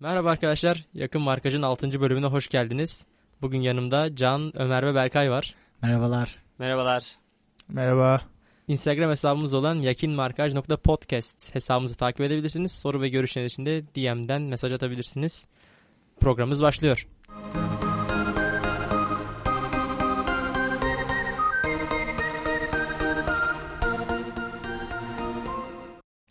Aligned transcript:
Merhaba 0.00 0.30
arkadaşlar. 0.30 0.84
Yakın 0.94 1.22
Markaj'ın 1.22 1.62
6. 1.62 2.00
bölümüne 2.00 2.26
hoş 2.26 2.48
geldiniz. 2.48 3.04
Bugün 3.42 3.60
yanımda 3.60 4.16
Can, 4.16 4.52
Ömer 4.56 4.86
ve 4.86 4.94
Berkay 4.94 5.30
var. 5.30 5.54
Merhabalar. 5.82 6.36
Merhabalar. 6.58 7.16
Merhaba. 7.68 8.20
Instagram 8.68 9.10
hesabımız 9.10 9.54
olan 9.54 9.74
yakinmarkaj.podcast 9.74 11.54
hesabımızı 11.54 11.94
takip 11.94 12.20
edebilirsiniz. 12.20 12.72
Soru 12.72 13.00
ve 13.00 13.08
görüşler 13.08 13.44
için 13.44 13.66
de 13.66 13.82
DM'den 13.86 14.42
mesaj 14.42 14.72
atabilirsiniz. 14.72 15.46
Programımız 16.20 16.62
başlıyor. 16.62 17.06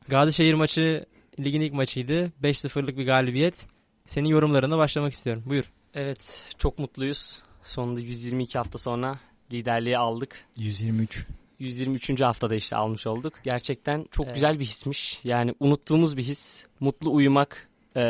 Gazişehir 0.07 0.53
maçı 0.53 1.05
ligin 1.39 1.61
ilk 1.61 1.73
maçıydı. 1.73 2.31
5-0'lık 2.43 2.97
bir 2.97 3.05
galibiyet. 3.05 3.67
Senin 4.05 4.29
yorumlarına 4.29 4.77
başlamak 4.77 5.13
istiyorum. 5.13 5.43
Buyur. 5.45 5.71
Evet 5.93 6.43
çok 6.57 6.79
mutluyuz. 6.79 7.39
Sonunda 7.63 7.99
122 7.99 8.57
hafta 8.57 8.77
sonra 8.77 9.19
liderliği 9.51 9.97
aldık. 9.97 10.45
123. 10.55 11.25
123. 11.59 12.21
haftada 12.21 12.55
işte 12.55 12.75
almış 12.75 13.07
olduk. 13.07 13.33
Gerçekten 13.43 14.05
çok 14.11 14.25
Evet. 14.25 14.35
güzel 14.35 14.59
bir 14.59 14.65
hismiş. 14.65 15.19
Yani 15.23 15.53
unuttuğumuz 15.59 16.17
bir 16.17 16.23
his. 16.23 16.65
Mutlu 16.79 17.13
uyumak, 17.13 17.67
e, 17.97 18.01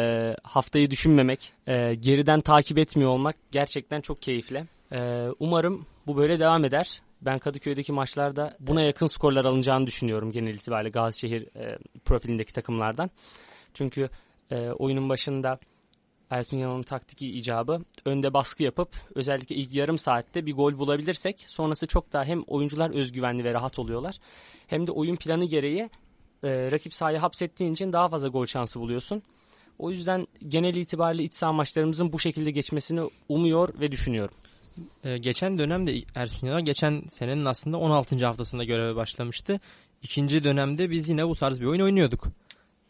haftayı 0.44 0.92
düşünmemek, 0.92 1.54
e, 1.68 1.96
geriden 1.96 2.42
takip 2.42 2.78
etmiyor 2.78 3.12
olmak 3.12 3.36
gerçekten 3.52 4.02
çok 4.02 4.22
keyifli. 4.22 4.66
E, 4.92 5.28
umarım 5.40 5.86
bu 6.08 6.18
böyle 6.18 6.40
devam 6.40 6.66
eder. 6.66 7.02
Ben 7.22 7.40
Kadıköy'deki 7.40 7.94
maçlarda 7.94 8.58
buna 8.60 8.82
yakın 8.82 9.08
skorlar 9.08 9.46
alınacağını 9.46 9.88
düşünüyorum 9.88 10.32
genel 10.32 10.56
itibariyle 10.56 10.90
Gazişehir 10.90 11.56
e, 11.56 11.78
profilindeki 12.06 12.54
takımlardan. 12.54 13.10
Çünkü 13.74 14.08
e, 14.52 14.70
oyunun 14.70 15.10
başında 15.10 15.60
Ersun 16.30 16.58
Yanal'ın 16.58 16.84
taktiki 16.84 17.28
icabı 17.28 17.82
önde 18.06 18.34
baskı 18.34 18.64
yapıp 18.64 18.96
özellikle 19.16 19.56
ilk 19.56 19.74
yarım 19.74 19.98
saatte 19.98 20.46
bir 20.46 20.54
gol 20.54 20.78
bulabilirsek 20.78 21.46
sonrası 21.48 21.88
çok 21.88 22.14
daha 22.14 22.26
hem 22.26 22.42
oyuncular 22.48 22.96
özgüvenli 22.96 23.44
ve 23.44 23.54
rahat 23.54 23.80
oluyorlar 23.80 24.20
hem 24.68 24.88
de 24.88 24.92
oyun 24.92 25.16
planı 25.16 25.46
gereği 25.46 25.90
e, 26.44 26.72
rakip 26.72 26.94
sahayı 26.94 27.18
hapsettiğin 27.18 27.74
için 27.74 27.94
daha 27.94 28.10
fazla 28.10 28.28
gol 28.28 28.46
şansı 28.46 28.80
buluyorsun. 28.80 29.24
O 29.80 29.92
yüzden 29.92 30.28
genel 30.48 30.76
itibariyle 30.76 31.24
iç 31.24 31.36
saha 31.36 31.54
maçlarımızın 31.54 32.14
bu 32.14 32.20
şekilde 32.20 32.52
geçmesini 32.52 33.02
umuyor 33.30 33.80
ve 33.80 33.92
düşünüyorum. 33.92 34.36
Ee, 35.04 35.18
geçen 35.18 35.58
dönemde 35.58 36.02
Ersun 36.16 36.48
Yanal 36.48 36.66
geçen 36.66 37.04
senenin 37.10 37.46
aslında 37.46 37.78
16. 37.78 38.26
haftasında 38.26 38.64
göreve 38.64 38.96
başlamıştı. 38.96 39.60
İkinci 40.02 40.44
dönemde 40.44 40.90
biz 40.90 41.10
yine 41.10 41.28
bu 41.28 41.36
tarz 41.36 41.62
bir 41.62 41.66
oyun 41.66 41.82
oynuyorduk. 41.82 42.28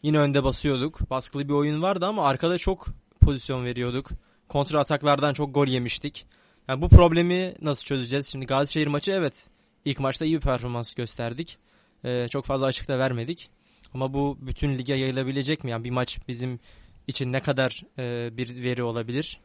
Yine 0.02 0.18
önde 0.18 0.44
basıyorduk. 0.44 1.10
Baskılı 1.10 1.48
bir 1.48 1.52
oyun 1.52 1.82
vardı 1.82 2.06
ama 2.06 2.24
arkada 2.24 2.58
çok 2.58 2.86
pozisyon 3.20 3.64
veriyorduk. 3.64 4.10
Kontra 4.48 4.80
ataklardan 4.80 5.34
çok 5.34 5.54
gol 5.54 5.66
yemiştik. 5.66 6.26
Yani 6.68 6.82
bu 6.82 6.88
problemi 6.88 7.54
nasıl 7.62 7.84
çözeceğiz? 7.84 8.28
Şimdi 8.28 8.46
Gazişehir 8.46 8.86
maçı 8.86 9.10
evet 9.10 9.46
ilk 9.84 10.00
maçta 10.00 10.24
iyi 10.24 10.36
bir 10.36 10.40
performans 10.40 10.94
gösterdik. 10.94 11.58
Ee, 12.04 12.26
çok 12.30 12.44
fazla 12.44 12.66
açıkta 12.66 12.98
vermedik. 12.98 13.50
Ama 13.94 14.14
bu 14.14 14.38
bütün 14.40 14.78
lige 14.78 14.94
yayılabilecek 14.94 15.64
mi? 15.64 15.70
Yani 15.70 15.84
bir 15.84 15.90
maç 15.90 16.18
bizim 16.28 16.60
için 17.06 17.32
ne 17.32 17.40
kadar 17.40 17.82
e, 17.98 18.36
bir 18.36 18.62
veri 18.62 18.82
olabilir? 18.82 19.40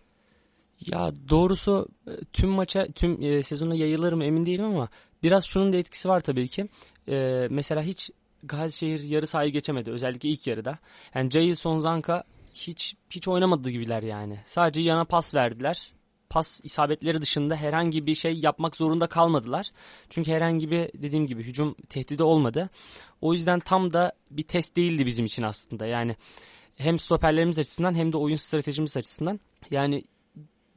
Ya 0.80 1.12
doğrusu 1.30 1.88
e, 2.08 2.12
tüm 2.34 2.50
maça 2.50 2.86
tüm 2.86 3.24
e, 3.24 3.44
sezona 3.44 3.76
yayılır 3.76 4.14
mı 4.14 4.26
emin 4.26 4.46
değilim 4.46 4.66
ama 4.66 4.90
biraz 5.24 5.46
şunun 5.46 5.74
da 5.74 5.78
etkisi 5.78 6.10
var 6.10 6.20
tabii 6.20 6.48
ki. 6.48 6.68
E, 7.08 7.48
mesela 7.50 7.82
hiç 7.82 8.10
Gazişehir 8.44 9.04
yarı 9.04 9.28
sahayı 9.28 9.52
geçemedi 9.52 9.92
özellikle 9.92 10.30
ilk 10.30 10.48
yarıda. 10.48 10.78
Yani 11.16 11.30
Cahil 11.30 11.56
Sonzanka 11.56 12.24
hiç 12.54 12.96
hiç 13.10 13.28
oynamadı 13.28 13.70
gibiler 13.70 14.04
yani. 14.04 14.40
Sadece 14.46 14.82
yana 14.82 15.06
pas 15.06 15.34
verdiler. 15.34 15.92
Pas 16.30 16.62
isabetleri 16.64 17.22
dışında 17.22 17.56
herhangi 17.56 18.06
bir 18.06 18.16
şey 18.16 18.34
yapmak 18.34 18.76
zorunda 18.76 19.08
kalmadılar. 19.08 19.72
Çünkü 20.10 20.32
herhangi 20.32 20.72
bir 20.72 20.90
dediğim 21.02 21.28
gibi 21.28 21.44
hücum 21.44 21.76
tehdidi 21.90 22.24
olmadı. 22.24 22.70
O 23.22 23.34
yüzden 23.34 23.60
tam 23.60 23.94
da 23.94 24.14
bir 24.32 24.44
test 24.44 24.76
değildi 24.76 25.06
bizim 25.06 25.26
için 25.26 25.44
aslında. 25.44 25.86
Yani 25.86 26.16
hem 26.76 27.00
stoperlerimiz 27.00 27.60
açısından 27.60 27.96
hem 27.96 28.12
de 28.12 28.18
oyun 28.18 28.36
stratejimiz 28.36 28.98
açısından. 28.98 29.40
Yani 29.72 30.04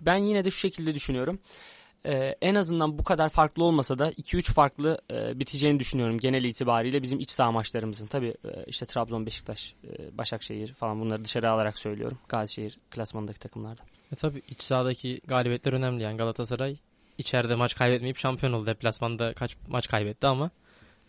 ben 0.01 0.17
yine 0.17 0.45
de 0.45 0.51
şu 0.51 0.59
şekilde 0.59 0.95
düşünüyorum. 0.95 1.39
Ee, 2.07 2.37
en 2.43 2.55
azından 2.55 2.99
bu 2.99 3.05
kadar 3.05 3.29
farklı 3.29 3.65
olmasa 3.65 3.99
da 3.99 4.11
2-3 4.11 4.53
farklı 4.53 5.01
e, 5.11 5.39
biteceğini 5.39 5.81
düşünüyorum 5.81 6.19
genel 6.19 6.45
itibariyle 6.45 7.03
bizim 7.03 7.21
iç 7.21 7.31
saha 7.31 7.53
maçlarımızın. 7.53 8.07
Tabii 8.07 8.35
e, 8.45 8.65
işte 8.67 8.87
Trabzon, 8.87 9.27
Beşiktaş, 9.27 9.75
e, 9.85 10.19
Başakşehir 10.19 10.73
falan 10.73 11.01
bunları 11.01 11.25
dışarı 11.25 11.51
alarak 11.51 11.79
söylüyorum. 11.79 12.19
Gazişehir 12.29 12.79
klasmanındaki 12.91 13.39
takımlarda. 13.39 13.81
E 14.13 14.17
tabii 14.17 14.43
iç 14.49 14.63
sahadaki 14.63 15.21
galibiyetler 15.27 15.73
önemli 15.73 16.03
yani 16.03 16.17
Galatasaray 16.17 16.77
içeride 17.19 17.55
maç 17.55 17.75
kaybetmeyip 17.75 18.17
şampiyon 18.17 18.53
oldu. 18.53 18.67
Deplasmanda 18.67 19.35
kaç 19.35 19.57
maç 19.69 19.89
kaybetti 19.89 20.27
ama. 20.27 20.51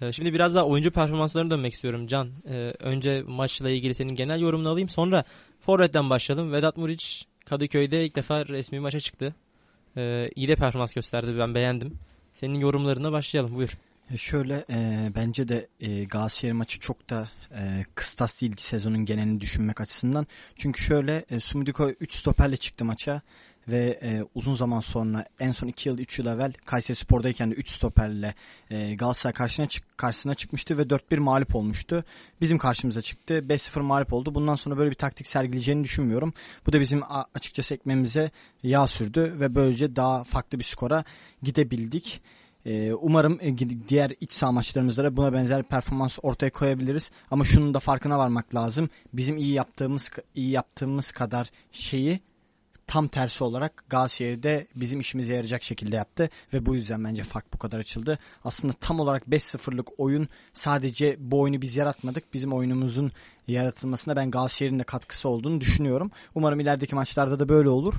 E, 0.01 0.11
şimdi 0.11 0.33
biraz 0.33 0.55
daha 0.55 0.65
oyuncu 0.65 0.91
performanslarına 0.91 1.51
dönmek 1.51 1.73
istiyorum 1.73 2.07
Can. 2.07 2.31
E, 2.49 2.73
önce 2.79 3.23
maçla 3.27 3.69
ilgili 3.69 3.93
senin 3.93 4.15
genel 4.15 4.39
yorumunu 4.39 4.69
alayım. 4.69 4.89
Sonra 4.89 5.23
Forvet'ten 5.59 6.09
başlayalım. 6.09 6.53
Vedat 6.53 6.77
Muriç 6.77 7.25
Kadıköy'de 7.50 8.06
ilk 8.06 8.16
defa 8.16 8.46
resmi 8.46 8.80
maça 8.80 9.00
çıktı. 9.00 9.35
E, 9.97 10.30
iyi 10.35 10.47
de 10.47 10.56
performans 10.56 10.94
gösterdi. 10.94 11.35
Ben 11.40 11.56
beğendim. 11.56 12.00
Senin 12.34 12.59
yorumlarına 12.59 13.12
başlayalım. 13.12 13.56
Buyur. 13.56 13.78
E 14.12 14.18
şöyle 14.18 14.66
e, 14.69 15.09
bence 15.16 15.47
de 15.47 15.68
e, 15.79 16.03
Galatasaray 16.03 16.53
maçı 16.53 16.79
çok 16.79 17.09
da 17.09 17.29
e, 17.51 17.85
kıstas 17.95 18.41
değil 18.41 18.56
sezonun 18.57 19.06
genelini 19.06 19.40
düşünmek 19.41 19.81
açısından. 19.81 20.28
Çünkü 20.56 20.84
şöyle 20.84 21.25
e, 21.29 21.40
Sumudiko 21.40 21.90
3 21.90 22.13
stoperle 22.13 22.57
çıktı 22.57 22.85
maça 22.85 23.22
ve 23.67 24.00
e, 24.01 24.23
uzun 24.35 24.53
zaman 24.53 24.79
sonra 24.79 25.25
en 25.40 25.51
son 25.51 25.67
2 25.67 25.90
yıl 25.90 26.00
3 26.00 26.19
yıl 26.19 26.25
evvel 26.25 26.53
Kayseri 26.66 26.96
Spor'dayken 26.96 27.51
de 27.51 27.56
3 27.56 27.69
stoperle 27.69 28.35
e, 28.69 28.96
Galatasaray 28.96 29.34
karşısına, 29.34 29.67
çık, 29.67 29.97
karşısına 29.97 30.35
çıkmıştı 30.35 30.78
ve 30.78 30.81
4-1 30.81 31.19
mağlup 31.19 31.56
olmuştu. 31.56 32.03
Bizim 32.41 32.57
karşımıza 32.57 33.01
çıktı 33.01 33.34
5-0 33.50 33.81
mağlup 33.81 34.13
oldu. 34.13 34.35
Bundan 34.35 34.56
sonra 34.56 34.78
böyle 34.78 34.90
bir 34.90 34.96
taktik 34.96 35.28
sergileyeceğini 35.28 35.84
düşünmüyorum. 35.84 36.34
Bu 36.66 36.73
da 36.73 36.81
bizim 36.81 37.01
açıkçası 37.34 37.73
ekmemize 37.73 38.31
yağ 38.63 38.88
sürdü 38.88 39.35
ve 39.40 39.56
böylece 39.56 39.96
daha 39.96 40.23
farklı 40.23 40.59
bir 40.59 40.63
skora 40.63 41.03
gidebildik. 41.44 42.22
Ee, 42.67 42.94
umarım 42.94 43.38
e, 43.41 43.50
gid- 43.50 43.88
diğer 43.88 44.11
iç 44.22 44.31
saha 44.33 44.51
maçlarımızda 44.51 45.03
da 45.03 45.17
buna 45.17 45.33
benzer 45.33 45.63
performans 45.63 46.19
ortaya 46.23 46.50
koyabiliriz. 46.50 47.11
Ama 47.31 47.44
şunun 47.44 47.73
da 47.73 47.79
farkına 47.79 48.17
varmak 48.17 48.55
lazım. 48.55 48.89
Bizim 49.13 49.38
iyi 49.38 49.53
yaptığımız 49.53 50.11
iyi 50.35 50.50
yaptığımız 50.50 51.11
kadar 51.11 51.50
şeyi 51.72 52.19
tam 52.88 53.07
tersi 53.07 53.44
olarak 53.44 53.83
Galatasaray'da 53.89 54.63
bizim 54.75 55.00
işimize 55.00 55.33
yarayacak 55.33 55.63
şekilde 55.63 55.95
yaptı 55.95 56.29
ve 56.53 56.66
bu 56.66 56.75
yüzden 56.75 57.03
bence 57.03 57.23
fark 57.23 57.53
bu 57.53 57.57
kadar 57.57 57.79
açıldı. 57.79 58.19
Aslında 58.44 58.73
tam 58.73 58.99
olarak 58.99 59.23
5-0'lık 59.28 59.88
oyun 59.99 60.28
sadece 60.53 61.17
bu 61.19 61.39
oyunu 61.39 61.61
biz 61.61 61.75
yaratmadık. 61.78 62.34
Bizim 62.34 62.53
oyunumuzun 62.53 63.11
yaratılmasına 63.47 64.16
ben 64.16 64.31
Galatasaray'ın 64.31 64.79
da 64.79 64.84
katkısı 64.84 65.29
olduğunu 65.29 65.61
düşünüyorum. 65.61 66.11
Umarım 66.35 66.59
ilerideki 66.59 66.95
maçlarda 66.95 67.39
da 67.39 67.49
böyle 67.49 67.69
olur. 67.69 67.94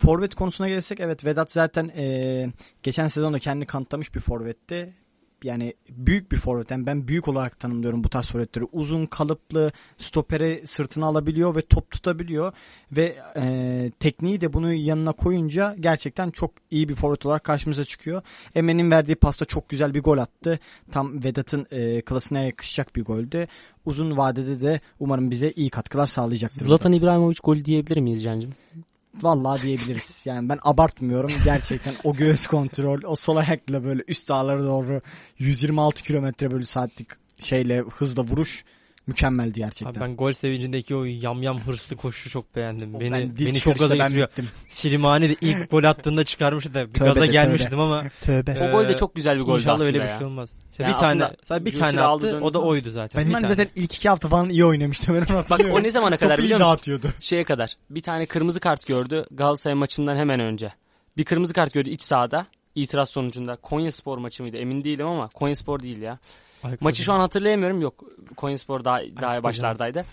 Forvet 0.00 0.34
konusuna 0.34 0.68
gelirsek 0.68 1.00
evet 1.00 1.24
Vedat 1.24 1.50
zaten 1.52 1.90
eee, 1.96 2.52
geçen 2.82 3.08
sezonda 3.08 3.38
kendini 3.38 3.66
kanıtlamış 3.66 4.14
bir 4.14 4.20
forvetti. 4.20 4.92
Yani 5.44 5.74
büyük 5.88 6.32
bir 6.32 6.36
forvet. 6.36 6.70
Yani 6.70 6.86
ben 6.86 7.08
büyük 7.08 7.28
olarak 7.28 7.58
tanımlıyorum 7.60 8.04
bu 8.04 8.08
tarz 8.08 8.30
forvetleri. 8.30 8.64
Uzun, 8.72 9.06
kalıplı, 9.06 9.72
stopere 9.98 10.66
sırtına 10.66 11.06
alabiliyor 11.06 11.56
ve 11.56 11.62
top 11.62 11.90
tutabiliyor. 11.90 12.52
Ve 12.92 13.16
eee, 13.36 13.90
tekniği 13.90 14.40
de 14.40 14.52
bunu 14.52 14.72
yanına 14.72 15.12
koyunca 15.12 15.76
gerçekten 15.80 16.30
çok 16.30 16.50
iyi 16.70 16.88
bir 16.88 16.94
forvet 16.94 17.26
olarak 17.26 17.44
karşımıza 17.44 17.84
çıkıyor. 17.84 18.22
Emen'in 18.54 18.90
verdiği 18.90 19.14
pasta 19.14 19.44
çok 19.44 19.68
güzel 19.68 19.94
bir 19.94 20.02
gol 20.02 20.18
attı. 20.18 20.58
Tam 20.92 21.24
Vedat'ın 21.24 21.66
eee, 21.72 22.00
klasına 22.02 22.40
yakışacak 22.40 22.96
bir 22.96 23.04
goldü. 23.04 23.46
Uzun 23.84 24.16
vadede 24.16 24.60
de 24.60 24.80
umarım 24.98 25.30
bize 25.30 25.50
iyi 25.50 25.70
katkılar 25.70 26.06
sağlayacaktır. 26.06 26.66
Zlatan 26.66 26.92
Vedat. 26.92 27.02
İbrahimovic 27.02 27.38
golü 27.44 27.64
diyebilir 27.64 28.00
miyiz 28.00 28.22
Can'cığım? 28.22 28.50
Vallahi 29.14 29.62
diyebiliriz. 29.62 30.22
Yani 30.24 30.48
ben 30.48 30.58
abartmıyorum. 30.62 31.32
Gerçekten 31.44 31.94
o 32.04 32.14
göğüs 32.14 32.46
kontrol, 32.46 33.00
o 33.04 33.16
sol 33.16 33.36
ayakla 33.36 33.84
böyle 33.84 34.02
üst 34.08 34.28
dağlara 34.28 34.64
doğru 34.64 35.00
126 35.38 36.02
kilometre 36.02 36.50
bölü 36.50 36.66
saatlik 36.66 37.08
şeyle 37.38 37.78
hızla 37.78 38.22
vuruş 38.22 38.64
mükemmeldi 39.10 39.58
gerçekten. 39.58 39.90
Abi 39.90 40.00
ben 40.00 40.16
gol 40.16 40.32
sevincindeki 40.32 40.96
o 40.96 41.04
yamyam 41.04 41.60
hırslı 41.60 41.96
koşuşu 41.96 42.30
çok 42.30 42.56
beğendim. 42.56 42.94
O 42.94 43.00
Beni 43.00 43.12
ben 43.12 43.38
beni 43.46 43.60
çok 43.60 43.78
gaza 43.78 43.98
ben 43.98 43.98
getiriyor. 43.98 44.28
bittim. 44.28 44.48
Silimani 44.68 45.28
de 45.28 45.36
ilk 45.40 45.70
gol 45.70 45.84
attığında 45.84 46.24
çıkarmıştı 46.24 46.74
da 46.74 46.86
Tövbe 46.92 47.04
gaza 47.08 47.20
de, 47.20 47.26
gelmiştim 47.26 47.80
ama 47.80 48.04
Tövbe. 48.20 48.50
Ee, 48.50 48.68
O 48.68 48.70
gol 48.72 48.88
de 48.88 48.96
çok 48.96 49.14
güzel 49.14 49.38
bir 49.38 49.42
goldü 49.42 49.58
İnşallah 49.60 49.74
aslında 49.74 49.88
öyle 49.88 50.02
bir 50.02 50.18
şey 50.18 50.26
olmaz. 50.26 50.54
İşte 50.70 50.82
Yani 50.82 50.92
bir 50.92 50.98
tane 50.98 51.30
sadece 51.44 51.64
bir 51.72 51.78
tane 51.78 52.00
aldı, 52.00 52.36
attı. 52.36 52.44
O 52.44 52.54
da 52.54 52.58
oydu 52.62 52.90
zaten. 52.90 53.24
Ben, 53.24 53.42
ben 53.42 53.48
zaten 53.48 53.68
ilk 53.76 53.94
iki 53.94 54.08
hafta 54.08 54.28
falan 54.28 54.48
iyi 54.48 54.64
oynamıştım. 54.64 55.14
Ben 55.14 55.34
onu 55.34 55.44
Bak 55.50 55.60
o 55.72 55.82
ne 55.82 55.90
zamana 55.90 56.16
kadar 56.16 56.38
biliyor 56.38 56.58
musun? 56.58 56.70
dağıtıyordu. 56.70 57.06
Şeye 57.20 57.44
kadar. 57.44 57.76
Bir 57.90 58.00
tane 58.02 58.26
kırmızı 58.26 58.60
kart 58.60 58.86
gördü 58.86 59.26
Galatasaray 59.30 59.74
maçından 59.74 60.16
hemen 60.16 60.40
önce. 60.40 60.72
Bir 61.16 61.24
kırmızı 61.24 61.52
kart 61.52 61.72
gördü 61.72 61.90
iç 61.90 62.02
sahada. 62.02 62.46
İtiraz 62.74 63.10
sonucunda. 63.10 63.56
Konya 63.56 63.92
Spor 63.92 64.18
maçı 64.18 64.42
mıydı 64.42 64.56
emin 64.56 64.84
değilim 64.84 65.06
ama 65.06 65.28
Konya 65.28 65.54
Spor 65.54 65.80
değil 65.80 65.98
ya. 66.02 66.18
Ay, 66.64 66.76
Maçı 66.80 67.02
şu 67.02 67.12
an 67.12 67.20
hatırlayamıyorum. 67.20 67.80
Yok 67.80 68.04
Konyaspor 68.36 68.84
daha, 68.84 68.98
daha 69.20 69.30
hocam. 69.30 69.42
başlardaydı. 69.42 70.04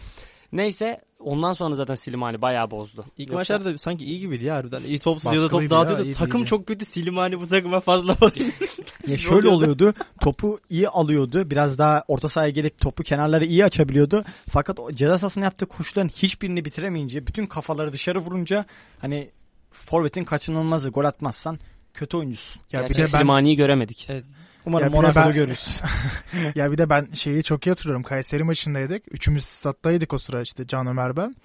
Neyse 0.52 1.02
ondan 1.20 1.54
sonra 1.54 1.76
zaten 1.76 1.96
Slimani 1.96 2.42
bayağı 2.42 2.72
bozdu. 2.72 3.06
İlk 3.18 3.30
Yoksa- 3.30 3.36
maçlarda 3.36 3.78
sanki 3.78 4.06
iyi 4.06 4.20
gibiydi 4.20 4.44
ya 4.46 4.56
harbiden. 4.56 4.82
İyi 4.82 5.00
top 5.00 5.16
tutuyordu, 5.16 5.38
top 5.42 5.44
Baskılıydı 5.52 5.74
ya, 5.74 5.80
dağıtıyordu. 5.80 6.04
iyiydi, 6.04 6.18
Takım 6.18 6.40
iyiydi. 6.42 6.50
çok 6.50 6.68
kötü. 6.68 6.86
Silimani 6.86 7.40
bu 7.42 7.48
takıma 7.50 7.80
fazla 7.80 8.22
bakıyor. 8.22 8.48
Ya 9.08 9.18
şöyle 9.30 9.48
oluyordu. 9.48 9.94
Topu 10.22 10.60
iyi 10.70 10.90
alıyordu. 10.90 11.50
Biraz 11.50 11.78
daha 11.78 12.04
orta 12.08 12.30
sahaya 12.30 12.50
gelip 12.50 12.78
topu 12.82 13.04
kenarları 13.04 13.46
iyi 13.46 13.66
açabiliyordu. 13.66 14.24
Fakat 14.50 14.80
o 14.80 14.92
ceza 14.92 15.20
sahasına 15.20 15.44
yaptığı 15.44 15.66
koşuların 15.66 16.10
hiçbirini 16.10 16.66
bitiremeyince 16.66 17.28
bütün 17.28 17.46
kafaları 17.46 17.94
dışarı 17.94 18.20
vurunca 18.20 18.66
hani 19.00 19.30
forvetin 19.72 20.24
kaçınılmazı 20.24 20.90
gol 20.90 21.06
atmazsan 21.06 21.60
kötü 21.94 22.18
oyuncusun. 22.18 22.62
Ya 22.72 22.80
bir 22.80 22.84
Gerçek 22.88 22.98
de 22.98 23.14
ben 23.14 23.20
Slimani'yi 23.20 23.56
göremedik. 23.56 24.10
Umarım 24.68 24.92
Monaco'da 24.92 25.32
görürüz. 25.32 25.82
ya 26.56 26.72
bir 26.72 26.78
de 26.78 26.90
ben 26.90 27.08
şeyi 27.14 27.44
çok 27.44 27.68
iyi 27.68 27.70
hatırlıyorum. 27.70 28.04
Kayseri 28.04 28.44
maçındaydık. 28.44 29.04
Üçümüz 29.12 29.46
stat'taydık 29.46 30.14
o 30.14 30.18
sıra 30.18 30.42
işte 30.42 30.68
Can 30.68 30.88
Ömer 30.88 31.18
ben. 31.18 31.36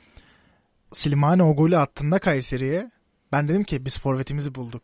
Slimani 0.92 1.42
o 1.42 1.56
golü 1.56 1.76
attığında 1.76 2.18
Kayseri'ye 2.18 2.90
ben 3.32 3.48
dedim 3.48 3.64
ki 3.64 3.84
biz 3.84 3.98
forvetimizi 3.98 4.54
bulduk. 4.54 4.82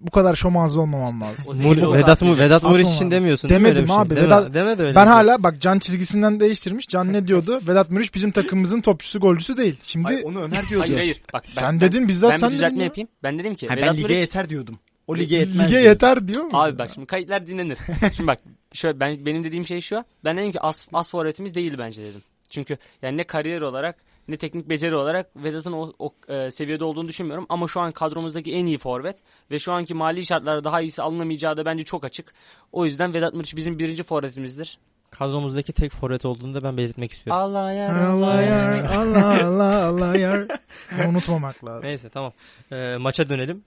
Bu 0.00 0.10
kadar 0.10 0.34
şomazlı 0.36 0.80
olmamam 0.80 1.20
lazım. 1.20 1.54
Mur- 1.54 1.94
Vedat 1.98 2.08
atmayacak. 2.08 2.44
Vedat 2.44 2.62
Muriç 2.62 2.88
için 2.88 3.10
demiyorsun 3.10 3.50
değil 3.50 3.60
mi 3.60 3.66
Demedim 3.66 3.86
şey? 3.86 3.96
abi, 3.96 4.14
Deme- 4.14 4.26
Vedat- 4.26 4.54
demedi 4.54 4.82
öyle. 4.82 4.94
Ben 4.94 5.04
şey. 5.04 5.12
hala 5.12 5.42
bak 5.42 5.60
Can 5.60 5.78
çizgisinden 5.78 6.40
değiştirmiş. 6.40 6.88
Can 6.88 7.12
ne 7.12 7.26
diyordu? 7.26 7.60
Vedat 7.68 7.90
Muriç 7.90 8.14
bizim 8.14 8.30
takımımızın 8.30 8.80
topçusu 8.80 9.20
golcüsü 9.20 9.56
değil. 9.56 9.80
Şimdi 9.82 10.08
Ay, 10.08 10.22
onu 10.24 10.42
Ömer 10.42 10.68
diyordu. 10.68 10.86
Hayır 10.86 10.96
hayır. 10.96 11.22
Bak 11.32 11.44
ben, 11.56 11.62
sen 11.62 11.64
ben, 11.64 11.80
dedin 11.80 12.08
bizzat 12.08 12.32
ben 12.32 12.36
sen 12.36 12.48
bir 12.50 12.54
düzeltme 12.54 12.78
ya. 12.78 12.84
yapayım. 12.84 13.08
Ben 13.22 13.38
dedim 13.38 13.54
ki 13.54 13.68
Ha, 13.68 13.76
Vedat 13.76 13.88
ben 13.88 13.96
lige 13.96 14.02
Muriç 14.02 14.16
yeter 14.20 14.50
diyordum. 14.50 14.78
O 15.08 15.16
lige 15.16 15.36
yetmez. 15.36 15.66
Lige 15.66 15.70
diyordum. 15.70 15.88
yeter 15.88 16.28
diyor 16.28 16.44
mu? 16.44 16.50
Abi 16.52 16.78
bak 16.78 16.90
şimdi 16.94 17.06
kayıtlar 17.06 17.46
dinlenir. 17.46 17.78
şimdi 18.12 18.26
bak 18.26 18.38
şöyle 18.72 19.00
ben 19.00 19.26
benim 19.26 19.44
dediğim 19.44 19.64
şey 19.64 19.80
şu. 19.80 20.04
Ben 20.24 20.36
dedim 20.36 20.52
ki 20.52 20.60
as, 20.60 20.88
as 20.92 21.10
forvetimiz 21.10 21.54
değil 21.54 21.74
bence 21.78 22.02
dedim. 22.02 22.22
Çünkü 22.50 22.76
yani 23.02 23.16
ne 23.16 23.24
kariyer 23.24 23.60
olarak 23.60 23.96
ne 24.28 24.36
teknik 24.36 24.68
beceri 24.68 24.94
olarak 24.94 25.36
Vedat'ın 25.36 25.72
o, 25.72 25.92
o 25.98 26.12
e, 26.28 26.50
seviyede 26.50 26.84
olduğunu 26.84 27.08
düşünmüyorum. 27.08 27.46
Ama 27.48 27.68
şu 27.68 27.80
an 27.80 27.92
kadromuzdaki 27.92 28.52
en 28.52 28.66
iyi 28.66 28.78
forvet 28.78 29.18
ve 29.50 29.58
şu 29.58 29.72
anki 29.72 29.94
mali 29.94 30.26
şartlarda 30.26 30.64
daha 30.64 30.80
iyisi 30.80 31.02
alınamayacağı 31.02 31.56
da 31.56 31.64
bence 31.64 31.84
çok 31.84 32.04
açık. 32.04 32.34
O 32.72 32.84
yüzden 32.84 33.14
Vedat 33.14 33.34
Muriç 33.34 33.56
bizim 33.56 33.78
birinci 33.78 34.02
forvetimizdir. 34.02 34.78
Kadromuzdaki 35.10 35.72
tek 35.72 35.92
forvet 35.92 36.24
olduğunu 36.24 36.54
da 36.54 36.62
ben 36.62 36.76
belirtmek 36.76 37.12
istiyorum. 37.12 37.42
Allah 37.42 37.72
ya. 37.72 38.08
Allah 38.08 38.42
yar, 38.42 38.84
Allah 38.84 39.44
Allah 39.46 39.86
Allah 39.86 40.18
yar. 40.18 40.46
Unutmamak 41.08 41.64
lazım. 41.64 41.84
Neyse 41.84 42.08
tamam. 42.08 42.32
Ee, 42.72 42.96
maça 42.96 43.28
dönelim. 43.28 43.64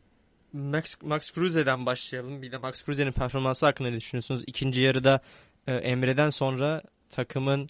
Max, 0.54 0.96
Max 1.04 1.32
Kruse'den 1.32 1.86
başlayalım. 1.86 2.42
Bir 2.42 2.52
de 2.52 2.58
Max 2.58 2.84
Kruse'nin 2.86 3.12
performansı 3.12 3.66
hakkında 3.66 3.90
ne 3.90 3.96
düşünüyorsunuz? 3.96 4.44
İkinci 4.48 4.82
yarıda 4.82 5.22
e, 5.68 5.74
Emre'den 5.74 6.30
sonra 6.30 6.82
takımın 7.10 7.70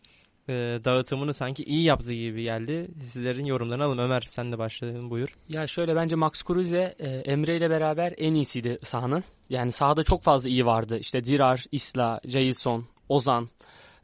e, 0.49 0.53
dağıtımını 0.85 1.33
sanki 1.33 1.63
iyi 1.63 1.83
yaptığı 1.83 2.13
gibi 2.13 2.43
geldi. 2.43 2.85
Sizlerin 2.99 3.45
yorumlarını 3.45 3.83
alalım. 3.83 3.99
Ömer 3.99 4.21
sen 4.21 4.51
de 4.51 4.57
başladın 4.57 5.09
buyur. 5.09 5.37
Ya 5.49 5.67
şöyle 5.67 5.95
bence 5.95 6.15
Max 6.15 6.43
Kruse 6.43 6.95
e, 6.99 7.09
Emre 7.09 7.57
ile 7.57 7.69
beraber 7.69 8.13
en 8.17 8.33
iyisiydi 8.33 8.79
sahanın. 8.83 9.23
Yani 9.49 9.71
sahada 9.71 10.03
çok 10.03 10.23
fazla 10.23 10.49
iyi 10.49 10.65
vardı. 10.65 10.97
İşte 10.97 11.23
Dirar, 11.23 11.65
Isla, 11.71 12.19
Jason, 12.25 12.85
Ozan, 13.09 13.49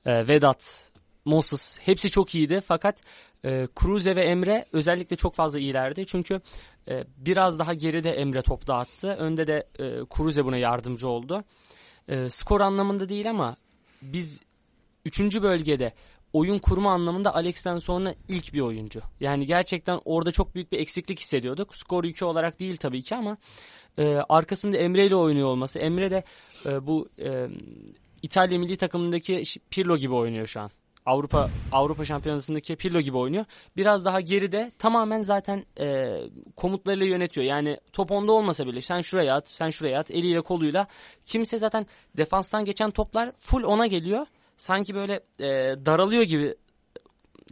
e, 0.05 0.27
Vedat, 0.27 0.91
Moses 1.25 1.79
hepsi 1.81 2.11
çok 2.11 2.35
iyiydi. 2.35 2.61
Fakat 2.65 3.01
e, 3.45 3.67
Kruse 3.75 4.15
ve 4.15 4.21
Emre 4.21 4.65
özellikle 4.73 5.15
çok 5.15 5.35
fazla 5.35 5.59
iyilerdi. 5.59 6.05
Çünkü 6.05 6.41
e, 6.89 7.03
biraz 7.17 7.59
daha 7.59 7.73
geride 7.73 8.11
Emre 8.11 8.41
top 8.41 8.67
dağıttı. 8.67 9.07
Önde 9.07 9.47
de 9.47 9.67
e, 9.79 10.05
Kruse 10.05 10.45
buna 10.45 10.57
yardımcı 10.57 11.07
oldu. 11.07 11.43
E, 12.07 12.29
skor 12.29 12.61
anlamında 12.61 13.09
değil 13.09 13.29
ama 13.29 13.55
biz 14.01 14.39
3. 15.05 15.41
bölgede 15.41 15.93
oyun 16.33 16.57
kurma 16.57 16.91
anlamında 16.91 17.35
Alex'ten 17.35 17.79
sonra 17.79 18.15
ilk 18.27 18.53
bir 18.53 18.61
oyuncu. 18.61 19.01
Yani 19.19 19.45
gerçekten 19.45 19.99
orada 20.05 20.31
çok 20.31 20.55
büyük 20.55 20.71
bir 20.71 20.79
eksiklik 20.79 21.19
hissediyorduk. 21.19 21.77
Skor 21.77 22.03
yükü 22.03 22.25
olarak 22.25 22.59
değil 22.59 22.77
tabii 22.77 23.01
ki 23.01 23.15
ama 23.15 23.37
e, 23.97 24.15
arkasında 24.29 24.77
Emre 24.77 25.05
ile 25.05 25.15
oynuyor 25.15 25.47
olması. 25.47 25.79
Emre 25.79 26.11
de 26.11 26.23
e, 26.65 26.87
bu 26.87 27.09
e, 27.19 27.47
İtalya 28.21 28.59
milli 28.59 28.77
takımındaki 28.77 29.43
Pirlo 29.69 29.97
gibi 29.97 30.13
oynuyor 30.13 30.47
şu 30.47 30.59
an. 30.61 30.71
Avrupa 31.07 31.49
Avrupa 31.71 32.05
Şampiyonası'ndaki 32.05 32.75
Pirlo 32.75 32.99
gibi 32.99 33.17
oynuyor. 33.17 33.45
Biraz 33.77 34.05
daha 34.05 34.21
geride 34.21 34.71
tamamen 34.79 35.21
zaten 35.21 35.65
e, 35.79 36.17
komutlarıyla 36.55 37.05
yönetiyor. 37.05 37.45
Yani 37.45 37.77
top 37.93 38.11
onda 38.11 38.31
olmasa 38.31 38.67
bile 38.67 38.81
sen 38.81 39.01
şuraya 39.01 39.35
at, 39.35 39.49
sen 39.49 39.69
şuraya 39.69 39.99
at 39.99 40.11
eliyle 40.11 40.41
koluyla. 40.41 40.87
Kimse 41.25 41.57
zaten 41.57 41.85
defanstan 42.17 42.65
geçen 42.65 42.91
toplar 42.91 43.31
full 43.31 43.63
ona 43.63 43.87
geliyor. 43.87 44.25
Sanki 44.57 44.95
böyle 44.95 45.13
e, 45.39 45.45
daralıyor 45.85 46.23
gibi 46.23 46.55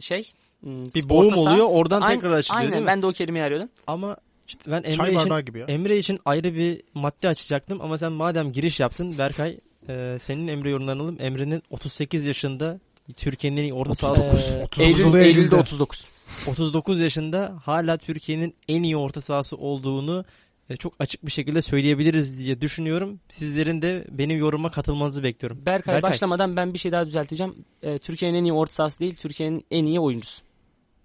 şey. 0.00 0.32
hmm, 0.60 0.86
Bir 0.94 1.08
boğum 1.08 1.30
saha. 1.30 1.40
oluyor 1.40 1.66
oradan 1.70 2.00
Aynen- 2.00 2.20
tekrar 2.20 2.32
açılıyor 2.32 2.60
Aynen 2.60 2.72
değil 2.72 2.82
mi? 2.82 2.86
ben 2.86 3.02
de 3.02 3.06
o 3.06 3.12
kelimeyi 3.12 3.44
arıyordum. 3.44 3.68
Ama 3.86 4.16
işte 4.48 4.70
ben 4.70 4.82
Emre 4.82 5.12
için, 5.14 5.36
gibi 5.46 5.58
ya. 5.58 5.66
Emre 5.66 5.98
için 5.98 6.18
ayrı 6.24 6.54
bir 6.54 6.82
madde 6.94 7.28
açacaktım 7.28 7.80
ama 7.80 7.98
sen 7.98 8.12
madem 8.12 8.52
giriş 8.52 8.80
yaptın 8.80 9.18
Berkay 9.18 9.58
e, 9.88 10.16
senin 10.20 10.48
Emre 10.48 10.70
yorumlarını 10.70 11.02
alalım. 11.02 11.16
Emre'nin 11.20 11.62
38 11.70 12.26
yaşında 12.26 12.80
Türkiye'nin 13.16 13.56
en 13.56 13.62
iyi 13.62 13.74
orta 13.74 13.94
sahası. 13.94 14.20
39. 14.22 14.50
Ee, 14.50 14.62
39 14.62 14.80
Eylül, 14.80 15.04
oluyor 15.04 15.24
Eylül'de 15.24 15.40
Eylül'de. 15.40 15.56
39. 15.56 16.06
39 16.46 17.00
yaşında 17.00 17.58
hala 17.64 17.96
Türkiye'nin 17.96 18.54
en 18.68 18.82
iyi 18.82 18.96
orta 18.96 19.20
sahası 19.20 19.56
olduğunu 19.56 20.24
e, 20.70 20.76
çok 20.76 20.92
açık 20.98 21.26
bir 21.26 21.30
şekilde 21.30 21.62
söyleyebiliriz 21.62 22.38
diye 22.38 22.60
düşünüyorum. 22.60 23.20
Sizlerin 23.30 23.82
de 23.82 24.04
benim 24.10 24.38
yoruma 24.38 24.70
katılmanızı 24.70 25.22
bekliyorum. 25.22 25.66
Berkay, 25.66 25.94
Berkay. 25.94 26.10
başlamadan 26.10 26.56
ben 26.56 26.74
bir 26.74 26.78
şey 26.78 26.92
daha 26.92 27.06
düzelteceğim. 27.06 27.54
Ee, 27.82 27.98
Türkiye'nin 27.98 28.38
en 28.38 28.44
iyi 28.44 28.52
orta 28.52 28.72
sahası 28.72 29.00
değil, 29.00 29.16
Türkiye'nin 29.16 29.64
en 29.70 29.84
iyi 29.84 30.00
oyuncusu. 30.00 30.42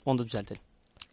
Onu 0.05 0.19
da 0.19 0.25
düzeltelim. 0.25 0.61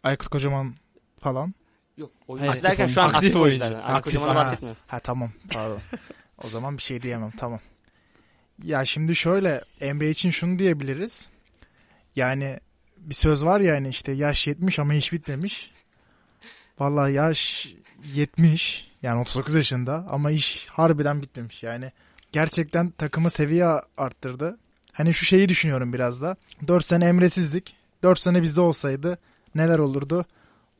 Aykut 0.03 0.29
Kocaman 0.29 0.75
falan. 1.19 1.53
Yok, 1.97 2.11
oyuncu 2.27 2.63
derken 2.63 2.87
şu 2.87 3.01
an 3.01 3.05
aktif, 3.05 3.17
Aktif 3.17 3.35
oyuncu. 3.41 3.63
oyunculardan. 3.63 4.01
Kocaman'dan 4.01 4.33
ha. 4.33 4.39
bahsetmiyorum. 4.39 4.81
Ha 4.87 4.99
tamam 4.99 5.31
pardon. 5.53 5.79
o 6.43 6.47
zaman 6.49 6.77
bir 6.77 6.81
şey 6.83 7.01
diyemem 7.01 7.31
tamam. 7.37 7.59
Ya 8.63 8.85
şimdi 8.85 9.15
şöyle 9.15 9.61
Emre 9.81 10.09
için 10.09 10.29
şunu 10.29 10.59
diyebiliriz. 10.59 11.29
Yani 12.15 12.59
bir 12.97 13.15
söz 13.15 13.45
var 13.45 13.59
ya 13.59 13.75
hani 13.75 13.89
işte 13.89 14.11
yaş 14.11 14.47
70 14.47 14.79
ama 14.79 14.93
iş 14.93 15.13
bitmemiş. 15.13 15.71
Vallahi 16.79 17.13
yaş 17.13 17.73
70 18.13 18.91
yani 19.01 19.21
39 19.21 19.55
yaşında 19.55 20.05
ama 20.09 20.31
iş 20.31 20.67
harbiden 20.67 21.21
bitmemiş 21.21 21.63
yani. 21.63 21.91
Gerçekten 22.31 22.89
takımı 22.89 23.29
seviye 23.29 23.65
arttırdı. 23.97 24.57
Hani 24.93 25.13
şu 25.13 25.25
şeyi 25.25 25.49
düşünüyorum 25.49 25.93
biraz 25.93 26.21
da. 26.21 26.35
4 26.67 26.85
sene 26.85 27.05
Emre'sizdik. 27.05 27.75
4 28.03 28.19
sene 28.19 28.41
bizde 28.41 28.61
olsaydı 28.61 29.17
neler 29.55 29.79
olurdu? 29.79 30.25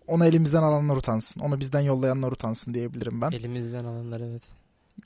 Onu 0.08 0.26
elimizden 0.26 0.64
alanlar 0.64 0.98
utansın. 0.98 1.42
Onu 1.42 1.60
bizden 1.60 1.82
yollayanlar 1.82 2.32
utansın 2.32 2.74
diyebilirim 2.74 3.22
ben. 3.22 3.32
Elimizden 3.32 3.84
alanlar 3.84 4.22
evet. 4.22 4.59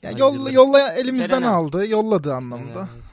Ya 0.03 0.12
yolla, 0.12 0.51
yolla 0.51 0.93
elimizden 0.93 1.27
Terena. 1.27 1.51
aldı, 1.51 1.88
yolladı 1.88 2.33
anlamında. 2.33 2.89
Evet. 2.93 3.03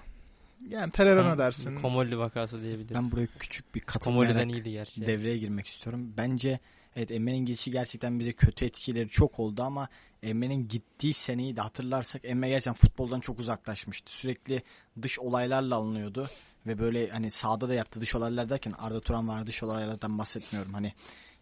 Yani 0.68 0.90
terör 0.92 1.24
Kom- 1.24 1.38
dersin. 1.38 1.76
Komolli 1.76 2.18
vakası 2.18 2.62
diyebiliriz. 2.62 2.94
Ben 2.96 3.10
buraya 3.12 3.26
küçük 3.38 3.74
bir 3.74 3.80
katılmayarak 3.80 4.50
iyiydi 4.50 4.70
gerçi. 4.70 5.06
devreye 5.06 5.38
girmek 5.38 5.66
istiyorum. 5.66 6.12
Bence 6.16 6.58
evet 6.96 7.10
Emre'nin 7.10 7.46
gidişi 7.46 7.70
gerçekten 7.70 8.20
bize 8.20 8.32
kötü 8.32 8.64
etkileri 8.64 9.08
çok 9.08 9.40
oldu 9.40 9.62
ama 9.62 9.88
Emre'nin 10.22 10.68
gittiği 10.68 11.12
seneyi 11.12 11.56
de 11.56 11.60
hatırlarsak 11.60 12.24
Emre 12.24 12.48
gerçekten 12.48 12.74
futboldan 12.74 13.20
çok 13.20 13.38
uzaklaşmıştı. 13.38 14.12
Sürekli 14.12 14.62
dış 15.02 15.18
olaylarla 15.18 15.74
alınıyordu 15.76 16.28
ve 16.66 16.78
böyle 16.78 17.08
hani 17.08 17.30
sahada 17.30 17.68
da 17.68 17.74
yaptığı 17.74 18.00
dış 18.00 18.14
olaylar 18.14 18.48
derken 18.48 18.72
Arda 18.78 19.00
Turan 19.00 19.28
var 19.28 19.46
dış 19.46 19.62
olaylardan 19.62 20.18
bahsetmiyorum. 20.18 20.72
Hani 20.72 20.92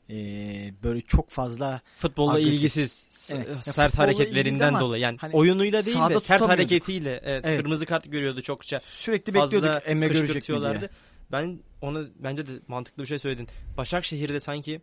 eee, 0.09 0.75
böyle 0.83 1.01
çok 1.01 1.31
fazla 1.31 1.81
Futbolla 1.97 2.33
Agresif. 2.33 2.55
ilgisiz 2.57 3.09
Evet. 3.35 3.49
Ya 3.49 3.63
sert 3.63 3.99
hareketlerinden 3.99 4.69
ama 4.69 4.81
dolayı. 4.81 5.03
Yani 5.03 5.17
hani 5.21 5.35
oyunuyla 5.35 5.87
değil 5.87 5.97
de 6.11 6.21
sert 6.21 6.43
hareketiyle 6.43 7.21
evet, 7.25 7.45
Evet. 7.47 7.61
kırmızı 7.61 7.87
kart 7.87 8.13
görüyordu 8.13 8.43
çokça. 8.43 8.81
sürekli 8.85 9.35
bekliyorduk 9.35 9.83
Emre 9.87 10.09
görecek 10.09 10.49
mi 10.49 10.63
diye. 10.63 10.91
Ben 11.33 11.59
ona 11.83 12.01
bence 12.19 12.47
de 12.47 12.51
mantıklı 12.69 13.03
bir 13.03 13.09
şey 13.09 13.19
söyledin. 13.19 13.49
Başakşehir'de 13.77 14.41
sanki 14.41 14.81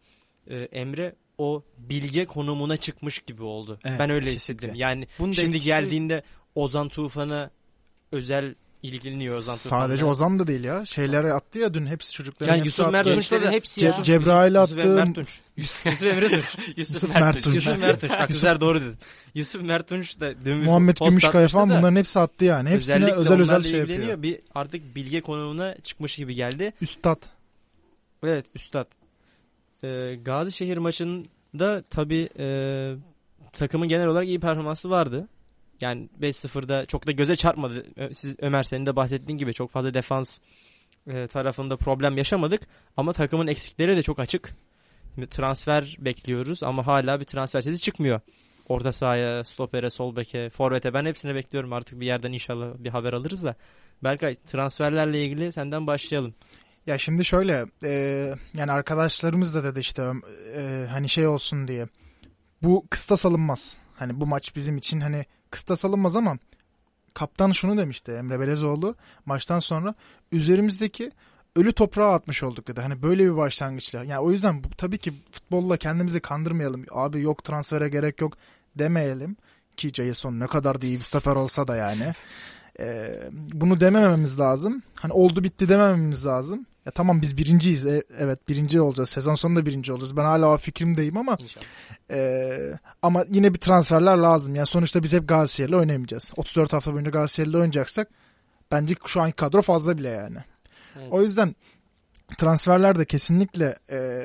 e, 0.48 0.55
Emre 0.58 1.15
o 1.38 1.63
bilge 1.77 2.25
konumuna 2.25 2.77
çıkmış 2.77 3.20
gibi 3.20 3.44
oldu. 3.44 3.79
Evet, 3.86 4.00
ben 4.00 4.10
öyle 4.10 4.29
kesinlikle. 4.29 4.36
hissettim. 4.36 4.72
Yani 4.75 5.08
Bunun 5.20 5.32
şimdi 5.32 5.58
etkisi- 5.58 5.65
geldiğinde 5.65 6.24
Ozan 6.55 6.89
Tufan'a 6.89 7.51
özel 8.12 8.55
ilgileniyor 8.86 9.38
Ozan 9.38 9.56
Tufan'la. 9.56 9.88
Sadece 9.88 10.06
Ozan 10.06 10.39
da 10.39 10.48
değil 10.48 10.63
ya. 10.63 10.86
Şeyleri 10.86 11.34
attı 11.34 11.60
ya 11.60 11.74
dün 11.74 11.86
hepsi 11.86 12.12
çocukların 12.12 12.54
Yani 12.54 12.58
hepsi 12.58 12.68
Yusuf 12.68 12.86
attı. 12.86 12.92
Mert 12.92 13.06
Gençlerin 13.06 13.51
hepsi 13.51 13.86
ya. 13.86 13.92
Ce- 13.92 14.04
Cebrail 14.04 14.56
Yusuf 14.56 14.77
attı. 14.77 14.88
Mert 14.88 15.15
Tunç. 15.15 15.39
Yusuf, 15.58 15.86
Yusuf 15.86 16.04
Emre 16.08 16.30
Tunç. 16.30 16.56
Yusuf 16.77 17.15
Mert 17.15 17.44
Tunç. 17.44 17.56
Yusuf 17.56 17.80
Mert 17.80 18.01
Tunç. 18.01 18.12
Bak 18.12 18.27
güzel 18.27 18.60
doğru 18.60 18.82
dedin. 18.82 18.96
Yusuf 19.36 19.62
Mert 19.62 19.88
Tunç 19.89 20.20
da 20.20 20.46
dün 20.46 20.58
Muhammed 20.58 20.98
Gümüşkaya 20.98 21.48
falan 21.48 21.70
bunların 21.70 21.96
hepsi 21.96 22.20
attı 22.20 22.46
yani. 22.46 22.70
Hepsine 22.70 22.96
özellikle 22.96 23.15
özel 23.15 23.39
özel 23.39 23.62
şey 23.63 23.80
yapıyor. 23.80 24.22
Bir 24.22 24.39
artık 24.56 24.96
bilge 24.96 25.22
konumuna 25.22 25.75
çıkmış 25.84 26.15
gibi 26.15 26.36
geldi. 26.36 26.74
Üstad. 26.82 27.24
Evet 28.24 28.46
üstad. 28.56 28.88
Ee, 29.84 30.15
Gazişehir 30.15 30.77
maçında 30.77 31.84
tabii 31.89 32.30
e, 32.39 32.48
takımın 33.54 33.88
genel 33.88 34.08
olarak 34.08 34.27
iyi 34.27 34.39
performansı 34.39 34.89
vardı. 34.89 35.27
Yani 35.82 36.10
5-0'da 36.22 36.86
çok 36.86 37.08
da 37.08 37.12
göze 37.12 37.36
çarpmadı. 37.36 37.86
Siz 38.13 38.36
Ömer 38.39 38.63
senin 38.63 38.86
de 38.86 38.96
bahsettiğin 38.96 39.38
gibi 39.38 39.53
çok 39.53 39.72
fazla 39.72 39.94
defans 39.94 40.39
e, 41.08 41.27
tarafında 41.27 41.77
problem 41.77 42.17
yaşamadık 42.17 42.62
ama 42.98 43.13
takımın 43.13 43.48
eksikleri 43.48 43.98
de 43.98 44.03
çok 44.03 44.20
açık. 44.20 44.55
Şimdi 45.15 45.27
transfer 45.27 45.98
bekliyoruz 46.00 46.63
ama 46.63 46.88
hala 46.88 47.20
bir 47.20 47.25
transfer 47.25 47.62
sesi 47.62 47.82
çıkmıyor. 47.82 48.20
Orta 48.70 48.91
sahaya, 48.91 49.44
stopere, 49.44 49.89
sol 49.89 50.15
beke, 50.15 50.50
forvete 50.50 50.94
ben 50.94 51.05
hepsini 51.05 51.36
bekliyorum. 51.36 51.74
Artık 51.74 52.00
bir 52.00 52.05
yerden 52.05 52.32
inşallah 52.32 52.67
bir 52.77 52.89
haber 52.89 53.13
alırız 53.13 53.44
da. 53.44 53.55
Berkay 54.03 54.36
transferlerle 54.48 55.25
ilgili 55.25 55.51
senden 55.51 55.88
başlayalım. 55.88 56.36
Ya 56.88 56.98
şimdi 56.98 57.25
şöyle 57.25 57.65
e, 57.84 57.91
yani 58.58 58.72
arkadaşlarımız 58.72 59.55
da 59.55 59.63
dedi 59.63 59.79
işte 59.79 60.12
e, 60.55 60.88
hani 60.89 61.10
şey 61.10 61.27
olsun 61.27 61.67
diye 61.67 61.88
bu 62.63 62.86
kıstas 62.89 63.25
alınmaz. 63.25 63.77
Hani 63.96 64.22
bu 64.22 64.25
maç 64.25 64.56
bizim 64.56 64.78
için 64.78 65.00
hani 65.00 65.25
kıstas 65.52 65.86
alınmaz 65.86 66.16
ama 66.16 66.38
kaptan 67.14 67.52
şunu 67.52 67.78
demişti 67.78 68.12
Emre 68.12 68.40
Belezoğlu 68.40 68.96
maçtan 69.25 69.60
sonra 69.60 69.96
üzerimizdeki 70.32 71.12
ölü 71.56 71.74
toprağa 71.74 72.14
atmış 72.14 72.44
olduk 72.44 72.68
dedi. 72.68 72.82
Hani 72.82 73.02
böyle 73.02 73.25
bir 73.25 73.38
başlangıçla. 73.38 74.04
Yani 74.04 74.20
o 74.20 74.32
yüzden 74.32 74.64
bu, 74.64 74.70
tabii 74.78 74.98
ki 74.98 75.14
futbolla 75.32 75.78
kendimizi 75.78 76.20
kandırmayalım. 76.20 76.86
Abi 76.92 77.22
yok 77.22 77.44
transfere 77.44 77.90
gerek 77.90 78.22
yok 78.22 78.34
demeyelim. 78.75 79.38
Ki 79.78 79.92
Jason 79.94 80.40
ne 80.40 80.48
kadar 80.48 80.82
da 80.82 80.86
iyi 80.86 80.98
bir 80.98 81.04
sefer 81.04 81.36
olsa 81.36 81.68
da 81.68 81.75
yani. 81.75 82.14
Ee, 82.80 83.30
bunu 83.32 83.80
demememiz 83.80 84.40
lazım. 84.40 84.84
Hani 84.96 85.14
oldu 85.14 85.44
bitti 85.44 85.70
demememiz 85.70 86.25
lazım. 86.25 86.66
Ya 86.86 86.92
tamam 86.92 87.22
biz 87.22 87.38
birinciyiz. 87.38 87.86
E, 87.86 88.04
evet 88.18 88.48
birinci 88.50 88.82
olacağız. 88.82 89.10
Sezon 89.10 89.36
sonunda 89.36 89.65
birinci 89.65 89.94
olacağız. 89.94 90.18
Ben 90.18 90.24
hala 90.24 90.48
o 90.54 90.58
fikrimdeyim 90.58 91.18
ama 91.18 91.38
İnşallah. 91.39 91.65
ee, 92.12 92.80
ama 93.01 93.25
yine 93.30 93.54
bir 93.54 93.60
transferler 93.60 94.18
lazım. 94.18 94.56
Yani 94.56 94.68
sonuçta 94.68 95.04
biz 95.04 95.13
hep 95.13 95.27
Galatasaray'la 95.27 95.77
oynayamayacağız. 95.77 96.34
34 96.38 96.74
hafta 96.74 96.94
boyunca 96.94 97.12
Galatasaray'la 97.12 97.58
oynayacaksak 97.58 98.10
bence 98.72 98.96
şu 99.06 99.22
anki 99.22 99.36
kadro 99.36 99.62
fazla 99.62 99.98
bile 99.98 100.10
yani. 100.10 100.38
Evet. 100.98 101.08
O 101.12 101.22
yüzden 101.22 101.56
transferler 102.38 103.00
de 103.00 103.06
kesinlikle 103.06 103.75
e, 103.92 104.24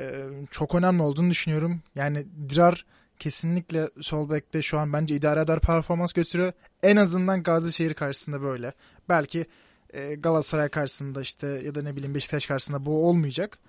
çok 0.51 0.75
önemli 0.75 1.01
olduğunu 1.03 1.29
düşünüyorum. 1.29 1.81
Yani 1.95 2.25
Dirar 2.49 2.85
kesinlikle 3.19 3.89
sol 4.01 4.29
bekte 4.29 4.61
şu 4.61 4.79
an 4.79 4.93
bence 4.93 5.15
idare 5.15 5.41
eder 5.41 5.59
performans 5.59 6.13
gösteriyor. 6.13 6.53
En 6.83 6.95
azından 6.95 7.43
Gazişehir 7.43 7.93
karşısında 7.93 8.41
böyle. 8.41 8.73
Belki 9.09 9.45
e, 9.93 10.15
Galatasaray 10.15 10.69
karşısında 10.69 11.21
işte 11.21 11.47
ya 11.47 11.75
da 11.75 11.81
ne 11.81 11.95
bileyim 11.95 12.15
Beşiktaş 12.15 12.45
karşısında 12.45 12.85
bu 12.85 13.07
olmayacak. 13.07 13.59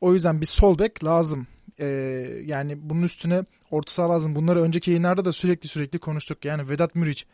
O 0.00 0.12
yüzden 0.14 0.40
bir 0.40 0.46
sol 0.46 0.78
bek 0.78 1.04
lazım. 1.04 1.46
E, 1.80 1.86
yani 2.44 2.90
bunun 2.90 3.02
üstüne 3.02 3.44
orta 3.70 3.92
saha 3.92 4.10
lazım. 4.10 4.34
Bunları 4.34 4.62
önceki 4.62 4.90
yayınlarda 4.90 5.24
da 5.24 5.32
sürekli 5.32 5.68
sürekli 5.68 5.98
konuştuk. 5.98 6.44
Yani 6.44 6.68
Vedat 6.68 6.94
Muriç 6.94 7.26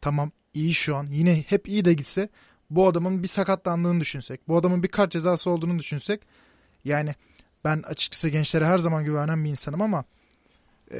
tamam 0.00 0.32
iyi 0.54 0.74
şu 0.74 0.96
an. 0.96 1.06
Yine 1.10 1.44
hep 1.48 1.68
iyi 1.68 1.84
de 1.84 1.94
gitse 1.94 2.28
bu 2.70 2.86
adamın 2.86 3.22
bir 3.22 3.28
sakatlandığını 3.28 4.00
düşünsek, 4.00 4.48
bu 4.48 4.56
adamın 4.56 4.82
bir 4.82 4.88
kart 4.88 5.12
cezası 5.12 5.50
olduğunu 5.50 5.78
düşünsek 5.78 6.20
yani 6.84 7.14
ben 7.64 7.82
açıkçası 7.82 8.28
gençlere 8.28 8.66
her 8.66 8.78
zaman 8.78 9.04
güvenen 9.04 9.44
bir 9.44 9.50
insanım 9.50 9.82
ama 9.82 10.04
e, 10.92 10.98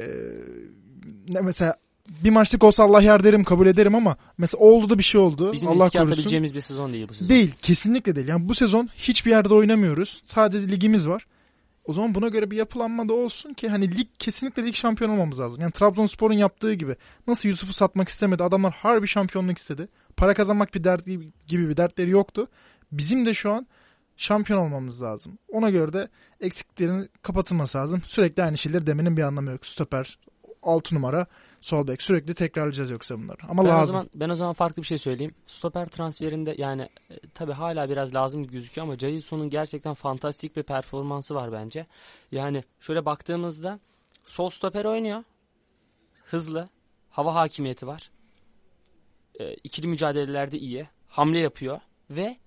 mesela 1.41 1.75
bir 2.09 2.29
maçlık 2.29 2.63
olsa 2.63 2.83
Allah 2.83 3.01
yar 3.01 3.23
derim 3.23 3.43
kabul 3.43 3.67
ederim 3.67 3.95
ama 3.95 4.17
mesela 4.37 4.63
oldu 4.63 4.89
da 4.89 4.97
bir 4.97 5.03
şey 5.03 5.21
oldu. 5.21 5.53
Bizim 5.53 5.67
Allah 5.67 5.85
riske 5.85 5.99
korusun. 5.99 6.11
atabileceğimiz 6.11 6.55
bir 6.55 6.61
sezon 6.61 6.93
değil 6.93 7.09
bu 7.09 7.13
sezon. 7.13 7.29
Değil. 7.29 7.51
Kesinlikle 7.61 8.15
değil. 8.15 8.27
Yani 8.27 8.49
bu 8.49 8.55
sezon 8.55 8.89
hiçbir 8.95 9.31
yerde 9.31 9.53
oynamıyoruz. 9.53 10.21
Sadece 10.25 10.69
ligimiz 10.69 11.07
var. 11.07 11.27
O 11.85 11.93
zaman 11.93 12.15
buna 12.15 12.27
göre 12.27 12.51
bir 12.51 12.57
yapılanma 12.57 13.09
da 13.09 13.13
olsun 13.13 13.53
ki 13.53 13.69
hani 13.69 13.97
lig 13.97 14.07
kesinlikle 14.19 14.65
lig 14.65 14.75
şampiyon 14.75 15.09
olmamız 15.09 15.39
lazım. 15.39 15.61
Yani 15.61 15.71
Trabzonspor'un 15.71 16.33
yaptığı 16.33 16.73
gibi. 16.73 16.95
Nasıl 17.27 17.49
Yusuf'u 17.49 17.73
satmak 17.73 18.09
istemedi. 18.09 18.43
Adamlar 18.43 18.73
harbi 18.73 19.07
şampiyonluk 19.07 19.57
istedi. 19.57 19.87
Para 20.17 20.33
kazanmak 20.33 20.73
bir 20.73 20.83
dert 20.83 21.05
gibi 21.47 21.69
bir 21.69 21.77
dertleri 21.77 22.09
yoktu. 22.09 22.47
Bizim 22.91 23.25
de 23.25 23.33
şu 23.33 23.51
an 23.51 23.67
şampiyon 24.17 24.59
olmamız 24.59 25.01
lazım. 25.01 25.37
Ona 25.47 25.69
göre 25.69 25.93
de 25.93 26.09
eksiklerin 26.41 27.09
kapatılması 27.21 27.77
lazım. 27.77 28.01
Sürekli 28.05 28.43
aynı 28.43 28.57
şeyleri 28.57 28.87
demenin 28.87 29.17
bir 29.17 29.21
anlamı 29.21 29.51
yok. 29.51 29.65
Stoper, 29.65 30.19
6 30.63 30.95
numara, 30.95 31.27
sol 31.61 31.87
bek. 31.87 32.01
Sürekli 32.01 32.33
tekrarlayacağız 32.33 32.89
yoksa 32.89 33.17
bunları. 33.19 33.37
Ama 33.49 33.63
Ben 33.63 33.69
o, 33.69 33.71
lazım. 33.73 33.93
zaman, 33.93 34.09
ben 34.15 34.29
o 34.29 34.35
zaman 34.35 34.53
farklı 34.53 34.81
bir 34.81 34.87
şey 34.87 34.97
söyleyeyim. 34.97 35.35
Stoper 35.47 35.87
transferinde 35.87 36.55
yani 36.57 36.81
e, 37.09 37.19
tabii 37.33 37.51
hala 37.51 37.89
biraz 37.89 38.15
lazım 38.15 38.43
gözüküyor 38.47 38.87
ama 38.87 38.97
Jailson'un 38.97 39.49
gerçekten 39.49 39.93
fantastik 39.93 40.55
bir 40.55 40.63
performansı 40.63 41.35
var 41.35 41.51
bence. 41.51 41.87
Yani 42.31 42.63
şöyle 42.79 43.05
baktığımızda 43.05 43.79
sol 44.25 44.49
stoper 44.49 44.85
oynuyor. 44.85 45.23
Hızlı. 46.25 46.69
Hava 47.09 47.35
hakimiyeti 47.35 47.87
var. 47.87 48.11
E, 49.39 49.53
ikili 49.53 49.87
mücadelelerde 49.87 50.57
iyi. 50.59 50.87
Hamle 51.07 51.39
yapıyor. 51.39 51.79
Ve 52.09 52.37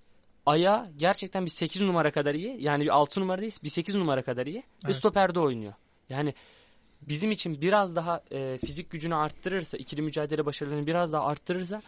ayağı 0.47 0.91
gerçekten 0.97 1.45
bir 1.45 1.51
8 1.51 1.83
numara 1.83 2.11
kadar 2.11 2.35
iyi. 2.35 2.57
Yani 2.61 2.85
bir 2.85 2.95
6 2.95 3.21
numara 3.21 3.41
değil 3.41 3.59
bir 3.65 3.69
8 3.69 3.95
numara 3.95 4.23
kadar 4.23 4.47
iyi. 4.47 4.59
Ve 4.59 4.63
Evet. 4.85 4.97
stoperde 4.97 5.41
oynuyor. 5.41 5.73
Yani 6.09 6.35
bizim 7.09 7.31
için 7.31 7.61
biraz 7.63 7.97
daha 7.97 8.23
e, 8.31 8.59
fizik 8.59 8.91
gücünü 8.91 9.15
arttırırsa, 9.15 9.77
ikili 9.77 10.03
mücadele 10.03 10.47
başarılarını 10.47 10.87
biraz 10.87 11.13
daha 11.13 11.27
arttırırsa 11.27 11.83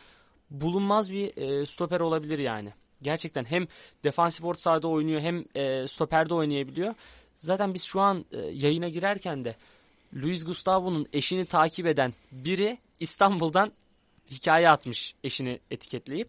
bulunmaz 0.50 1.12
bir 1.12 1.36
e, 1.36 1.66
stoper 1.66 2.00
olabilir 2.00 2.38
yani. 2.38 2.72
Gerçekten 3.02 3.44
hem 3.44 3.66
defansif 4.04 4.44
orta 4.44 4.60
sahada 4.60 4.88
oynuyor 4.88 5.20
hem 5.20 5.44
e, 5.54 5.86
stoperde 5.86 6.34
oynayabiliyor. 6.34 6.94
Zaten 7.36 7.74
biz 7.74 7.82
şu 7.82 8.00
an 8.00 8.24
e, 8.32 8.38
yayına 8.38 8.88
girerken 8.88 9.44
de 9.44 9.54
Luis 10.14 10.44
Gustavo'nun 10.44 11.06
eşini 11.12 11.44
takip 11.44 11.86
eden 11.86 12.12
biri 12.32 12.78
İstanbul'dan 13.00 13.72
hikaye 14.30 14.70
atmış 14.70 15.14
eşini 15.24 15.60
etiketleyip. 15.70 16.28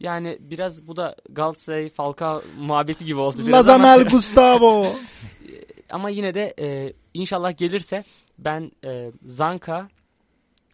Yani 0.00 0.38
biraz 0.40 0.86
bu 0.86 0.96
da 0.96 1.16
Galatasaray 1.28 1.88
Falcao 1.88 2.42
muhabbeti 2.58 3.04
gibi 3.04 3.18
oldu 3.20 3.52
Lazamel 3.52 4.04
Gustavo. 4.04 4.86
ama 5.90 6.10
yine 6.10 6.34
de 6.34 6.54
e, 6.58 6.92
inşallah 7.14 7.56
gelirse 7.56 8.04
ben 8.38 8.70
e, 8.84 9.10
Zanka, 9.24 9.88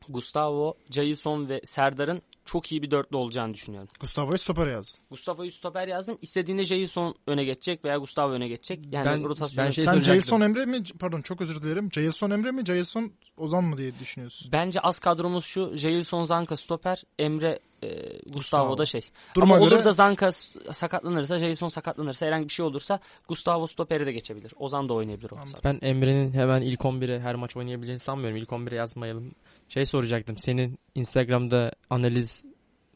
Gustavo, 0.09 0.75
Jailson 0.91 1.49
ve 1.49 1.61
Serdar'ın 1.65 2.23
çok 2.45 2.73
iyi 2.73 2.83
bir 2.83 2.91
dörtlü 2.91 3.17
olacağını 3.17 3.55
düşünüyorum. 3.55 3.89
Gustavo'yu 4.01 4.39
stoper 4.39 4.67
yaz. 4.67 5.01
Gustavo'yu 5.11 5.51
stoper 5.51 5.89
yazdım. 5.89 6.19
İstediğinde 6.23 6.65
Jailson 6.65 7.15
öne 7.27 7.45
geçecek 7.45 7.85
veya 7.85 7.97
Gustavo 7.97 8.33
öne 8.33 8.49
geçecek. 8.49 8.81
Yani 8.93 9.07
Ben- 9.07 9.25
rotasyonu 9.25 9.67
ben 9.67 9.71
şey 9.71 9.85
Sen. 9.85 9.99
Jailson 9.99 10.41
Emre 10.41 10.67
mi? 10.67 10.83
Pardon 10.99 11.21
çok 11.21 11.41
özür 11.41 11.63
dilerim. 11.63 11.89
Jailson 11.93 12.31
Emre 12.31 12.51
mi? 12.51 12.65
Jailson 12.67 13.13
Ozan 13.37 13.65
mı 13.65 13.79
diye 13.79 13.99
düşünüyorsun? 14.01 14.49
Bence 14.53 14.81
az 14.81 14.99
kadromuz 14.99 15.45
şu. 15.45 15.77
Jailson, 15.77 16.23
Zanka 16.23 16.57
stoper, 16.57 17.03
Emre, 17.19 17.59
e, 17.87 18.21
Gustavo 18.33 18.79
da 18.79 18.85
şey. 18.85 19.01
Duruma 19.35 19.55
Ama 19.55 19.65
göre 19.65 19.75
olur 19.75 19.85
da 19.85 19.93
Zanka 19.93 20.33
sakatlanırsa, 20.73 21.39
Jailson 21.39 21.69
sakatlanırsa, 21.69 22.27
herhangi 22.27 22.45
bir 22.45 22.53
şey 22.53 22.67
olursa 22.67 23.01
Gustavo 23.29 23.67
stoperi 23.67 24.07
de 24.07 24.13
geçebilir. 24.13 24.53
Ozan 24.57 24.89
da 24.89 24.95
oynayabilir 24.95 25.29
sahada. 25.29 25.61
Ben 25.65 25.79
Emre'nin 25.83 26.33
hemen 26.33 26.63
ilk 26.63 26.81
11'e 26.81 27.21
her 27.21 27.35
maç 27.35 27.57
oynayabileceğini 27.57 28.01
sanmıyorum. 28.01 28.37
İlk 28.37 28.49
11'e 28.49 28.77
yazmayalım. 28.77 29.35
Şey 29.69 29.87
soracaktım. 29.87 30.39
Senin 30.39 30.79
Instagram'da 30.95 31.73
analiz 31.91 32.45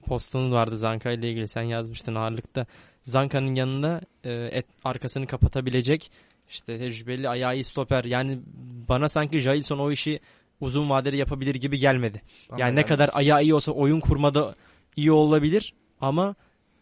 postun 0.07 0.53
vardı 0.53 0.77
Zanka 0.77 1.11
ile 1.11 1.29
ilgili. 1.31 1.49
Sen 1.49 1.63
yazmıştın 1.63 2.15
ağırlıkta. 2.15 2.67
Zanka'nın 3.05 3.55
yanında 3.55 4.01
e, 4.25 4.33
et, 4.33 4.67
arkasını 4.85 5.27
kapatabilecek 5.27 6.11
işte 6.49 6.79
tecrübeli 6.79 7.29
ayağı 7.29 7.55
iyi 7.55 7.65
stoper. 7.65 8.05
Yani 8.05 8.39
bana 8.89 9.09
sanki 9.09 9.41
Jailson 9.41 9.79
o 9.79 9.91
işi 9.91 10.21
uzun 10.61 10.91
vadeli 10.91 11.17
yapabilir 11.17 11.55
gibi 11.55 11.79
gelmedi. 11.79 12.23
Bana 12.51 12.61
yani 12.61 12.77
ne 12.77 12.83
kadar 12.83 13.11
ayağı 13.13 13.43
iyi 13.43 13.55
olsa 13.55 13.73
oyun 13.73 14.01
kurmada 14.01 14.55
iyi 14.97 15.13
olabilir 15.13 15.75
ama 16.01 16.35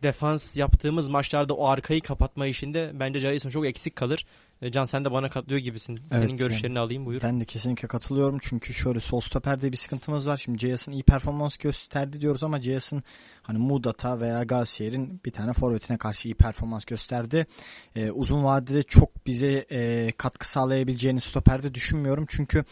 defans 0.02 0.56
yaptığımız 0.56 1.08
maçlarda 1.08 1.54
o 1.54 1.66
arkayı 1.66 2.00
kapatma 2.00 2.46
işinde 2.46 2.90
bence 2.94 3.20
Jailson 3.20 3.50
çok 3.50 3.66
eksik 3.66 3.96
kalır. 3.96 4.26
E, 4.62 4.70
Can 4.70 4.84
sen 4.84 5.04
de 5.04 5.12
bana 5.12 5.30
katlıyor 5.30 5.60
gibisin. 5.60 6.00
Senin 6.10 6.28
Evet, 6.28 6.38
görüşlerini 6.38 6.78
alayım 6.78 7.06
buyur. 7.06 7.22
Ben 7.22 7.40
de 7.40 7.44
kesinlikle 7.44 7.88
katılıyorum 7.88 8.38
çünkü 8.42 8.74
şöyle 8.74 9.00
sol 9.00 9.20
stoperde 9.20 9.72
bir 9.72 9.76
sıkıntımız 9.76 10.26
var. 10.28 10.36
Şimdi 10.36 10.58
Ceyas'ın 10.58 10.92
iyi 10.92 11.02
performans 11.02 11.56
gösterdi 11.56 12.20
diyoruz 12.20 12.42
ama 12.42 12.60
Ceyas'ın 12.60 13.02
hani 13.42 13.58
Mudat'a 13.58 14.20
veya 14.20 14.42
Gazişehir'in 14.42 15.20
bir 15.24 15.30
tane 15.30 15.52
forvetine 15.52 15.98
karşı 15.98 16.28
iyi 16.28 16.34
performans 16.34 16.84
gösterdi. 16.84 17.46
Ee, 17.96 18.10
uzun 18.10 18.44
vadede 18.44 18.82
çok 18.82 19.26
bize 19.26 19.66
e, 19.70 20.12
katkı 20.16 20.50
sağlayabileceğini 20.50 21.20
stoperde 21.20 21.74
düşünmüyorum. 21.74 22.26
Çünkü 22.28 22.64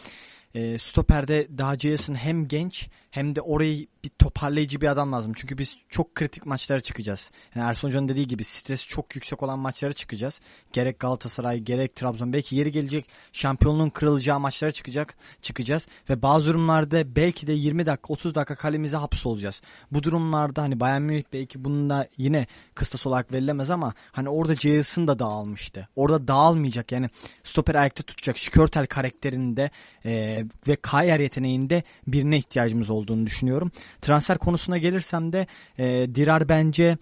e, 0.55 0.79
stoperde 0.79 1.59
daha 1.59 1.79
Ceyas'ın 1.79 2.15
hem 2.15 2.49
genç 2.49 2.89
hem 3.17 3.37
de 3.37 3.41
orayı 3.41 3.87
bir 4.05 4.11
toparlayıcı 4.19 4.81
bir 4.81 4.87
adam 4.87 5.13
lazım. 5.13 5.33
Çünkü 5.37 5.59
biz 5.59 5.77
çok 5.89 6.15
kritik 6.15 6.47
maçlara 6.47 6.81
çıkacağız. 6.81 7.31
Yani 7.55 7.69
Ersun 7.69 7.89
Hoca'nın 7.89 8.09
dediği 8.09 8.27
gibi 8.27 8.45
stres 8.45 8.87
çok 8.87 9.15
yüksek 9.15 9.43
olan 9.43 9.59
maçlara 9.59 9.93
çıkacağız. 9.93 10.41
Gerek 10.73 11.01
Galatasaray 11.01 11.59
gerek 11.59 11.97
Trabzon 11.97 12.33
belki 12.33 12.57
yeri 12.57 12.73
gelecek 12.73 13.09
şampiyonluğun 13.33 13.91
kırılacağı 13.91 14.41
maçlara 14.41 14.73
çıkacak 14.73 15.17
çıkacağız 15.43 15.87
ve 16.11 16.23
bazı 16.23 16.49
durumlarda 16.49 17.17
belki 17.17 17.47
de 17.47 17.53
20 17.53 17.87
dakika 17.87 18.13
30 18.13 18.35
dakika 18.35 18.55
kalemize 18.55 18.97
hapsolacağız. 18.97 19.63
Bu 19.91 20.03
durumlarda 20.03 20.63
hani 20.63 20.81
Bayern 20.81 21.03
Münih 21.03 21.25
belki 21.33 21.65
bunun 21.65 21.91
da 21.91 22.09
yine 22.19 22.47
kıstas 22.75 23.07
olarak 23.07 23.33
verilemez 23.33 23.71
ama 23.71 23.95
hani 24.13 24.29
orada 24.29 24.55
Ceyhus'un 24.55 25.09
da 25.09 25.19
dağılmıştı. 25.19 25.89
Orada 25.97 26.29
dağılmayacak 26.29 26.93
yani 26.93 27.11
stoper 27.45 27.75
ayakta 27.75 28.03
tutacak 28.03 28.39
Şikörtel 28.39 28.87
karakterinde 28.87 29.71
e, 30.05 30.45
ve 30.69 30.77
Kayer 30.77 31.21
yeteneğinde 31.21 31.83
birine 32.07 32.39
ihtiyacımız 32.39 32.91
olduğunu 33.07 33.27
düşünüyorum. 33.27 33.71
Transfer 34.01 34.39
konusuna 34.39 34.79
gelirsem 34.79 35.33
de 35.33 35.47
e, 35.79 36.15
Dirar 36.15 36.49
bence 36.49 36.99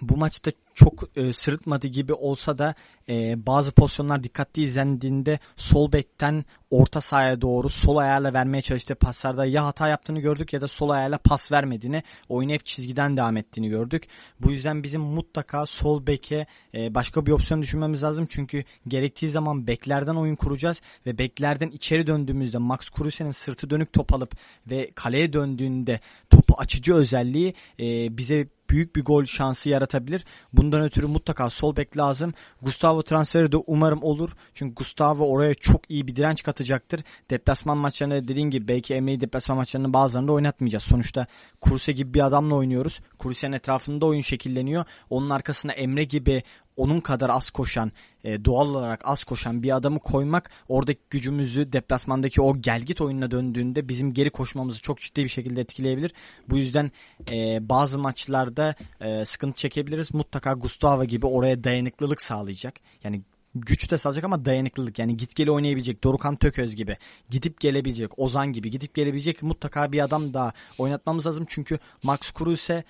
bu 0.00 0.16
maçta 0.16 0.52
çok 0.74 1.18
e, 1.18 1.32
sırıtmadı 1.32 1.86
gibi 1.86 2.12
olsa 2.12 2.58
da 2.58 2.74
e, 3.08 3.46
bazı 3.46 3.72
pozisyonlar 3.72 4.22
dikkatli 4.22 4.62
izlendiğinde 4.62 5.38
sol 5.56 5.92
bekten 5.92 6.44
orta 6.70 7.00
sahaya 7.00 7.40
doğru 7.40 7.68
sol 7.68 7.96
ayağıyla 7.96 8.32
vermeye 8.32 8.62
çalıştığı 8.62 8.94
paslarda 8.94 9.46
ya 9.46 9.66
hata 9.66 9.88
yaptığını 9.88 10.20
gördük 10.20 10.52
ya 10.52 10.60
da 10.60 10.68
sol 10.68 10.90
ayağıyla 10.90 11.18
pas 11.18 11.52
vermediğini, 11.52 12.02
oyunu 12.28 12.52
hep 12.52 12.66
çizgiden 12.66 13.16
devam 13.16 13.36
ettiğini 13.36 13.68
gördük. 13.68 14.08
Bu 14.40 14.50
yüzden 14.50 14.82
bizim 14.82 15.00
mutlaka 15.00 15.66
sol 15.66 16.06
beke 16.06 16.46
e, 16.74 16.94
başka 16.94 17.26
bir 17.26 17.32
opsiyon 17.32 17.62
düşünmemiz 17.62 18.02
lazım. 18.02 18.26
Çünkü 18.30 18.64
gerektiği 18.88 19.28
zaman 19.28 19.66
beklerden 19.66 20.14
oyun 20.14 20.36
kuracağız 20.36 20.82
ve 21.06 21.18
beklerden 21.18 21.68
içeri 21.68 22.06
döndüğümüzde 22.06 22.58
Max 22.58 22.90
Kruse'nin 22.90 23.30
sırtı 23.30 23.70
dönük 23.70 23.92
top 23.92 24.14
alıp 24.14 24.36
ve 24.66 24.90
kaleye 24.94 25.32
döndüğünde 25.32 26.00
topu 26.30 26.54
açıcı 26.58 26.94
özelliği 26.94 27.54
e, 27.80 28.16
bize 28.16 28.48
büyük 28.70 28.96
bir 28.96 29.04
gol 29.04 29.24
şansı 29.24 29.68
yaratabilir. 29.68 30.24
Bundan 30.52 30.80
ötürü 30.80 31.06
mutlaka 31.06 31.50
sol 31.50 31.76
bek 31.76 31.96
lazım. 31.96 32.34
Gustavo 32.62 33.02
transferi 33.02 33.52
de 33.52 33.56
umarım 33.56 34.02
olur. 34.02 34.30
Çünkü 34.54 34.74
Gustavo 34.74 35.28
oraya 35.28 35.54
çok 35.54 35.90
iyi 35.90 36.06
bir 36.06 36.16
direnç 36.16 36.42
katacaktır. 36.42 37.00
Deplasman 37.30 37.78
maçlarında 37.78 38.28
dediğin 38.28 38.50
gibi 38.50 38.68
belki 38.68 38.94
Emre'yi 38.94 39.20
deplasman 39.20 39.58
maçlarının 39.58 39.92
bazılarında 39.92 40.32
oynatmayacağız. 40.32 40.84
Sonuçta 40.84 41.26
Kruse 41.60 41.92
gibi 41.92 42.14
bir 42.14 42.26
adamla 42.26 42.54
oynuyoruz. 42.54 43.00
Kruse'nin 43.18 43.52
etrafında 43.52 44.06
oyun 44.06 44.20
şekilleniyor. 44.20 44.84
Onun 45.10 45.30
arkasına 45.30 45.72
Emre 45.72 46.04
gibi 46.04 46.42
onun 46.76 47.00
kadar 47.00 47.30
az 47.30 47.50
koşan, 47.50 47.92
e, 48.24 48.44
doğal 48.44 48.68
olarak 48.68 49.00
az 49.04 49.24
koşan 49.24 49.62
bir 49.62 49.76
adamı 49.76 49.98
koymak 49.98 50.50
oradaki 50.68 51.00
gücümüzü 51.10 51.72
deplasmandaki 51.72 52.42
o 52.42 52.60
gelgit 52.60 53.00
oyununa 53.00 53.30
döndüğünde 53.30 53.88
bizim 53.88 54.14
geri 54.14 54.30
koşmamızı 54.30 54.82
çok 54.82 55.00
ciddi 55.00 55.24
bir 55.24 55.28
şekilde 55.28 55.60
etkileyebilir. 55.60 56.12
Bu 56.48 56.58
yüzden 56.58 56.92
e, 57.32 57.68
bazı 57.68 57.98
maçlarda 57.98 58.74
e, 59.00 59.24
sıkıntı 59.24 59.56
çekebiliriz. 59.58 60.14
Mutlaka 60.14 60.52
Gustavo 60.52 61.04
gibi 61.04 61.26
oraya 61.26 61.64
dayanıklılık 61.64 62.22
sağlayacak. 62.22 62.74
Yani 63.04 63.22
güç 63.54 63.90
de 63.90 63.98
sağlayacak 63.98 64.24
ama 64.24 64.44
dayanıklılık 64.44 64.98
yani 64.98 65.16
git 65.16 65.36
gele 65.36 65.50
oynayabilecek 65.50 66.04
Dorukan 66.04 66.36
Tököz 66.36 66.76
gibi 66.76 66.96
gidip 67.30 67.60
gelebilecek 67.60 68.18
Ozan 68.18 68.52
gibi 68.52 68.70
gidip 68.70 68.94
gelebilecek 68.94 69.42
mutlaka 69.42 69.92
bir 69.92 70.04
adam 70.04 70.34
daha 70.34 70.52
oynatmamız 70.78 71.26
lazım 71.26 71.46
çünkü 71.48 71.78
Max 72.02 72.32
Kruse 72.32 72.84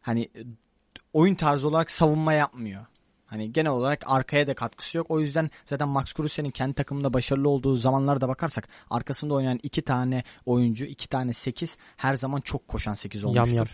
hani 0.00 0.28
oyun 1.12 1.34
tarzı 1.34 1.68
olarak 1.68 1.90
savunma 1.90 2.32
yapmıyor. 2.32 2.86
Hani 3.32 3.52
genel 3.52 3.72
olarak 3.72 4.04
arkaya 4.06 4.46
da 4.46 4.54
katkısı 4.54 4.98
yok. 4.98 5.06
O 5.10 5.20
yüzden 5.20 5.50
zaten 5.66 5.88
Max 5.88 6.12
Kruse'nin 6.12 6.50
kendi 6.50 6.74
takımında 6.74 7.12
başarılı 7.14 7.48
olduğu 7.48 7.76
zamanlarda 7.76 8.28
bakarsak 8.28 8.68
arkasında 8.90 9.34
oynayan 9.34 9.60
iki 9.62 9.82
tane 9.82 10.24
oyuncu, 10.46 10.84
iki 10.84 11.08
tane 11.08 11.32
sekiz 11.32 11.76
her 11.96 12.14
zaman 12.16 12.40
çok 12.40 12.68
koşan 12.68 12.94
sekiz 12.94 13.24
olmuştur. 13.24 13.46
Yam 13.46 13.56
yam. 13.56 13.66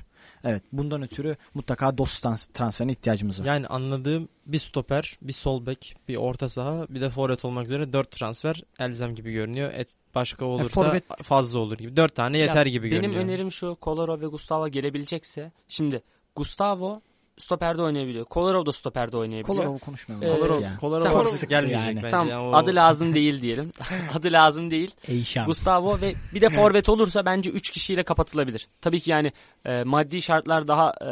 Evet 0.44 0.62
bundan 0.72 1.02
ötürü 1.02 1.36
mutlaka 1.54 1.98
dost 1.98 2.24
trans- 2.24 2.52
transferine 2.52 2.92
ihtiyacımız 2.92 3.40
var. 3.40 3.44
Yani 3.44 3.66
anladığım 3.66 4.28
bir 4.46 4.58
stoper, 4.58 5.18
bir 5.22 5.32
sol 5.32 5.66
bek, 5.66 5.96
bir 6.08 6.16
orta 6.16 6.48
saha, 6.48 6.86
bir 6.88 7.00
de 7.00 7.10
forvet 7.10 7.44
olmak 7.44 7.66
üzere 7.66 7.92
4 7.92 8.10
transfer 8.10 8.62
elzem 8.78 9.14
gibi 9.14 9.32
görünüyor. 9.32 9.72
Et 9.74 9.88
başka 10.14 10.44
olursa 10.44 10.80
forvet- 10.80 11.22
fazla 11.22 11.58
olur 11.58 11.78
gibi. 11.78 11.96
4 11.96 12.14
tane 12.14 12.38
yeter 12.38 12.66
Ya, 12.66 12.72
gibi 12.72 12.90
benim 12.90 13.02
görünüyor. 13.02 13.24
önerim 13.24 13.50
şu. 13.52 13.74
Kolarov 13.74 14.20
ve 14.20 14.26
Gustavo 14.26 14.68
gelebilecekse. 14.68 15.52
Şimdi 15.68 16.02
Gustavo 16.36 17.00
stoperde 17.38 17.82
oynayabiliyor. 17.82 18.24
Kolarov 18.24 18.66
da 18.66 18.72
stoperde 18.72 19.16
oynayabiliyor. 19.16 19.56
Kolarov 19.58 19.78
konuşmayalım 19.78 20.26
Ee, 20.28 20.34
Kolarov, 20.40 20.60
ya. 20.62 20.76
Kolarov 20.80 21.02
Tamam. 21.04 21.20
artık 21.26 21.48
gelmeyecek 21.50 21.86
Yani. 21.88 21.96
bence. 21.96 22.10
Tamam 22.10 22.28
Yani 22.28 22.48
o- 22.48 22.56
adı 22.56 22.74
lazım 22.74 23.14
değil 23.14 23.42
diyelim. 23.42 23.72
adı 24.14 24.32
lazım 24.32 24.70
değil. 24.70 24.90
Eyşan. 25.08 25.46
Gustavo 25.46 26.00
ve 26.00 26.14
bir 26.34 26.40
de 26.40 26.48
forvet 26.56 26.88
olursa 26.88 27.24
bence 27.26 27.50
3 27.50 27.70
kişiyle 27.70 28.02
kapatılabilir. 28.02 28.68
Tabii 28.80 29.00
ki 29.00 29.10
yani 29.10 29.32
e, 29.64 29.84
maddi 29.84 30.22
şartlar 30.22 30.68
daha 30.68 30.92
e, 31.06 31.10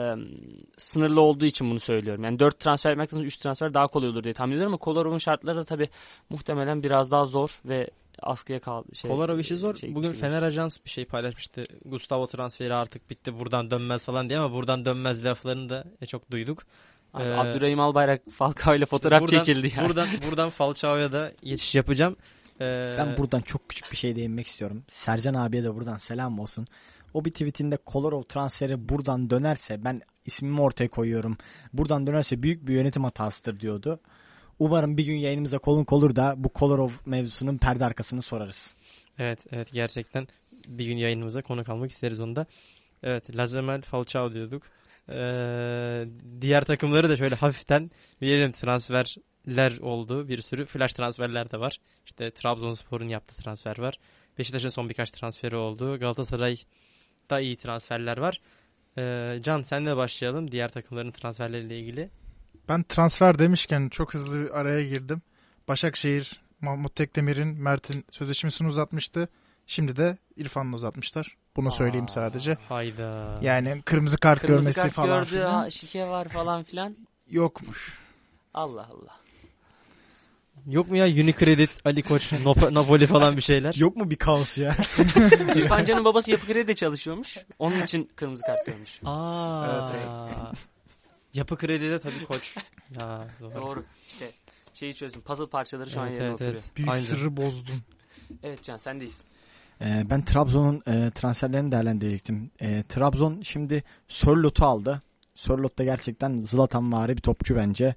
sınırlı 0.76 1.20
olduğu 1.20 1.44
için 1.44 1.70
bunu 1.70 1.80
söylüyorum. 1.80 2.24
Yani 2.24 2.38
4 2.38 2.60
transfer 2.60 2.90
yapmaktan 2.90 3.20
3 3.20 3.36
transfer 3.36 3.74
daha 3.74 3.86
kolay 3.86 4.08
olur 4.08 4.24
diye 4.24 4.34
tahmin 4.34 4.52
ediyorum 4.52 4.72
ama 4.72 4.78
Kolarov'un 4.78 5.18
şartları 5.18 5.56
da 5.56 5.64
tabii 5.64 5.88
muhtemelen 6.30 6.82
biraz 6.82 7.10
daha 7.10 7.24
zor 7.26 7.60
ve 7.64 7.90
askıya 8.22 8.60
kaldı. 8.60 8.94
Şey, 8.94 9.10
Kolarov 9.10 9.38
işi 9.38 9.56
zor. 9.56 9.74
şey- 9.74 9.94
Bugün 9.94 10.12
şey- 10.12 10.20
Fener 10.20 10.42
Ajans 10.42 10.78
bir 10.84 10.90
şey 10.90 11.04
paylaşmıştı. 11.04 11.64
Gustavo 11.84 12.26
transferi 12.26 12.74
artık 12.74 13.10
bitti 13.10 13.38
buradan 13.38 13.70
dönmez 13.70 14.04
falan 14.04 14.28
diye 14.28 14.38
ama 14.38 14.54
buradan 14.54 14.84
dönmez 14.84 15.24
laflarını 15.24 15.68
da 15.68 15.84
e, 16.00 16.06
çok 16.06 16.30
duyduk. 16.30 16.62
Abi, 17.14 17.24
Ee, 17.24 17.32
Abdurrahim 17.34 17.80
Albayrak 17.80 18.22
Falcao 18.32 18.74
ile 18.74 18.86
fotoğraf 18.86 19.20
buradan, 19.22 19.44
çekildi 19.44 19.72
yani. 19.76 19.88
Buradan, 19.88 20.06
buradan 20.30 20.50
Falcao'ya 20.50 21.12
da 21.12 21.32
geçiş 21.42 21.74
yapacağım. 21.74 22.16
Ee, 22.60 22.94
Ben 22.98 23.16
buradan 23.16 23.40
çok 23.40 23.68
küçük 23.68 23.92
bir 23.92 23.96
şey 23.96 24.16
değinmek 24.16 24.46
istiyorum. 24.46 24.84
Sercan 24.88 25.34
abiye 25.34 25.64
de 25.64 25.74
buradan 25.74 25.98
selam 25.98 26.38
olsun. 26.38 26.66
O 27.14 27.24
bir 27.24 27.30
tweetinde 27.30 27.76
Kolarov 27.76 28.22
transferi 28.22 28.88
buradan 28.88 29.30
dönerse 29.30 29.84
ben 29.84 30.00
ismimi 30.26 30.60
ortaya 30.60 30.88
koyuyorum. 30.88 31.36
Buradan 31.72 32.06
dönerse 32.06 32.42
büyük 32.42 32.66
bir 32.68 32.74
yönetim 32.74 33.04
hatasıdır 33.04 33.60
diyordu. 33.60 34.00
Umarım 34.58 34.96
bir 34.96 35.04
gün 35.04 35.16
yayınımıza 35.16 35.58
konuk 35.58 35.92
olur 35.92 36.16
da 36.16 36.34
bu 36.36 36.48
Kolarov 36.48 36.90
mevzusunun 37.06 37.58
perde 37.58 37.84
arkasını 37.84 38.22
sorarız. 38.22 38.76
Evet 39.18 39.46
evet 39.52 39.72
gerçekten 39.72 40.28
bir 40.68 40.84
gün 40.84 40.96
yayınımıza 40.96 41.42
konuk 41.42 41.68
almak 41.68 41.90
isteriz 41.90 42.20
onu 42.20 42.36
da. 42.36 42.46
Evet 43.02 43.36
Lazemel 43.36 43.82
Falcao 43.82 44.32
diyorduk. 44.32 44.62
Ee, 45.12 46.04
diğer 46.40 46.64
takımları 46.64 47.08
da 47.08 47.16
şöyle 47.16 47.34
hafiften 47.34 47.90
bilelim 48.20 48.52
transferler 48.52 49.78
oldu. 49.80 50.28
Bir 50.28 50.42
sürü 50.42 50.66
flash 50.66 50.94
transferler 50.94 51.50
de 51.50 51.60
var. 51.60 51.78
İşte 52.06 52.30
Trabzonspor'un 52.30 53.08
yaptığı 53.08 53.42
transfer 53.42 53.78
var. 53.78 53.98
Beşiktaş'ın 54.38 54.68
son 54.68 54.88
birkaç 54.88 55.10
transferi 55.10 55.56
oldu. 55.56 55.98
Galatasaray'da 55.98 57.40
iyi 57.40 57.56
transferler 57.56 58.18
var. 58.18 58.40
Ee, 58.98 59.38
Can 59.42 59.62
senle 59.62 59.96
başlayalım 59.96 60.50
diğer 60.50 60.68
takımların 60.68 61.10
transferleriyle 61.10 61.78
ilgili. 61.78 62.10
Ben 62.68 62.82
transfer 62.82 63.38
demişken 63.38 63.88
çok 63.88 64.14
hızlı 64.14 64.44
bir 64.44 64.58
araya 64.60 64.82
girdim. 64.88 65.22
Başakşehir 65.68 66.40
Mahmut 66.60 66.94
Tekdemir'in 66.96 67.48
Mert'in 67.48 68.04
sözleşmesini 68.10 68.68
uzatmıştı. 68.68 69.28
Şimdi 69.66 69.96
de 69.96 70.18
İrfan'la 70.36 70.76
uzatmışlar. 70.76 71.36
Bunu 71.56 71.72
söyleyeyim 71.72 72.04
Aa, 72.04 72.08
sadece. 72.12 72.58
Hayda. 72.68 73.38
Yani 73.42 73.82
kırmızı 73.84 74.18
kart 74.18 74.40
Kırmızı 74.40 74.60
görmesi 74.62 74.80
kart 74.80 74.92
falan 74.92 75.18
gördü, 75.18 75.30
filan 75.30 75.68
şike 75.68 76.06
var 76.06 76.28
falan 76.28 76.62
filan. 76.62 76.96
yokmuş. 77.30 77.98
Allah 78.54 78.88
Allah. 78.92 79.16
Yok 80.66 80.90
mu 80.90 80.96
ya 80.96 81.04
Unicredit, 81.06 81.70
Ali 81.84 82.02
Koç, 82.02 82.32
Nop- 82.32 82.74
Napoli 82.74 83.06
falan 83.06 83.36
bir 83.36 83.42
şeyler? 83.42 83.74
Yok 83.78 83.96
mu 83.96 84.10
bir 84.10 84.16
kaos 84.16 84.58
ya? 84.58 84.76
İrfan 85.54 85.84
Can'ın 85.84 86.04
babası 86.04 86.30
Yapı 86.30 86.46
Kredi'de 86.46 86.74
çalışıyormuş. 86.74 87.38
Onun 87.58 87.82
için 87.82 88.10
kırmızı 88.16 88.42
kart 88.42 88.66
görmüş. 88.66 89.00
Aa. 89.04 89.66
Evet, 89.70 90.02
Yapı 91.36 91.56
kredide 91.56 92.00
tabii 92.00 92.24
koç. 92.24 92.56
Ya, 93.00 93.26
doğru. 93.40 93.54
Doğru. 93.54 93.84
İşte 94.08 94.30
şeyi 94.74 94.94
çözdüm. 94.94 95.20
Puzzle 95.20 95.46
parçaları 95.46 95.90
şu 95.90 96.00
an 96.00 96.06
Evet, 96.06 96.14
yerine 96.14 96.28
evet, 96.28 96.34
oturuyor. 96.40 96.54
evet. 96.54 96.76
Büyük 96.76 96.88
Aynen. 96.90 97.00
sırrı 97.00 97.36
bozdun. 97.36 97.74
Evet 98.42 98.62
Can 98.62 98.76
sendeyiz. 98.76 99.24
Ee, 99.80 100.06
ben 100.10 100.24
Trabzon'un 100.24 100.82
e, 100.86 101.10
transferlerini 101.10 101.72
değerlendirecektim. 101.72 102.50
E, 102.60 102.82
Trabzon 102.82 103.40
şimdi 103.42 103.84
Sörlot'u 104.08 104.64
aldı. 104.64 105.02
Sörlot 105.34 105.78
da 105.78 105.84
gerçekten 105.84 106.40
Zlatan 106.40 106.92
bir 107.16 107.22
topçu 107.22 107.56
bence. 107.56 107.94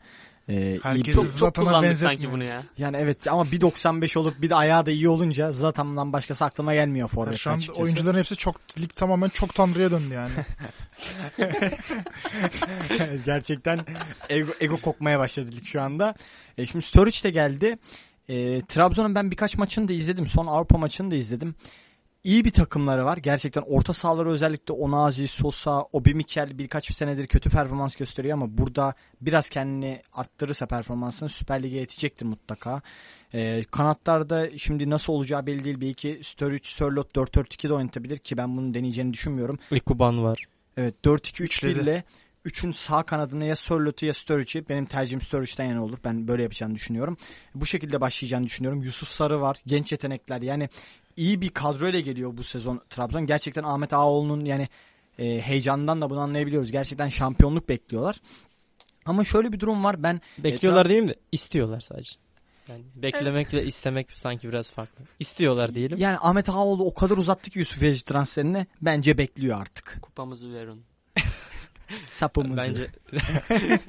E, 0.50 0.54
iyi 0.54 0.80
Herkes- 0.84 1.16
Çok, 1.16 1.26
çok 1.26 1.34
Zlatan'a 1.34 1.68
kullandık 1.68 1.98
sanki 1.98 2.32
bunu 2.32 2.44
ya. 2.44 2.64
Yani 2.78 2.98
evet 2.98 3.28
ama 3.28 3.44
1.95 3.44 4.20
olup 4.20 4.42
bir 4.42 4.50
de 4.50 4.56
ayağı 4.56 4.86
da 4.86 4.92
iyi 4.92 5.10
olunca 5.10 5.52
Zlatan'dan 5.52 6.14
başkası 6.14 6.46
aklıma 6.46 6.74
gelmiyor 6.74 7.10
Yani 7.10 7.16
forvet 7.16 7.38
şu 7.38 7.52
an 7.52 7.58
açıkçası. 7.58 7.82
oyuncuların 7.82 8.20
hepsi 8.20 8.36
çok 8.36 8.56
lig 8.80 8.90
tamamen 8.96 9.30
çok 9.30 9.56
tanrıya 9.56 9.92
döndü 9.92 10.14
yani. 10.14 10.30
Gerçekten 13.26 13.80
ego, 14.30 14.52
ego 14.60 14.78
kokmaya 14.78 15.20
başladı 15.20 15.52
lig 15.52 15.66
şu 15.66 15.82
anda. 15.82 16.16
E, 16.58 16.66
şimdi 16.66 16.86
Sturridge 16.86 17.24
de 17.24 17.30
geldi. 17.30 17.78
E, 18.30 18.62
Trabzon'un 18.62 19.16
ben 19.16 19.32
birkaç 19.32 19.58
maçını 19.58 19.88
da 19.88 19.94
izledim. 19.94 20.28
Son 20.28 20.48
Avrupa 20.48 20.78
maçını 20.78 21.12
da 21.12 21.16
izledim. 21.16 21.56
İyi 22.24 22.46
bir 22.46 22.52
takımları 22.52 23.06
var. 23.06 23.18
Gerçekten 23.18 23.62
orta 23.62 23.94
sahaları 23.94 24.30
özellikle 24.30 24.74
Onazi, 24.74 25.28
Sosa, 25.28 25.82
Obi 25.82 26.14
Mikel 26.14 26.58
birkaç 26.58 26.90
bir 26.90 26.94
senedir 26.94 27.28
kötü 27.28 27.50
performans 27.50 27.96
gösteriyor 27.96 28.34
ama 28.34 28.58
burada 28.58 28.94
biraz 29.22 29.50
kendini 29.50 30.02
arttırırsa 30.14 30.66
performansını 30.66 31.30
Süper 31.30 31.64
Lig'e 31.64 31.78
yetecektir 31.78 32.26
mutlaka. 32.26 32.82
Ee, 33.34 33.64
kanatlarda 33.72 34.58
şimdi 34.58 34.90
nasıl 34.90 35.14
olacağı 35.14 35.46
belli 35.46 35.64
değil. 35.64 35.82
Belki 35.82 36.20
Sturridge, 36.24 36.68
Sörloth 36.68 37.10
4-4-2 37.16 37.70
de 37.70 37.74
oynatabilir 37.74 38.18
ki 38.18 38.38
ben 38.38 38.58
bunu 38.58 38.74
deneyeceğini 38.74 39.14
düşünmüyorum. 39.14 39.60
Ikuban 39.72 40.24
var. 40.24 40.46
Evet 40.78 40.96
4-2-3-1 41.04 41.44
Üçledi. 41.44 41.80
ile 41.80 42.04
3'ün 42.46 42.72
sağ 42.72 43.04
kanadına 43.04 43.44
ya 43.44 43.56
Sörloth'u 43.56 44.06
ya 44.06 44.14
Sturridge'i 44.14 44.70
benim 44.70 44.86
tercihim 44.86 45.22
Sturridge'den 45.22 45.66
yana 45.66 45.84
olur. 45.84 45.98
Ben 46.04 46.28
böyle 46.28 46.44
yapacağını 46.44 46.76
düşünüyorum. 46.76 47.18
Bu 47.56 47.66
şekilde 47.66 48.02
başlayacağını 48.02 48.46
düşünüyorum. 48.46 48.82
Yusuf 48.84 49.10
Sarı 49.10 49.42
var. 49.42 49.58
Genç 49.66 49.92
yetenekler. 49.92 50.42
Yani 50.42 50.70
iyi 51.20 51.42
bir 51.42 51.50
kadroyla 51.50 52.00
geliyor 52.00 52.38
bu 52.38 52.44
sezon 52.44 52.82
Trabzon. 52.90 53.26
Gerçekten 53.26 53.64
Ahmet 53.64 53.94
Ağaoğlu'nun 53.94 54.46
yani 54.46 54.70
e, 55.20 55.42
heyecanından 55.42 56.02
da 56.02 56.10
bunu 56.10 56.20
anlayabiliyoruz. 56.20 56.72
Gerçekten 56.72 57.08
şampiyonluk 57.08 57.70
bekliyorlar. 57.70 58.22
Ama 59.06 59.24
şöyle 59.24 59.54
bir 59.54 59.60
durum 59.60 59.84
var. 59.84 60.04
Ben 60.04 60.22
Bekliyorlar 60.38 60.90
değil 60.90 61.04
mi? 61.04 61.14
İstiyorlar 61.32 61.80
sadece. 61.80 62.12
Yani 62.70 62.84
beklemekle 62.96 63.66
istemek 63.66 64.12
sanki 64.12 64.50
biraz 64.50 64.72
farklı. 64.72 65.06
İstiyorlar 65.20 65.76
diyelim. 65.76 65.98
yani 65.98 66.18
Ahmet 66.22 66.50
Ağaoğlu 66.50 66.86
o 66.86 66.94
kadar 66.94 67.18
uzattı 67.18 67.50
ki 67.50 67.60
Yusuf 67.60 67.84
Yazıcı 67.84 68.06
transferini 68.06 68.68
bence 68.82 69.18
bekliyor 69.18 69.62
artık. 69.62 70.00
Kupamızı 70.02 70.54
verin. 70.54 70.84
Sapımızı. 72.06 72.58
Bence 72.58 72.90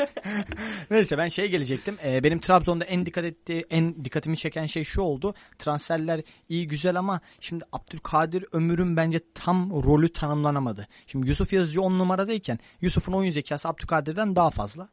Neyse 0.91 1.19
ben 1.19 1.29
şeye 1.29 1.49
gelecektim. 1.49 1.97
Ee, 2.05 2.25
benim 2.25 2.41
Trabzon'da 2.41 2.85
en 2.85 3.07
dikkat 3.07 3.25
ettiği, 3.25 3.67
en 3.71 4.05
dikkatimi 4.05 4.37
çeken 4.37 4.67
şey 4.67 4.85
şu 4.85 5.01
oldu. 5.01 5.35
Transferler 5.59 6.23
iyi 6.49 6.67
güzel 6.67 6.99
ama 6.99 7.21
şimdi 7.41 7.65
Abdülkadir 7.73 8.45
Ömür'ün 8.53 8.97
bence 8.97 9.21
tam 9.35 9.71
rolü 9.71 10.13
tanımlanamadı. 10.13 10.89
Şimdi 11.07 11.29
Yusuf 11.29 11.53
Yazıcı 11.53 11.83
10 11.83 11.99
numaradayken 11.99 12.59
Yusuf'un 12.81 13.13
oyun 13.13 13.31
zekası 13.31 13.69
Abdülkadir'den 13.69 14.37
daha 14.37 14.51
fazla. 14.51 14.89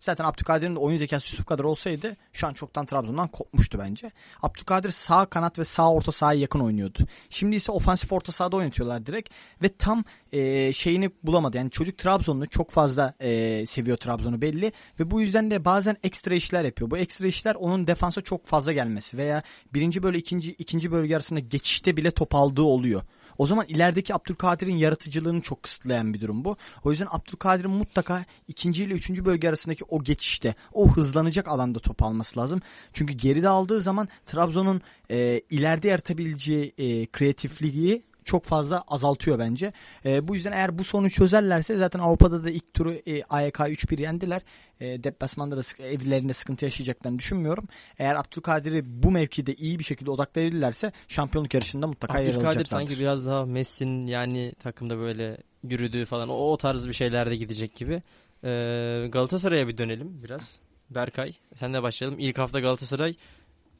Zaten 0.00 0.24
Abdülkadir'in 0.24 0.74
de 0.74 0.78
oyun 0.78 0.96
zekası 0.96 1.32
Yusuf 1.32 1.46
kadar 1.46 1.64
olsaydı 1.64 2.16
şu 2.32 2.46
an 2.46 2.52
çoktan 2.52 2.86
Trabzon'dan 2.86 3.28
kopmuştu 3.28 3.78
bence. 3.78 4.10
Abdülkadir 4.42 4.90
sağ 4.90 5.26
kanat 5.26 5.58
ve 5.58 5.64
sağ 5.64 5.92
orta 5.92 6.12
sahaya 6.12 6.40
yakın 6.40 6.60
oynuyordu. 6.60 6.98
Şimdi 7.30 7.56
ise 7.56 7.72
ofansif 7.72 8.12
orta 8.12 8.32
sahada 8.32 8.56
oynatıyorlar 8.56 9.06
direkt 9.06 9.30
ve 9.62 9.68
tam 9.68 10.04
e, 10.32 10.72
şeyini 10.72 11.10
bulamadı. 11.22 11.56
Yani 11.56 11.70
çocuk 11.70 11.98
Trabzon'u 11.98 12.46
çok 12.46 12.70
fazla 12.70 13.14
e, 13.20 13.66
seviyor 13.66 13.96
Trabzon'u 13.96 14.42
belli 14.42 14.72
ve 15.00 15.10
bu 15.10 15.20
yüzden 15.20 15.50
de 15.50 15.64
bazen 15.64 15.96
ekstra 16.02 16.34
işler 16.34 16.64
yapıyor. 16.64 16.90
Bu 16.90 16.98
ekstra 16.98 17.26
işler 17.26 17.54
onun 17.54 17.86
defansa 17.86 18.20
çok 18.20 18.46
fazla 18.46 18.72
gelmesi 18.72 19.16
veya 19.16 19.42
birinci 19.74 20.02
bölü 20.02 20.18
ikinci 20.18 20.52
ikinci 20.52 20.92
bölge 20.92 21.16
arasında 21.16 21.40
geçişte 21.40 21.96
bile 21.96 22.10
top 22.10 22.34
aldığı 22.34 22.62
oluyor. 22.62 23.02
O 23.38 23.46
zaman 23.46 23.66
ilerideki 23.68 24.14
Abdülkadir'in 24.14 24.76
yaratıcılığını 24.76 25.40
çok 25.40 25.62
kısıtlayan 25.62 26.14
bir 26.14 26.20
durum 26.20 26.44
bu. 26.44 26.56
O 26.84 26.90
yüzden 26.90 27.08
Abdülkadir'in 27.10 27.70
mutlaka 27.70 28.24
ikinci 28.48 28.84
ile 28.84 28.94
üçüncü 28.94 29.24
bölge 29.24 29.48
arasındaki 29.48 29.84
o 29.84 30.04
geçişte, 30.04 30.54
o 30.72 30.88
hızlanacak 30.88 31.48
alanda 31.48 31.78
top 31.78 32.02
alması 32.02 32.40
lazım. 32.40 32.60
Çünkü 32.92 33.14
geride 33.14 33.48
aldığı 33.48 33.82
zaman 33.82 34.08
Trabzon'un 34.26 34.82
e, 35.10 35.40
ileride 35.50 35.88
yaratabileceği 35.88 36.74
e, 36.78 37.06
kreatifliği 37.06 38.02
çok 38.24 38.44
fazla 38.44 38.84
azaltıyor 38.88 39.38
bence. 39.38 39.72
E, 40.04 40.28
bu 40.28 40.34
yüzden 40.34 40.52
eğer 40.52 40.78
bu 40.78 40.84
sorunu 40.84 41.10
çözerlerse 41.10 41.76
zaten 41.76 42.00
Avrupa'da 42.00 42.44
da 42.44 42.50
ilk 42.50 42.74
turu 42.74 42.92
e, 42.92 43.22
AYK 43.22 43.54
3-1 43.58 44.02
yendiler. 44.02 44.42
E, 44.80 45.04
deplasmanda 45.04 45.56
da 45.56 45.62
sık- 45.62 45.80
evlerinde 45.80 46.32
sıkıntı 46.32 46.64
yaşayacaklarını 46.64 47.18
düşünmüyorum. 47.18 47.68
Eğer 47.98 48.14
Abdülkadir'i 48.14 49.02
bu 49.02 49.10
mevkide 49.10 49.54
iyi 49.54 49.78
bir 49.78 49.84
şekilde 49.84 50.10
odaklayabilirlerse 50.10 50.92
şampiyonluk 51.08 51.54
yarışında 51.54 51.86
mutlaka 51.86 52.18
yer 52.18 52.28
Abdülkadir 52.28 52.46
alacaklardır. 52.46 52.86
sanki 52.88 53.00
biraz 53.00 53.26
daha 53.26 53.46
Messi'nin 53.46 54.06
yani 54.06 54.52
takımda 54.62 54.98
böyle 54.98 55.36
yürüdüğü 55.62 56.04
falan 56.04 56.28
o, 56.28 56.32
o 56.34 56.56
tarz 56.56 56.88
bir 56.88 56.92
şeylerde 56.92 57.36
gidecek 57.36 57.74
gibi. 57.76 58.02
Ee, 58.44 59.06
Galatasaray'a 59.12 59.68
bir 59.68 59.78
dönelim 59.78 60.22
biraz. 60.22 60.56
Berkay 60.90 61.32
senle 61.54 61.82
başlayalım. 61.82 62.18
İlk 62.18 62.38
hafta 62.38 62.60
Galatasaray 62.60 63.14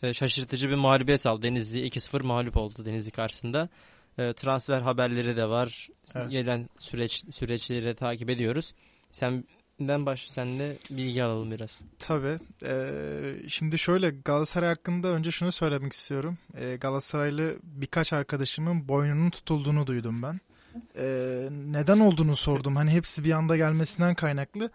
e, 0.03 0.12
şaşırtıcı 0.14 0.70
bir 0.70 0.74
mağlubiyet 0.74 1.26
aldı. 1.26 1.42
Denizli 1.42 1.88
2-0 1.88 2.22
mağlup 2.22 2.57
oldu 2.57 2.85
Denizli 2.85 3.11
karşısında. 3.11 3.68
E, 4.18 4.33
transfer 4.33 4.81
haberleri 4.81 5.37
de 5.37 5.49
var. 5.49 5.88
Evet. 6.14 6.31
Gelen 6.31 6.68
süreç 6.79 7.25
süreçleri 7.31 7.94
takip 7.94 8.31
ediyoruz. 8.31 8.75
Senden 9.12 10.07
baş 10.07 10.31
senle 10.31 10.77
bilgi 10.90 11.25
alalım 11.25 11.51
biraz. 11.51 11.79
Tabii. 11.99 12.38
Ee, 12.66 13.49
şimdi 13.49 13.79
şöyle 13.79 14.11
Galatasaray 14.11 14.68
hakkında 14.68 15.09
önce 15.09 15.31
şunu 15.31 15.53
söylemek 15.53 15.92
istiyorum. 15.92 16.38
Ee, 16.55 16.77
Galatasaraylı 16.77 17.57
birkaç 17.62 18.12
arkadaşımın 18.12 18.88
boynunun 18.88 19.31
tutulduğunu 19.31 19.87
duydum 19.87 20.23
ben. 20.23 20.40
Ee, 20.96 21.49
neden 21.51 21.99
olduğunu 21.99 22.37
sordum. 22.37 22.77
Hani 22.77 22.90
hepsi 22.90 23.25
bir 23.25 23.33
anda 23.33 23.57
gelmesinden 23.57 24.14
kaynaklı. 24.14 24.70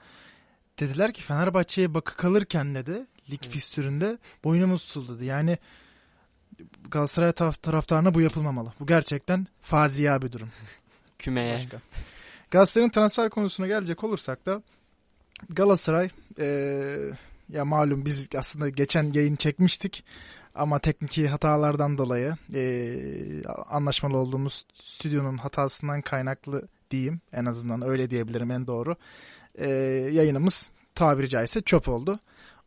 Dediler 0.79 1.13
ki 1.13 1.21
Fenerbahçe'ye 1.21 1.93
bakı 1.93 2.17
kalırken 2.17 2.75
dedi 2.75 3.05
lig 3.31 3.43
fikstüründe 3.43 4.17
boynumuz 4.43 4.85
tutuldu 4.85 5.17
dedi. 5.17 5.25
Yani 5.25 5.57
Galatasaray 6.91 7.29
taraf- 7.29 7.61
taraftarına 7.61 8.13
bu 8.13 8.21
yapılmamalı. 8.21 8.73
Bu 8.79 8.85
gerçekten 8.87 9.47
fazia 9.61 10.21
bir 10.21 10.31
durum. 10.31 10.49
Kümeye. 11.19 11.55
Başka. 11.55 11.81
Galatasaray'ın 12.51 12.89
transfer 12.91 13.29
konusuna 13.29 13.67
gelecek 13.67 14.03
olursak 14.03 14.45
da 14.45 14.61
Galatasaray 15.49 16.09
eee, 16.39 17.11
ya 17.49 17.65
malum 17.65 18.05
biz 18.05 18.29
aslında 18.37 18.69
geçen 18.69 19.11
yayın 19.11 19.35
çekmiştik 19.35 20.03
ama 20.55 20.79
tekniki 20.79 21.27
hatalardan 21.27 21.97
dolayı 21.97 22.35
eee, 22.53 23.43
anlaşmalı 23.69 24.17
olduğumuz 24.17 24.65
stüdyonun 24.83 25.37
hatasından 25.37 26.01
kaynaklı 26.01 26.67
diyeyim 26.91 27.21
en 27.33 27.45
azından 27.45 27.81
öyle 27.81 28.09
diyebilirim 28.09 28.51
en 28.51 28.67
doğru 28.67 28.95
Eee, 29.59 29.67
yayınımız 30.11 30.69
tabiri 30.95 31.29
caizse 31.29 31.61
çöp 31.61 31.89
oldu. 31.89 32.19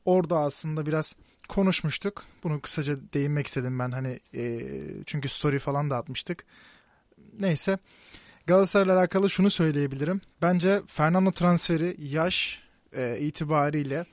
Orada 0.05 0.39
aslında 0.39 0.87
biraz 0.87 1.17
konuşmuştuk. 1.49 2.25
Bunu 2.43 2.61
kısaca 2.61 2.97
değinmek 3.15 3.47
istedim 3.47 3.79
ben 3.79 3.91
hani 3.91 4.21
eee, 4.33 5.03
çünkü 5.07 5.29
story 5.29 5.59
falan 5.59 5.91
da 5.91 5.97
atmıştık. 5.97 6.45
Neyse 7.39 7.79
Galatasaray'la 8.47 8.99
alakalı 8.99 9.31
şunu 9.31 9.51
söyleyebilirim. 9.51 10.21
Bence 10.43 10.83
Fernando 10.87 11.31
transferi 11.31 11.97
yaş 11.99 12.63
e, 12.93 13.19
itibariyle 13.19 14.05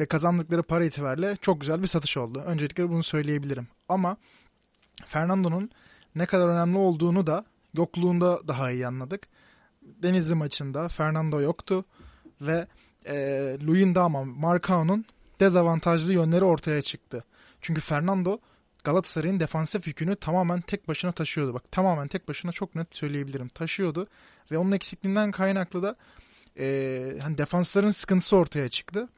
ve 0.00 0.06
kazandıkları 0.06 0.62
para 0.62 0.84
itibariyle 0.84 1.36
çok 1.36 1.60
güzel 1.60 1.82
bir 1.82 1.86
satış 1.86 2.16
oldu. 2.16 2.42
Öncelikle 2.46 2.88
bunu 2.88 3.02
söyleyebilirim. 3.02 3.68
Ama 3.88 4.16
Fernando'nun 5.06 5.70
ne 6.14 6.26
kadar 6.26 6.48
önemli 6.48 6.78
olduğunu 6.78 7.26
da 7.26 7.44
yokluğunda 7.74 8.48
daha 8.48 8.70
iyi 8.70 8.86
anladık. 8.86 9.28
Denizli 9.82 10.34
maçında 10.34 10.88
Fernando 10.88 11.40
yoktu 11.40 11.84
ve 12.40 12.66
e, 13.06 13.16
Luyendama, 13.66 14.24
Marcao'nun 14.24 15.04
dezavantajlı 15.40 16.12
yönleri 16.12 16.44
ortaya 16.44 16.82
çıktı. 16.82 17.24
Çünkü 17.60 17.80
Fernando 17.80 18.38
Galatasaray'ın 18.84 19.40
defansif 19.40 19.86
yükünü 19.86 20.16
tamamen 20.16 20.60
tek 20.60 20.88
başına 20.88 21.12
taşıyordu. 21.12 21.54
Bak 21.54 21.72
tamamen 21.72 22.08
tek 22.08 22.28
başına 22.28 22.52
çok 22.52 22.74
net 22.74 22.94
söyleyebilirim. 22.94 23.48
Taşıyordu 23.48 24.06
ve 24.50 24.58
onun 24.58 24.72
eksikliğinden 24.72 25.30
kaynaklı 25.30 25.82
da 25.82 25.96
e, 26.58 27.18
hani 27.22 27.38
defansların 27.38 27.90
sıkıntısı 27.90 28.36
ortaya 28.36 28.68
çıktı. 28.68 29.08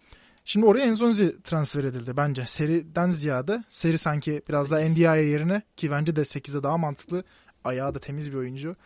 Şimdi 0.44 0.66
oraya 0.66 0.86
Enzonzi 0.86 1.42
transfer 1.42 1.84
edildi 1.84 2.16
bence. 2.16 2.46
Seriden 2.46 3.10
ziyade 3.10 3.64
seri 3.68 3.98
sanki 3.98 4.42
biraz 4.48 4.70
daha 4.70 4.80
Ndiaye 4.80 5.26
yerine 5.26 5.62
ki 5.76 5.90
bence 5.90 6.16
de 6.16 6.20
8'de 6.20 6.62
daha 6.62 6.78
mantıklı. 6.78 7.24
Ayağı 7.64 7.94
da 7.94 7.98
temiz 7.98 8.32
bir 8.32 8.36
oyuncu. 8.36 8.76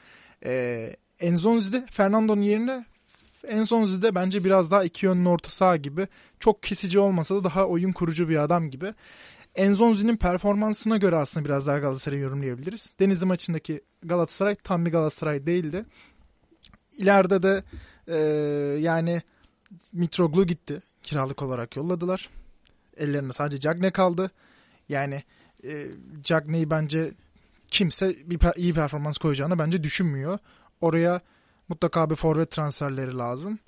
E, 0.45 0.97
Enzonzi 1.21 1.73
de 1.73 1.87
Fernando'nun 1.91 2.43
yerine 2.43 2.85
Enzonzi 3.49 4.03
de 4.03 4.15
bence 4.15 4.45
biraz 4.45 4.71
daha 4.71 4.85
iki 4.85 5.07
yönlü 5.07 5.29
orta 5.29 5.51
saha 5.51 5.77
gibi. 5.77 6.09
Çok 6.41 6.63
kesici 6.63 6.99
olmasa 6.99 7.35
da 7.35 7.45
daha 7.45 7.67
oyun 7.67 7.93
kurucu 7.93 8.29
bir 8.29 8.37
adam 8.37 8.71
gibi. 8.71 8.95
Enzonzi'nin 9.55 10.17
performansına 10.17 10.97
göre 10.97 11.17
aslında 11.17 11.45
biraz 11.45 11.67
daha 11.67 11.79
Galatasaray'ı 11.79 12.23
yorumlayabiliriz. 12.23 12.93
Denizli 13.01 13.27
maçındaki 13.27 13.81
Galatasaray 14.03 14.55
tam 14.55 14.87
bir 14.87 14.93
Galatasaray 14.93 15.47
değildi. 15.47 15.85
İleride 16.99 17.43
de 17.43 17.63
e, 18.09 18.17
yani 18.81 19.23
Mitroglou 19.93 20.45
gitti. 20.45 20.83
Kiralık 21.03 21.43
olarak 21.43 21.77
yolladılar. 21.77 22.31
Ellerinde 22.97 23.33
sadece 23.33 23.61
Cagne 23.61 23.91
kaldı. 23.91 24.31
Yani 24.89 25.23
e, 25.65 25.87
Cagne'yi 26.23 26.71
bence 26.71 27.13
kimse 27.69 28.17
bir 28.31 28.57
iyi 28.57 28.75
performans 28.75 29.19
koyacağını 29.19 29.59
bence 29.59 29.83
düşünmüyor. 29.83 30.39
Oraya 30.81 31.21
mutlaka 31.69 32.11
bir 32.11 32.15
forvet 32.17 32.51
transferleri 32.51 33.15
lazım. 33.17 33.59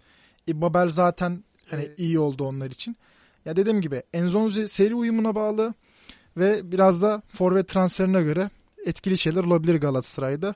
E, 0.48 0.61
Babel 0.61 0.90
zaten 0.90 1.44
hani 1.70 1.82
Evet. 1.85 1.98
iyi 1.98 2.18
oldu 2.18 2.44
onlar 2.44 2.70
için. 2.70 2.96
Ya 3.44 3.56
dediğim 3.56 3.80
gibi 3.80 4.02
Enzonzi 4.12 4.68
seri 4.68 4.94
uyumuna 4.94 5.35
bağlı 5.35 5.74
ve 6.37 6.72
biraz 6.72 7.02
da 7.02 7.22
forvet 7.28 7.68
transferine 7.68 8.22
göre 8.22 8.50
etkili 8.87 9.18
şeyler 9.18 9.44
olabilir 9.44 9.74
Galatasaray'da. 9.74 10.54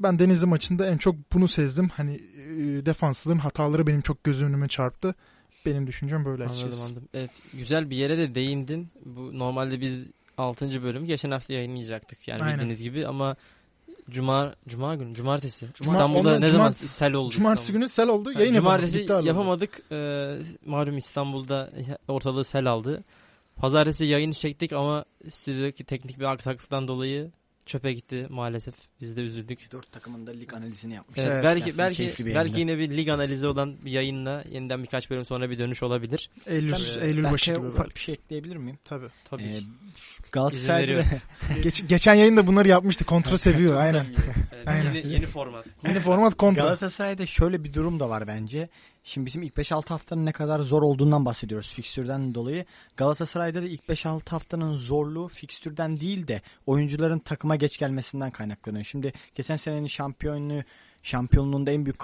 Ben 0.00 0.18
Denizli 0.18 0.46
maçında 0.46 0.86
en 0.86 0.98
çok 0.98 1.16
bunu 1.32 1.48
sezdim. 1.48 1.88
Hani 1.88 2.14
e, 2.14 2.86
defanslığın 2.86 3.38
hataları 3.38 3.86
benim 3.86 4.00
çok 4.00 4.24
göz 4.24 4.42
önüme 4.42 4.68
çarptı. 4.68 5.14
Benim 5.66 5.86
düşüncem 5.86 6.24
böyle 6.24 6.42
Anladım 6.44 6.58
açıkçası. 6.58 6.84
anladım. 6.84 7.08
Evet 7.14 7.30
güzel 7.52 7.90
bir 7.90 7.96
yere 7.96 8.18
de 8.18 8.34
değindin. 8.34 8.88
Bu 9.04 9.38
normalde 9.38 9.80
biz 9.80 10.10
6. 10.38 10.82
bölümü 10.82 11.06
geçen 11.06 11.30
hafta 11.30 11.52
yayınlayacaktık. 11.52 12.28
Yani 12.28 12.42
Aynen. 12.42 12.54
bildiğiniz 12.54 12.82
gibi 12.82 13.06
ama 13.06 13.36
Cuma 14.10 14.54
Cuma 14.68 14.94
günü 14.94 15.14
cumartesi. 15.14 15.66
Cuma- 15.66 15.84
İstanbul'da 15.84 16.18
ondan 16.28 16.40
ne 16.40 16.48
zaman 16.48 16.66
cumartesi- 16.70 16.88
sel 16.88 17.12
oldu 17.14 17.30
Cumartesi 17.30 17.62
İstanbul. 17.62 17.78
günü 17.80 17.88
sel 17.88 18.08
oldu. 18.08 18.32
Yayın 18.32 18.54
yapamadık. 18.54 18.90
Cumartesi 18.90 19.14
oldu. 19.14 19.26
yapamadık. 19.26 19.82
Ee, 19.92 20.36
malum 20.66 20.96
İstanbul'da 20.96 21.70
ortalığı 22.08 22.44
sel 22.44 22.66
aldı. 22.66 23.04
Pazartesi 23.56 24.04
yayını 24.04 24.32
çektik 24.34 24.72
ama 24.72 25.04
stüdyodaki 25.28 25.84
teknik 25.84 26.20
bir 26.20 26.24
aksaklıktan 26.24 26.88
dolayı 26.88 27.30
çöpe 27.66 27.92
gitti 27.92 28.26
maalesef. 28.30 28.74
Biz 29.00 29.16
de 29.16 29.20
üzüldük. 29.20 29.68
Dört 29.72 29.92
takımın 29.92 30.26
da 30.26 30.30
lig 30.30 30.54
analizini 30.54 30.94
yapmış. 30.94 31.18
Evet, 31.18 31.30
Evet, 31.32 31.44
belki 31.44 31.78
belki 31.78 32.02
belki 32.18 32.28
yayında. 32.30 32.58
yine 32.58 32.78
bir 32.78 32.96
lig 32.96 33.08
analizi 33.08 33.46
olan 33.46 33.84
bir 33.84 33.90
yayınla 33.90 34.44
yeniden 34.50 34.82
birkaç 34.82 35.10
bölüm 35.10 35.24
sonra 35.24 35.50
bir 35.50 35.58
dönüş 35.58 35.82
olabilir. 35.82 36.30
Eylül, 36.46 36.72
Ben, 36.72 37.02
Eylül 37.06 37.24
başı 37.24 37.50
gibi. 37.54 37.66
ufak 37.66 37.78
belki. 37.86 37.94
bir 37.94 38.00
şey 38.00 38.14
ekleyebilir 38.14 38.56
miyim? 38.56 38.78
Tabii. 38.84 39.08
Tabii. 39.30 39.42
Ee. 39.42 39.60
Galatasaray'da 40.32 41.04
Geç, 41.62 41.88
geçen 41.88 42.14
yayında 42.14 42.46
bunları 42.46 42.68
yapmıştı. 42.68 43.04
Kontra 43.04 43.38
seviyor. 43.38 43.76
Aynen. 43.80 44.06
Evet, 44.54 44.68
Aynen. 44.68 44.94
Yeni, 44.94 45.12
yeni 45.12 45.26
format. 45.26 45.66
Yeni 45.86 46.00
format 46.00 46.34
kontra. 46.34 46.62
Galatasaray'da 46.62 47.26
şöyle 47.26 47.64
bir 47.64 47.74
durum 47.74 48.00
da 48.00 48.08
var 48.08 48.26
bence. 48.26 48.68
Şimdi 49.06 49.26
bizim 49.26 49.42
ilk 49.42 49.54
5-6 49.54 49.88
haftanın 49.88 50.26
ne 50.26 50.32
kadar 50.32 50.60
zor 50.60 50.82
olduğundan 50.82 51.24
bahsediyoruz 51.24 51.74
fikstürden 51.74 52.34
dolayı. 52.34 52.64
Galatasaray'da 52.96 53.62
da 53.62 53.66
ilk 53.66 53.82
5-6 53.82 54.30
haftanın 54.30 54.76
zorluğu 54.76 55.28
fikstürden 55.28 56.00
değil 56.00 56.28
de 56.28 56.42
oyuncuların 56.66 57.18
takıma 57.18 57.56
geç 57.56 57.78
gelmesinden 57.78 58.30
kaynaklanıyor. 58.30 58.84
Şimdi 58.84 59.12
geçen 59.34 59.56
senenin 59.56 59.86
şampiyonluğu 59.86 60.62
şampiyonluğunda 61.02 61.70
en 61.70 61.84
büyük 61.86 62.00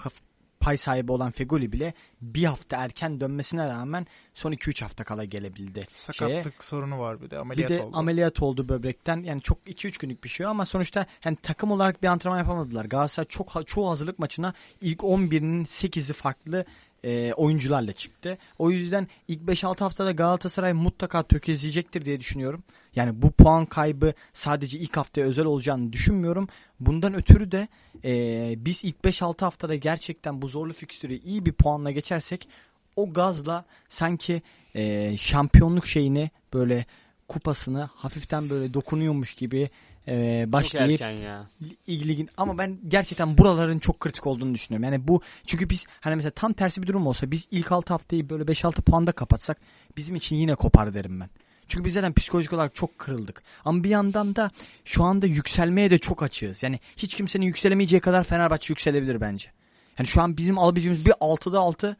pay 0.60 0.76
sahibi 0.76 1.12
olan 1.12 1.30
Fegoli 1.30 1.72
bile 1.72 1.94
bir 2.22 2.44
hafta 2.44 2.76
erken 2.76 3.20
dönmesine 3.20 3.68
rağmen 3.68 4.06
son 4.34 4.52
2-3 4.52 4.82
hafta 4.82 5.04
kala 5.04 5.24
gelebildi. 5.24 5.86
Şeye. 6.12 6.12
Sakatlık 6.12 6.64
sorunu 6.64 6.98
var 6.98 7.22
bir 7.22 7.26
de 7.26 7.30
Bir 7.30 7.40
ameliyat 7.40 7.70
de 7.70 7.82
oldu. 7.82 7.96
ameliyat 7.96 8.42
oldu 8.42 8.68
böbrekten. 8.68 9.22
Yani 9.22 9.40
çok 9.40 9.58
2-3 9.66 10.00
günlük 10.00 10.24
bir 10.24 10.28
şey 10.28 10.46
ama 10.46 10.66
sonuçta 10.66 11.06
yani 11.24 11.36
takım 11.42 11.70
olarak 11.70 12.02
bir 12.02 12.08
antrenman 12.08 12.38
yapamadılar. 12.38 12.84
Galatasaray 12.84 13.26
çok 13.28 13.66
çoğu 13.66 13.90
hazırlık 13.90 14.18
maçına 14.18 14.54
ilk 14.80 15.00
11'inin 15.00 15.64
8'i 15.64 16.12
farklı 16.12 16.64
e, 17.04 17.32
oyuncularla 17.32 17.92
çıktı. 17.92 18.38
O 18.58 18.70
yüzden 18.70 19.08
ilk 19.28 19.40
5-6 19.40 19.78
haftada 19.78 20.12
Galatasaray 20.12 20.72
mutlaka 20.72 21.22
tökezleyecektir 21.22 22.04
diye 22.04 22.20
düşünüyorum. 22.20 22.62
Yani 22.96 23.22
bu 23.22 23.30
puan 23.30 23.66
kaybı 23.66 24.12
sadece 24.32 24.78
ilk 24.78 24.96
haftaya 24.96 25.26
özel 25.26 25.44
olacağını 25.44 25.92
düşünmüyorum. 25.92 26.48
Bundan 26.80 27.14
ötürü 27.14 27.52
de 27.52 27.68
e, 28.04 28.54
biz 28.64 28.84
ilk 28.84 28.96
5-6 28.96 29.44
haftada 29.44 29.74
gerçekten 29.74 30.42
bu 30.42 30.48
zorlu 30.48 30.72
fikstürü 30.72 31.14
iyi 31.14 31.46
bir 31.46 31.52
puanla 31.52 31.90
geçersek 31.90 32.48
o 32.96 33.12
gazla 33.12 33.64
sanki 33.88 34.42
e, 34.74 35.16
şampiyonluk 35.16 35.86
şeyini 35.86 36.30
böyle 36.54 36.86
kupasını 37.28 37.90
hafiften 37.94 38.50
böyle 38.50 38.74
dokunuyormuş 38.74 39.34
gibi 39.34 39.70
e, 40.08 40.42
Çok 40.44 40.52
başlayıp 40.52 40.90
erken 40.90 41.22
ya. 41.22 41.46
ilgili 41.86 42.26
ama 42.36 42.58
ben 42.58 42.78
gerçekten 42.88 43.38
buraların 43.38 43.78
çok 43.78 44.00
kritik 44.00 44.26
olduğunu 44.26 44.54
düşünüyorum. 44.54 44.92
Yani 44.92 45.08
bu 45.08 45.20
çünkü 45.46 45.70
biz 45.70 45.86
hani 46.00 46.16
mesela 46.16 46.30
tam 46.30 46.52
tersi 46.52 46.82
bir 46.82 46.86
durum 46.86 47.06
olsa 47.06 47.30
biz 47.30 47.48
ilk 47.50 47.72
6 47.72 47.94
haftayı 47.94 48.30
böyle 48.30 48.44
5-6 48.44 48.82
puanda 48.82 49.12
kapatsak 49.12 49.58
bizim 49.96 50.16
için 50.16 50.36
yine 50.36 50.54
kopar 50.54 50.94
derim 50.94 51.20
ben. 51.20 51.30
Çünkü 51.68 51.84
biz 51.84 51.92
zaten 51.92 52.12
psikolojik 52.12 52.52
olarak 52.52 52.74
çok 52.74 52.98
kırıldık. 52.98 53.42
Ama 53.64 53.84
bir 53.84 53.88
yandan 53.88 54.36
da 54.36 54.50
şu 54.84 55.04
anda 55.04 55.26
yükselmeye 55.26 55.90
de 55.90 55.98
çok 55.98 56.22
açığız. 56.22 56.62
Yani 56.62 56.80
hiç 56.96 57.14
kimsenin 57.14 57.46
yükselemeyeceği 57.46 58.00
kadar 58.00 58.24
Fenerbahçe 58.24 58.72
yükselebilir 58.72 59.20
bence. 59.20 59.50
Yani 59.98 60.06
şu 60.06 60.22
an 60.22 60.36
bizim 60.36 60.58
alabileceğimiz 60.58 61.06
bir 61.06 61.10
6'da 61.12 61.58
6 61.58 61.96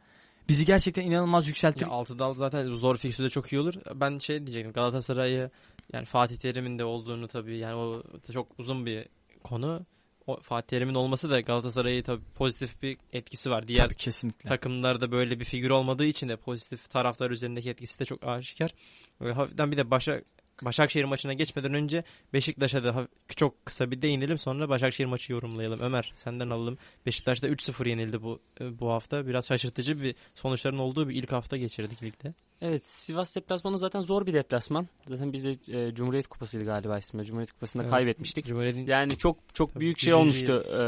bizi 0.49 0.65
gerçekten 0.65 1.03
inanılmaz 1.03 1.47
yükseltir. 1.47 1.85
Ya 1.85 1.91
altı 1.91 2.19
dal 2.19 2.33
zaten 2.33 2.71
bu 2.71 2.75
zor 2.75 2.97
fikstürde 2.97 3.29
çok 3.29 3.53
iyi 3.53 3.59
olur. 3.59 3.73
Ben 3.95 4.17
şey 4.17 4.37
diyecektim 4.47 4.73
Galatasaray'ı 4.73 5.49
yani 5.93 6.05
Fatih 6.05 6.37
Terim'in 6.37 6.79
de 6.79 6.83
olduğunu 6.85 7.27
tabii 7.27 7.57
yani 7.57 7.75
o 7.75 8.03
çok 8.33 8.59
uzun 8.59 8.85
bir 8.85 9.07
konu. 9.43 9.85
O 10.27 10.39
Fatih 10.41 10.67
Terim'in 10.67 10.95
olması 10.95 11.29
da 11.29 11.41
Galatasaray'ı 11.41 12.03
tabii 12.03 12.23
pozitif 12.35 12.81
bir 12.81 12.97
etkisi 13.13 13.49
var. 13.51 13.67
Diğer 13.67 13.85
Tabii 13.85 13.95
kesinlikle. 13.95 14.49
takımlarda 14.49 15.11
böyle 15.11 15.39
bir 15.39 15.45
figür 15.45 15.69
olmadığı 15.69 16.05
için 16.05 16.29
de 16.29 16.35
pozitif 16.35 16.89
taraftar 16.89 17.31
üzerindeki 17.31 17.69
etkisi 17.69 17.99
de 17.99 18.05
çok 18.05 18.27
aşikar. 18.27 18.73
Böyle 19.19 19.33
hafiften 19.33 19.71
bir 19.71 19.77
de 19.77 19.91
Başak 19.91 20.25
Başakşehir 20.61 21.05
maçına 21.05 21.33
geçmeden 21.33 21.73
önce 21.73 22.03
Beşiktaş'a 22.33 22.83
da 22.83 23.07
çok 23.35 23.65
kısa 23.65 23.91
bir 23.91 24.01
değinelim 24.01 24.37
sonra 24.37 24.69
Başakşehir 24.69 25.07
maçı 25.07 25.33
yorumlayalım. 25.33 25.79
Ömer 25.79 26.13
senden 26.15 26.49
alalım. 26.49 26.77
Beşiktaş'ta 27.05 27.47
3-0 27.47 27.89
yenildi 27.89 28.23
bu 28.23 28.39
e, 28.61 28.79
bu 28.79 28.89
hafta. 28.89 29.27
Biraz 29.27 29.47
şaşırtıcı 29.47 30.01
bir 30.01 30.15
sonuçların 30.35 30.77
olduğu 30.77 31.09
bir 31.09 31.15
ilk 31.15 31.31
hafta 31.31 31.57
geçirdik 31.57 32.03
ligde. 32.03 32.33
Evet 32.61 32.85
Sivas 32.85 33.35
deplasmanı 33.35 33.77
zaten 33.79 34.01
zor 34.01 34.25
bir 34.25 34.33
deplasman. 34.33 34.87
Zaten 35.07 35.33
biz 35.33 35.45
de 35.45 35.51
e, 35.67 35.95
Cumhuriyet 35.95 36.27
Kupası'ydı 36.27 36.65
galiba 36.65 36.97
ismi. 36.99 37.25
Cumhuriyet 37.25 37.51
Kupası'nda 37.51 37.83
Evet. 37.83 37.91
kaybetmiştik. 37.91 38.45
Cumhuriyet'in 38.45 38.87
Yani 38.87 39.17
çok 39.17 39.37
çok 39.53 39.69
Tabii, 39.73 39.79
büyük 39.79 39.99
şey 39.99 40.09
100. 40.09 40.19
olmuştu. 40.19 40.65
E, 40.77 40.81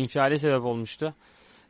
infiale 0.00 0.38
sebep 0.38 0.64
olmuştu. 0.64 1.14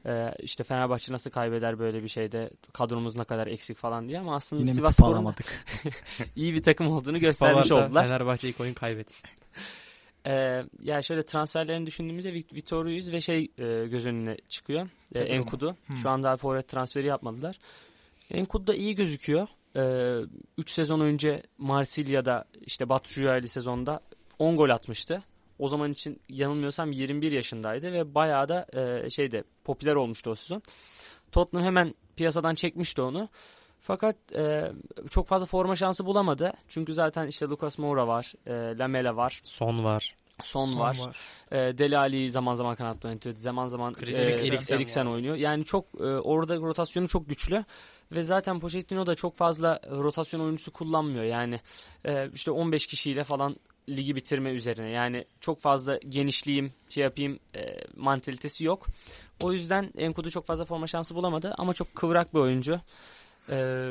E, 0.07 0.35
işte 0.39 0.65
Fenerbahçe 0.65 1.13
nasıl 1.13 1.31
kaybeder 1.31 1.79
böyle 1.79 2.03
bir 2.03 2.09
şeyde 2.09 2.51
kadromuz 2.73 3.17
ne 3.17 3.25
kadar 3.25 3.47
eksik 3.47 3.77
falan 3.77 4.09
diye 4.09 4.19
ama 4.19 4.37
aslında 4.37 4.63
Yine 4.63 4.73
Sivas 4.73 4.95
Spor'un 4.95 5.35
iyi 6.37 6.55
bir 6.55 6.63
takım 6.63 6.89
olduğunu 6.89 7.19
göstermiş 7.19 7.73
oldular. 7.73 8.05
Fenerbahçe 8.05 8.49
ilk 8.49 8.61
oyun 8.61 8.75
kaybetsin. 8.75 9.31
Ee, 10.27 10.65
ya 10.83 11.03
şöyle 11.03 11.23
transferlerini 11.23 11.87
düşündüğümüzde 11.87 12.33
Vit- 12.33 12.55
Vitor 12.55 12.85
Ruiz 12.85 13.13
ve 13.13 13.21
şey 13.21 13.51
e, 13.59 13.87
göz 13.87 14.07
önüne 14.07 14.37
çıkıyor. 14.49 14.89
E? 15.15 15.21
Enkudu. 15.21 15.77
Hmm. 15.87 15.97
Şu 15.97 16.11
an 16.11 16.23
daha 16.23 16.37
forvet 16.37 16.69
transferi 16.69 17.07
yapmadılar. 17.07 17.59
Enkudu 18.31 18.67
da 18.67 18.75
iyi 18.75 18.95
gözüküyor. 18.95 19.49
3 20.59 20.71
sezon 20.71 21.01
önce 21.01 21.43
Marsilya'da 21.59 22.45
işte 22.61 22.89
Batshuayi 22.89 23.49
sezonda 23.49 24.01
10 24.39 24.57
gol 24.57 24.71
atmıştı. 24.71 25.23
O 25.59 25.69
zaman 25.69 25.93
için 25.93 26.21
yanılmıyorsam 26.29 26.93
21 26.93 27.33
yaşındaydı 27.33 27.93
ve 27.93 28.15
bayağı 28.15 28.49
da 28.49 28.67
e, 28.73 29.11
şeyde 29.11 29.45
popüler 29.65 29.95
olmuştu 29.95 30.31
o 30.31 30.35
sezon. 30.35 30.63
Tottenham 31.33 31.67
hemen 31.67 31.95
piyasadan 32.17 32.55
çekmişti 32.55 33.03
onu. 33.03 33.29
Fakat 33.81 34.17
e, 34.35 34.73
çok 35.11 35.27
fazla 35.27 35.47
forma 35.47 35.77
şansı 35.77 36.07
bulamadı. 36.07 36.53
Çünkü 36.69 36.95
zaten 36.95 37.27
işte 37.27 37.47
Lucas 37.47 37.79
Moura 37.79 38.07
var, 38.07 38.33
e, 38.47 38.79
Lamela 38.79 39.17
var, 39.17 39.41
Son 40.43 40.79
var. 40.79 40.97
Son, 40.97 41.07
var. 41.07 41.17
E, 41.53 41.79
Deli 41.79 41.99
Ali 41.99 42.31
zaman 42.31 42.55
zaman 42.55 42.77
kanatta 42.77 43.09
oynatıyor. 43.09 43.35
Zaman 43.35 43.67
zaman 43.67 43.95
e, 44.07 44.13
Eriksen 44.13 44.77
Eriksen, 44.77 45.07
var. 45.07 45.13
oynuyor. 45.13 45.37
Yani 45.37 45.65
çok 45.65 45.85
e, 46.01 46.05
orada 46.05 46.57
rotasyonu 46.57 47.09
çok 47.09 47.29
güçlü. 47.29 47.65
Ve 48.13 48.23
zaten 48.23 48.61
Pochettino 48.61 49.07
da 49.07 49.15
çok 49.15 49.35
fazla 49.35 49.81
rotasyon 49.91 50.41
oyuncusu 50.41 50.73
kullanmıyor. 50.73 51.25
Yani 51.25 51.61
e, 52.05 52.31
işte 52.35 52.51
15 52.51 52.87
kişiyle 52.87 53.25
falan 53.25 53.57
ligi 53.89 54.17
bitirme 54.17 54.51
üzerine. 54.51 54.91
Yani 54.91 55.25
çok 55.41 55.61
fazla 55.61 55.99
genişleyeyim, 56.09 56.73
şey 56.89 57.05
yapayım 57.05 57.39
e, 57.57 57.77
mantalitesi 57.97 58.65
yok. 58.65 58.87
O 59.43 59.53
yüzden 59.53 59.93
Enkudu 59.97 60.31
çok 60.31 60.47
fazla 60.47 60.65
forma 60.65 60.87
şansı 60.87 61.15
bulamadı 61.15 61.55
ama 61.59 61.75
çok 61.75 61.95
kıvrak 61.95 62.35
bir 62.35 62.39
oyuncu. 62.39 62.81
E, 63.51 63.89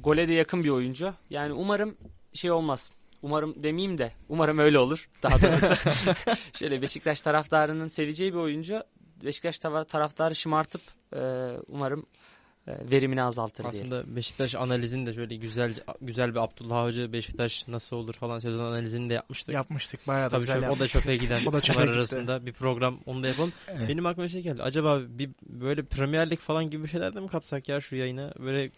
gole 0.00 0.28
de 0.28 0.32
yakın 0.32 0.64
bir 0.64 0.68
oyuncu. 0.68 1.14
Yani 1.30 1.52
umarım 1.52 1.96
şey 2.32 2.50
olmaz. 2.50 2.90
Umarım 3.22 3.62
demeyeyim 3.62 3.98
de 3.98 4.12
umarım 4.28 4.58
öyle 4.58 4.78
olur 4.78 5.08
daha 5.22 5.42
doğrusu. 5.42 5.74
Şöyle 6.58 6.82
Beşiktaş 6.82 7.20
taraftarının 7.20 7.88
seveceği 7.88 8.32
bir 8.32 8.38
oyuncu. 8.38 8.82
Beşiktaş 9.24 9.58
taraftarı 9.88 10.34
şımartıp 10.34 10.80
e, 11.12 11.20
umarım 11.66 12.06
verimini 12.68 13.22
azaltır 13.22 13.62
diye. 13.62 13.68
Aslında 13.70 14.16
Beşiktaş 14.16 14.54
analizini 14.54 15.06
de 15.06 15.14
şöyle 15.14 15.36
güzel 15.36 15.74
güzel 16.00 16.30
bir 16.34 16.40
Abdullah 16.40 16.84
Hoca 16.84 17.12
Beşiktaş 17.12 17.68
nasıl 17.68 17.96
olur 17.96 18.12
falan 18.14 18.38
sezon 18.38 18.58
analizini 18.64 19.10
de 19.10 19.14
yapmıştık. 19.14 19.54
Yapmıştık 19.54 20.08
bayağı 20.08 20.26
da 20.26 20.30
Tabii 20.30 20.40
güzel 20.40 20.54
çok- 20.54 20.62
o 20.62 20.66
da 20.66 20.70
yapmıştık. 20.70 21.02
çöpe 21.02 21.16
giden 21.16 21.40
O 21.46 21.52
da 21.52 21.60
çöpe 21.60 21.80
arasında 21.80 22.46
bir 22.46 22.52
program 22.52 22.98
onu 23.06 23.22
da 23.22 23.28
yapalım. 23.28 23.52
Evet. 23.68 23.88
Benim 23.88 24.06
aklıma 24.06 24.28
şey 24.28 24.42
geldi. 24.42 24.62
Acaba 24.62 25.00
bir 25.08 25.30
böyle 25.48 25.82
Premier 25.82 26.30
Lig 26.30 26.38
falan 26.38 26.70
gibi 26.70 26.82
bir 26.82 26.88
şeyler 26.88 27.14
de 27.14 27.20
mi 27.20 27.28
katsak 27.28 27.68
ya 27.68 27.80
şu 27.80 27.96
yayına? 27.96 28.32
Böyle 28.38 28.70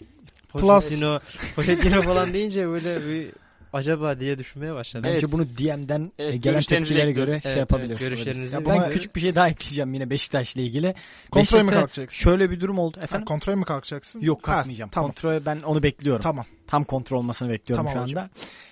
Plus. 0.49 0.63
Pochettino, 0.63 1.21
Pochettino 1.57 2.03
falan 2.03 2.33
deyince 2.33 2.69
böyle 2.69 2.97
bir 3.07 3.29
acaba 3.73 4.21
diye 4.21 4.39
düşünmeye 4.39 4.75
başladım. 4.75 5.05
Bence 5.05 5.27
Evet. 5.27 5.33
bunu 5.33 5.49
DM'den 5.49 6.13
Evet, 6.19 6.35
e, 6.35 6.37
gelen 6.37 6.55
görüşlerinizi 6.55 6.89
tepkilere 6.95 7.13
göre 7.13 7.41
şey 7.41 7.53
Evet, 7.53 7.59
yapabiliriz. 7.59 7.91
evet, 7.91 8.01
görüşlerinizi 8.01 8.57
ben 8.57 8.65
bekliyoruz. 8.65 8.93
küçük 8.93 9.17
bir 9.17 9.21
şey 9.21 9.35
daha 9.35 9.49
ekleyeceğim 9.49 9.95
yine 9.95 10.11
Beşiktaş'la 10.11 10.61
ilgili. 10.61 10.95
Kontrol 11.31 11.63
mü 11.65 11.71
kalkacaksın? 11.71 12.23
Şöyle 12.23 12.51
bir 12.51 12.61
durum 12.61 12.79
oldu. 12.79 12.97
Ha, 12.99 13.05
Efendim? 13.05 13.25
kontrol 13.25 13.55
mü 13.55 13.65
kalkacaksın? 13.65 14.21
Yok 14.21 14.49
Ha, 14.49 14.53
kalkmayacağım. 14.53 14.91
tamam. 14.91 15.11
Kontrol 15.11 15.47
ben 15.47 15.61
onu 15.61 15.83
bekliyorum. 15.83 16.23
Tamam. 16.23 16.45
Tam 16.69 16.85
kontrol 16.85 17.19
olmasını 17.19 17.49
bekliyorum 17.49 17.87
Tamam 17.87 18.09
şu 18.09 18.19
anda. 18.19 18.31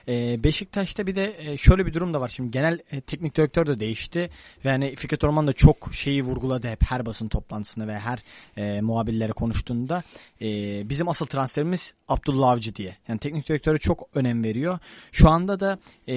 Ee, 0.09 0.45
Beşiktaş'ta 0.45 1.07
bir 1.07 1.17
de 1.17 1.35
e, 1.39 1.57
şöyle 1.57 1.87
bir 1.87 1.95
durum 1.95 2.15
da 2.15 2.21
var. 2.21 2.29
Şimdi 2.29 2.51
genel 2.51 2.79
e, 2.91 3.01
teknik 3.01 3.37
direktör 3.37 3.67
de 3.67 3.81
değişti. 3.81 4.31
Ve 4.65 4.71
hani 4.71 4.97
Fikret 4.97 5.25
Orman 5.25 5.47
da 5.47 5.53
çok 5.53 5.95
şeyi 5.95 6.23
vurguladı 6.23 6.69
hep 6.69 6.83
her 6.83 7.07
basın 7.07 7.29
toplantısında 7.29 7.87
ve 7.87 7.99
her 7.99 8.23
e, 8.57 8.81
muhabirlere 8.81 9.33
konuştuğunda. 9.33 10.03
E, 10.41 10.47
bizim 10.89 11.09
asıl 11.09 11.27
transferimiz 11.27 11.95
Abdullah 12.09 12.51
Avcı 12.51 12.75
diye. 12.75 12.97
Yani 13.09 13.19
teknik 13.19 13.49
direktörü 13.49 13.79
çok 13.79 14.09
önem 14.15 14.45
veriyor. 14.45 14.79
Şu 15.13 15.29
anda 15.29 15.61
da 15.61 15.79
e, 16.09 16.15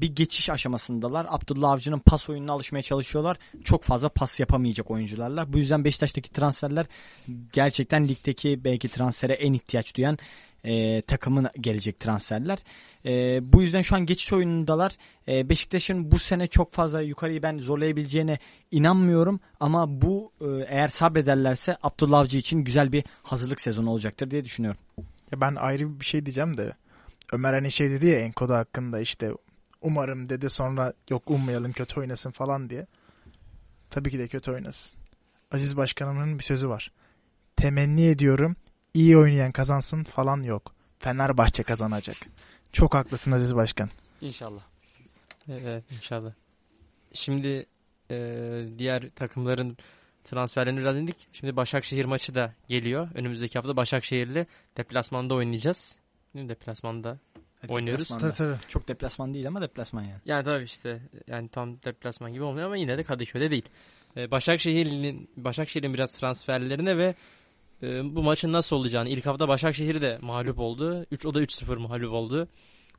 bir 0.00 0.14
geçiş 0.14 0.50
aşamasındalar. 0.50 1.26
Abdullah 1.28 1.70
Avcı'nın 1.70 1.98
pas 1.98 2.30
oyununa 2.30 2.52
alışmaya 2.52 2.82
çalışıyorlar. 2.82 3.36
Çok 3.64 3.84
fazla 3.84 4.08
pas 4.08 4.40
yapamayacak 4.40 4.90
oyuncularla. 4.90 5.52
Bu 5.52 5.58
yüzden 5.58 5.84
Beşiktaş'taki 5.84 6.32
transferler 6.32 6.86
gerçekten 7.52 8.08
ligdeki 8.08 8.64
belki 8.64 8.88
transfere 8.88 9.32
en 9.32 9.52
ihtiyaç 9.52 9.96
duyan 9.96 10.18
e, 10.64 11.02
takımın 11.02 11.48
gelecek 11.60 12.00
transferler. 12.00 12.58
E, 13.04 13.40
bu 13.52 13.62
yüzden 13.62 13.82
şu 13.82 13.94
an 13.94 14.06
geçiş 14.06 14.32
oyunundalar. 14.32 14.96
E, 15.28 15.48
Beşiktaş'ın 15.48 16.10
bu 16.10 16.18
sene 16.18 16.46
çok 16.46 16.72
fazla 16.72 17.00
yukarıyı 17.00 17.42
ben 17.42 17.58
zorlayabileceğine 17.58 18.38
inanmıyorum. 18.70 19.40
Ama 19.60 20.02
bu 20.02 20.32
e, 20.40 20.46
eğer 20.68 20.88
sabrederlerse 20.88 21.76
Abdullah 21.82 22.18
Avcı 22.18 22.38
için 22.38 22.58
güzel 22.58 22.92
bir 22.92 23.04
hazırlık 23.22 23.60
sezonu 23.60 23.90
olacaktır 23.90 24.30
diye 24.30 24.44
düşünüyorum. 24.44 24.80
Ya 25.32 25.40
ben 25.40 25.54
ayrı 25.54 26.00
bir 26.00 26.04
şey 26.04 26.26
diyeceğim 26.26 26.56
de 26.56 26.72
Ömer 27.32 27.52
hani 27.52 27.70
şey 27.70 27.90
dedi 27.90 28.06
ya 28.06 28.18
Enkoda 28.18 28.58
hakkında 28.58 29.00
işte 29.00 29.30
umarım 29.80 30.28
dedi 30.28 30.50
sonra 30.50 30.92
yok 31.10 31.30
ummayalım 31.30 31.72
kötü 31.72 32.00
oynasın 32.00 32.30
falan 32.30 32.70
diye. 32.70 32.86
Tabii 33.90 34.10
ki 34.10 34.18
de 34.18 34.28
kötü 34.28 34.52
oynasın. 34.52 35.00
Aziz 35.52 35.76
Başkanımın 35.76 36.38
bir 36.38 36.44
sözü 36.44 36.68
var. 36.68 36.92
Temenni 37.56 38.06
ediyorum 38.06 38.56
iyi 38.94 39.18
oynayan 39.18 39.52
kazansın 39.52 40.04
falan 40.04 40.42
yok. 40.42 40.74
Fenerbahçe 40.98 41.62
kazanacak. 41.62 42.16
Çok 42.72 42.94
haklısın 42.94 43.32
Aziz 43.32 43.54
Başkan. 43.56 43.90
İnşallah. 44.20 44.62
Evet 45.48 45.84
inşallah. 45.92 46.32
Şimdi 47.14 47.66
e, 48.10 48.16
diğer 48.78 49.10
takımların 49.16 49.76
transferlerini 50.24 50.80
biraz 50.80 50.96
indik. 50.96 51.28
Şimdi 51.32 51.56
Başakşehir 51.56 52.04
maçı 52.04 52.34
da 52.34 52.54
geliyor. 52.68 53.08
Önümüzdeki 53.14 53.58
hafta 53.58 53.76
Başakşehir'le 53.76 54.46
deplasmanda 54.76 55.34
oynayacağız. 55.34 55.98
Değil 56.34 56.44
mi? 56.44 56.48
Deplasmanda. 56.48 57.18
Oynuyoruz. 57.68 58.04
Deplasmanda. 58.04 58.34
Tabii 58.34 58.56
tabii. 58.56 58.68
Çok 58.68 58.88
deplasman 58.88 59.34
değil 59.34 59.46
ama 59.46 59.60
deplasman 59.62 60.02
yani. 60.02 60.20
Yani 60.24 60.44
tabii 60.44 60.64
işte 60.64 61.00
yani 61.26 61.48
tam 61.48 61.82
deplasman 61.82 62.32
gibi 62.32 62.42
olmuyor 62.42 62.66
ama 62.66 62.76
yine 62.76 62.98
de 62.98 63.02
Kadıköy'de 63.02 63.50
değil. 63.50 63.64
e, 64.16 64.30
Başakşehir'in 64.30 65.30
Başakşehir'in 65.36 65.94
biraz 65.94 66.12
transferlerine 66.18 66.98
ve 66.98 67.14
e, 67.82 68.16
bu 68.16 68.22
maçın 68.22 68.52
nasıl 68.52 68.76
olacağını. 68.76 69.08
İlk 69.08 69.26
hafta 69.26 69.48
Başakşehir 69.48 70.00
de 70.02 70.18
mağlup 70.22 70.58
oldu. 70.58 71.06
3 71.10 71.26
o 71.26 71.34
da 71.34 71.42
3-0 71.42 71.76
mağlup 71.78 72.12
oldu. 72.12 72.48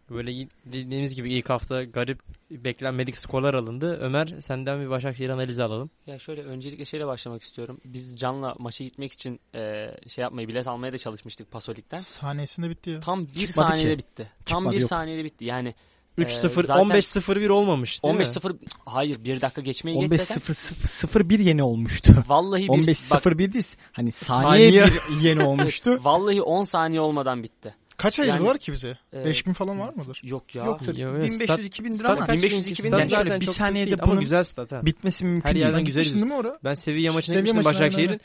Böyle 0.09 0.47
dediğimiz 0.65 1.15
gibi 1.15 1.33
ilk 1.33 1.49
hafta 1.49 1.83
garip 1.83 2.19
beklenmedik 2.51 3.17
skorlar 3.17 3.53
alındı. 3.53 3.97
Ömer 4.01 4.33
senden 4.39 4.81
bir 4.81 4.89
Başakşehir 4.89 5.29
analizi 5.29 5.63
alalım. 5.63 5.89
Ya 6.07 6.19
şöyle 6.19 6.43
öncelikle 6.43 6.85
şeyle 6.85 7.07
başlamak 7.07 7.41
istiyorum. 7.41 7.81
Biz 7.85 8.19
Can'la 8.19 8.55
maça 8.59 8.83
gitmek 8.83 9.11
için 9.11 9.39
e, 9.55 9.91
şey 10.07 10.21
yapmayı, 10.21 10.47
bilet 10.47 10.67
almaya 10.67 10.93
da 10.93 10.97
çalışmıştık 10.97 11.51
Pasolik'ten. 11.51 11.97
Saniyesinde 11.97 12.69
bitti 12.69 12.89
ya. 12.89 12.99
Tam 12.99 13.21
bir 13.27 13.47
Çıkmadı 13.47 13.67
saniyede 13.67 13.91
ki. 13.91 13.97
bitti. 13.97 14.31
Tam 14.45 14.59
Çıkmadı, 14.59 14.75
bir 14.75 14.81
yok. 14.81 14.89
saniyede 14.89 15.23
bitti. 15.23 15.45
Yani 15.45 15.75
3-0 16.17 16.63
zaten- 16.63 16.83
15-0-1 16.85 17.49
olmamış 17.49 18.03
değil 18.03 18.13
mi? 18.15 18.21
15-0 18.23 18.55
hayır 18.85 19.17
bir 19.25 19.41
dakika 19.41 19.61
geçmeyi 19.61 19.99
geç 19.99 20.21
zaten. 20.21 20.41
15-0-0-1 20.53 21.41
yeni 21.43 21.63
olmuştu. 21.63 22.13
Vallahi 22.27 22.63
bir 22.63 22.67
bak, 22.69 22.77
15-0-1 22.77 23.53
değil. 23.53 23.67
Hani 23.91 24.11
saniye 24.11 24.71
Saniye. 24.71 24.85
bir 24.85 25.21
yeni 25.21 25.43
olmuştu. 25.43 25.99
vallahi 26.03 26.41
10 26.41 26.63
saniye 26.63 27.01
olmadan 27.01 27.43
bitti. 27.43 27.75
Kaç 27.97 28.19
Yani- 28.19 28.31
ayırdılar 28.31 28.57
ki 28.57 28.71
bize? 28.71 28.97
Ee, 29.13 29.25
5000 29.25 29.53
falan 29.53 29.79
var 29.79 29.93
mıdır? 29.93 30.21
Yok 30.23 30.55
ya. 30.55 30.65
Yoktur. 30.65 30.95
Ya, 30.95 31.09
evet, 31.09 31.31
1500-2000 31.31 31.83
lira 31.85 31.93
Stat 31.93 32.09
ama 32.17 32.25
kaç 32.25 32.37
1500 32.37 32.65
bin? 32.67 32.71
2000 32.71 32.89
Stat 32.89 32.99
yani 32.99 33.09
zaten 33.09 33.23
şöyle 33.25 33.41
bir 33.41 33.45
saniyede 33.45 33.89
değil 33.89 34.01
bunun 34.05 34.19
güzel 34.19 34.43
stat 34.43 34.71
ha. 34.71 34.85
bitmesi 34.85 35.25
mümkün 35.25 35.49
Her 35.49 35.55
değil. 35.55 35.65
yerden 35.65 35.85
güzel 35.85 36.05
değil 36.05 36.25
mi 36.25 36.33
oraya? 36.33 36.59
Ben 36.63 36.73
Sevilla 36.73 37.13
maçına 37.13 37.35
gitmiştim 37.35 37.65
Başakşehir'in. 37.65 38.21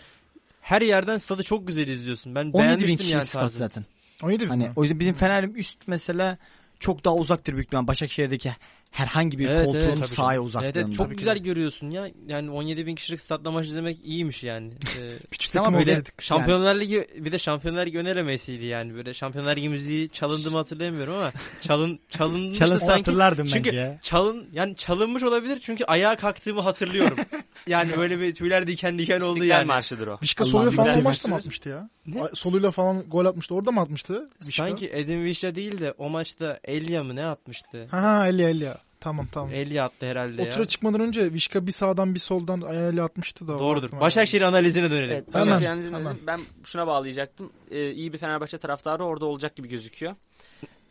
Her 0.60 0.82
yerden 0.82 1.16
stadı 1.16 1.42
çok 1.42 1.66
güzel 1.66 1.88
izliyorsun. 1.88 2.34
Ben 2.34 2.40
17 2.40 2.54
bin 2.54 2.58
beğenmiştim 2.62 3.08
yani 3.16 3.26
stat 3.26 3.52
zaten. 3.52 3.84
17 4.22 4.42
bin 4.44 4.48
Hani 4.48 4.64
mi? 4.64 4.72
o 4.76 4.82
yüzden 4.82 5.00
bizim 5.00 5.14
Fener'in 5.14 5.54
üst 5.54 5.78
mesela 5.86 6.38
çok 6.78 7.04
daha 7.04 7.14
uzaktır 7.14 7.52
büyük 7.52 7.66
ihtimalle 7.66 7.86
Başakşehir'deki 7.86 8.56
herhangi 8.90 9.38
bir 9.38 9.48
Evet, 9.48 9.64
koltuğun 9.64 9.80
evet, 9.80 9.96
tabii 9.98 10.08
sahaya 10.08 10.36
Evet, 10.38 10.46
uzaklığında. 10.46 10.78
evet, 10.80 10.94
çok 10.94 11.18
güzel 11.18 11.34
de. 11.34 11.38
görüyorsun 11.38 11.90
ya. 11.90 12.08
Yani 12.28 12.50
17 12.50 12.86
bin 12.86 12.94
kişilik 12.94 13.20
statla 13.20 13.50
maç 13.50 13.66
izlemek 13.66 13.98
iyiymiş 14.04 14.44
yani. 14.44 14.72
Ee, 15.00 15.12
Küçük 15.30 15.52
Tamam, 15.52 15.64
takım 15.64 15.78
öyle- 15.80 15.90
olsaydık. 15.90 16.22
Şampiyonlar 16.22 16.74
Ligi 16.80 17.06
bir 17.18 17.32
de 17.32 17.38
Şampiyonlar 17.38 17.86
Ligi 17.86 17.98
önelemesiydi 17.98 18.64
yani. 18.64 18.94
Böyle 18.94 19.14
Şampiyonlar 19.14 19.56
Ligi 19.56 19.68
müziği 19.68 20.08
çalındı 20.08 20.50
mı 20.50 20.56
hatırlayamıyorum 20.56 21.14
ama 21.14 21.32
çalın 21.60 21.98
çalınmıştı 22.10 22.58
Çalınsa 22.64 22.86
sanki. 22.86 22.98
hatırlardım 23.10 23.46
Çünkü 23.46 23.68
bence 23.70 23.76
ya. 23.80 23.98
çalın 24.02 24.46
yani 24.52 24.76
çalınmış 24.76 25.22
olabilir 25.22 25.58
çünkü 25.62 25.84
ayağa 25.84 26.16
kalktığımı 26.16 26.60
hatırlıyorum. 26.60 27.18
yani 27.66 27.90
böyle 27.96 28.20
bir 28.20 28.34
tüyler 28.34 28.66
diken 28.66 28.98
diken 28.98 29.20
oldu 29.20 29.26
İstiklal 29.28 29.48
yani. 29.58 29.66
Marşı'dır 29.66 30.06
o. 30.06 30.18
Vişka 30.22 30.44
Allah 30.44 30.50
soluyla 30.50 30.70
falan 30.84 31.02
maçta 31.02 31.28
mı 31.28 31.34
atmıştı 31.34 31.68
ya? 31.68 31.90
Ne? 32.06 32.22
Soluyla 32.34 32.70
falan 32.70 33.02
gol 33.02 33.24
atmıştı. 33.26 33.54
Orada 33.54 33.70
mı 33.72 33.80
atmıştı? 33.80 34.26
Vişka? 34.46 34.66
Sanki 34.66 34.90
Edin 34.92 35.24
Vişya 35.24 35.54
değil 35.54 35.78
de 35.78 35.94
o 35.98 36.08
maçta 36.08 36.60
Elia 36.64 37.02
mı 37.04 37.16
ne 37.16 37.26
atmıştı? 37.26 37.86
Ha 37.90 38.02
ha 38.02 38.28
Elia 38.28 38.48
Elia. 38.48 38.74
Tamam 39.00 39.26
tamam. 39.32 39.50
Elia 39.54 39.84
attı 39.84 40.06
herhalde 40.06 40.42
O 40.42 40.44
ya. 40.44 40.50
tura 40.52 40.64
çıkmadan 40.68 41.00
önce 41.00 41.32
Vişka 41.32 41.66
bir 41.66 41.72
sağdan 41.72 42.14
bir 42.14 42.20
soldan 42.20 42.60
ayağıyla 42.60 43.04
atmıştı 43.04 43.48
da. 43.48 43.58
Doğrudur. 43.58 44.00
Başakşehir 44.00 44.42
analizine 44.42 44.90
dönelim. 44.90 45.10
Evet, 45.10 45.24
Hemen, 45.28 45.46
Başakşehir 45.46 45.70
analizini 45.70 45.96
hemen. 45.96 46.14
dedim. 46.14 46.26
Ben 46.26 46.40
şuna 46.64 46.86
bağlayacaktım. 46.86 47.52
Ee, 47.70 47.90
iyi 47.90 48.12
bir 48.12 48.18
Fenerbahçe 48.18 48.58
taraftarı 48.58 49.04
orada 49.04 49.26
olacak 49.26 49.56
gibi 49.56 49.68
gözüküyor. 49.68 50.14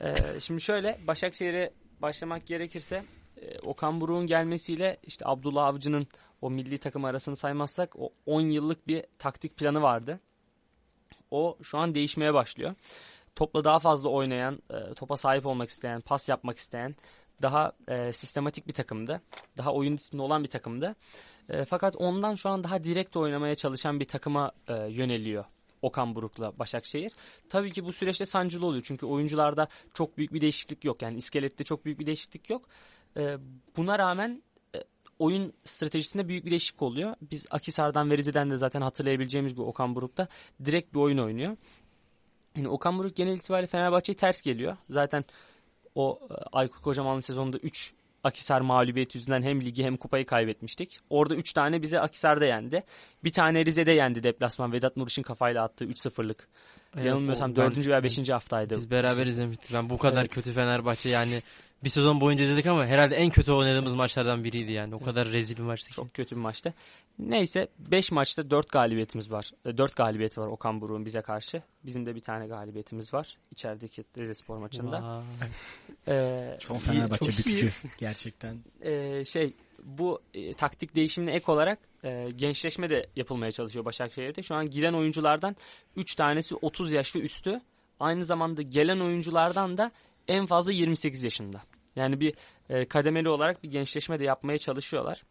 Ee, 0.01 0.15
şimdi 0.39 0.61
şöyle 0.61 0.99
Başakşehir'e 1.07 1.71
başlamak 2.01 2.47
gerekirse 2.47 3.03
e, 3.41 3.59
Okan 3.59 4.01
Buruk'un 4.01 4.27
gelmesiyle 4.27 4.97
işte 5.03 5.25
Abdullah 5.27 5.65
Avcı'nın 5.65 6.07
o 6.41 6.49
milli 6.51 6.77
takım 6.77 7.05
arasını 7.05 7.35
saymazsak 7.35 7.95
o 7.99 8.09
10 8.25 8.41
yıllık 8.41 8.87
bir 8.87 9.03
taktik 9.19 9.57
planı 9.57 9.81
vardı. 9.81 10.19
O 11.31 11.57
şu 11.63 11.77
an 11.77 11.95
değişmeye 11.95 12.33
başlıyor. 12.33 12.75
Topla 13.35 13.63
daha 13.63 13.79
fazla 13.79 14.09
oynayan, 14.09 14.59
e, 14.69 14.93
topa 14.93 15.17
sahip 15.17 15.45
olmak 15.45 15.69
isteyen, 15.69 16.01
pas 16.01 16.29
yapmak 16.29 16.57
isteyen 16.57 16.95
daha 17.41 17.71
e, 17.87 18.13
sistematik 18.13 18.67
bir 18.67 18.73
takımdı. 18.73 19.21
Daha 19.57 19.73
oyun 19.73 19.97
disiplini 19.97 20.21
olan 20.21 20.43
bir 20.43 20.49
takımdı. 20.49 20.95
E, 21.49 21.65
fakat 21.65 21.95
ondan 21.95 22.35
şu 22.35 22.49
an 22.49 22.63
daha 22.63 22.83
direkt 22.83 23.17
oynamaya 23.17 23.55
çalışan 23.55 23.99
bir 23.99 24.05
takıma 24.05 24.51
e, 24.67 24.73
yöneliyor 24.73 25.45
Okan 25.81 26.15
Buruk'la 26.15 26.59
Başakşehir. 26.59 27.11
Tabii 27.49 27.71
ki 27.71 27.85
bu 27.85 27.93
süreçte 27.93 28.25
sancılı 28.25 28.65
oluyor. 28.65 28.83
Çünkü 28.83 29.05
oyuncularda 29.05 29.67
çok 29.93 30.17
büyük 30.17 30.33
bir 30.33 30.41
değişiklik 30.41 30.85
yok. 30.85 31.01
Yani 31.01 31.17
iskelette 31.17 31.63
çok 31.63 31.85
büyük 31.85 31.99
bir 31.99 32.05
değişiklik 32.05 32.49
yok. 32.49 32.61
E, 33.17 33.37
buna 33.77 33.99
rağmen 33.99 34.43
e, 34.75 34.83
oyun 35.19 35.53
stratejisinde 35.63 36.27
büyük 36.27 36.45
bir 36.45 36.51
değişiklik 36.51 36.81
oluyor. 36.81 37.15
Biz 37.31 37.45
Akisar'dan 37.51 38.09
ve 38.09 38.17
Rize'den 38.17 38.49
de 38.49 38.57
zaten 38.57 38.81
hatırlayabileceğimiz 38.81 39.53
gibi 39.53 39.61
Okan 39.61 39.95
Buruk'ta 39.95 40.27
direkt 40.65 40.93
bir 40.93 40.99
oyun 40.99 41.17
oynuyor. 41.17 41.57
Yani 42.57 42.67
Okan 42.67 42.97
Buruk 42.97 43.15
genel 43.15 43.35
itibariyle 43.35 43.67
Fenerbahçe'ye 43.67 44.15
ters 44.15 44.41
geliyor. 44.41 44.77
Zaten 44.89 45.25
o 45.97 46.19
e, 46.31 46.33
Aykut 46.51 46.81
Kocamanlı 46.81 47.21
sezonunda 47.21 47.57
3 47.57 47.93
Akisar 48.23 48.61
mağlubiyeti 48.61 49.17
yüzünden 49.17 49.41
hem 49.41 49.61
ligi 49.61 49.83
hem 49.83 49.97
kupayı 49.97 50.25
kaybetmiştik. 50.25 50.99
Orada 51.09 51.35
3 51.35 51.53
tane 51.53 51.81
bize 51.81 51.99
Akisar'da 51.99 52.45
yendi. 52.45 52.83
Bir 53.23 53.31
tane 53.31 53.65
Rize'de 53.65 53.91
yendi 53.91 54.23
deplasman. 54.23 54.71
Vedat 54.71 54.97
Muriç'in 54.97 55.21
kafayla 55.23 55.63
attığı 55.63 55.85
3-0'lık. 55.85 56.47
Evet, 56.95 57.05
Yanılmıyorsam 57.05 57.51
o- 57.51 57.55
ben- 57.55 57.61
4. 57.75 57.87
veya 57.87 58.03
5. 58.03 58.29
haftaydı. 58.33 58.75
Biz 58.75 58.91
beraber 58.91 59.25
izlemiştik. 59.27 59.73
Ben 59.73 59.89
bu 59.89 59.97
kadar 59.97 60.21
Evet. 60.21 60.33
kötü 60.33 60.53
Fenerbahçe 60.53 61.09
yani 61.09 61.41
bir 61.83 61.89
sezon 61.89 62.21
boyunca 62.21 62.45
izledik 62.45 62.65
ama 62.65 62.85
herhalde 62.85 63.15
en 63.15 63.29
kötü 63.29 63.51
oynadığımız 63.51 63.93
maçlardan 63.93 64.43
biriydi 64.43 64.71
yani. 64.71 64.95
O 64.95 64.99
kadar 64.99 65.27
rezil 65.27 65.57
bir 65.57 65.61
maçtı 65.61 65.89
ki. 65.89 65.95
Çok 65.95 66.13
kötü 66.13 66.35
bir 66.35 66.41
maçtı. 66.41 66.73
Neyse 67.19 67.67
5 67.79 68.11
maçta 68.11 68.49
4 68.49 68.71
galibiyetimiz 68.71 69.31
var. 69.31 69.51
4 69.65 69.95
galibiyeti 69.95 70.41
var 70.41 70.47
Okan 70.47 70.81
Buruk'un 70.81 71.05
bize 71.05 71.21
karşı. 71.21 71.61
Bizim 71.85 72.05
de 72.05 72.15
bir 72.15 72.21
tane 72.21 72.47
galibiyetimiz 72.47 73.13
var. 73.13 73.37
içerideki 73.51 74.03
Rize 74.17 74.33
Spor 74.33 74.57
maçında. 74.57 75.23
Ee, 76.07 76.57
Son 76.59 76.77
Fenerbahçe 76.77 77.25
Çok 77.25 77.33
iyi. 77.33 77.37
bükücü 77.37 77.71
gerçekten. 77.97 78.57
e, 78.81 79.25
şey 79.25 79.53
bu 79.83 80.21
e, 80.33 80.53
taktik 80.53 80.95
değişimine 80.95 81.31
ek 81.31 81.51
olarak 81.51 81.79
e, 82.03 82.27
gençleşme 82.35 82.89
de 82.89 83.07
yapılmaya 83.15 83.51
çalışıyor 83.51 83.85
Başakşehir'de. 83.85 84.43
Şu 84.43 84.55
an 84.55 84.69
giden 84.69 84.93
oyunculardan 84.93 85.55
3 85.95 86.15
tanesi 86.15 86.55
30 86.55 86.91
yaş 86.93 87.15
ve 87.15 87.19
üstü. 87.19 87.61
Aynı 87.99 88.25
zamanda 88.25 88.61
gelen 88.61 88.99
oyunculardan 88.99 89.77
da 89.77 89.91
en 90.27 90.45
fazla 90.45 90.71
28 90.71 91.23
yaşında. 91.23 91.61
Yani 91.95 92.19
bir 92.19 92.33
e, 92.69 92.85
kademeli 92.85 93.29
olarak 93.29 93.63
bir 93.63 93.71
gençleşme 93.71 94.19
de 94.19 94.23
yapmaya 94.23 94.57
çalışıyorlar. 94.57 95.23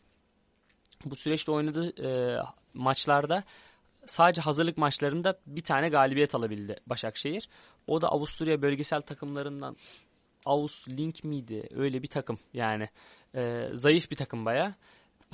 Bu 1.05 1.17
süreçte 1.17 1.53
oynadığı 1.53 2.07
e, 2.09 2.41
maçlarda 2.75 3.45
sadece 4.07 4.43
hazırlık 4.43 4.79
maçlarında 4.79 5.39
bir 5.47 5.63
tane 5.63 5.89
galibiyet 5.89 6.35
alabildi 6.35 6.77
Başakşehir. 6.87 7.49
O 7.87 8.03
da 8.03 8.09
Avusturya 8.09 8.63
bölgesel 8.63 9.01
takımlarından 9.01 9.77
Aus 10.45 10.89
Link 10.89 11.25
miydi? 11.25 11.69
Öyle 11.75 12.03
bir 12.03 12.09
takım 12.09 12.39
yani. 12.55 12.89
Ee, 13.35 13.69
zayıf 13.73 14.11
bir 14.11 14.17
takım 14.17 14.45
baya. 14.45 14.75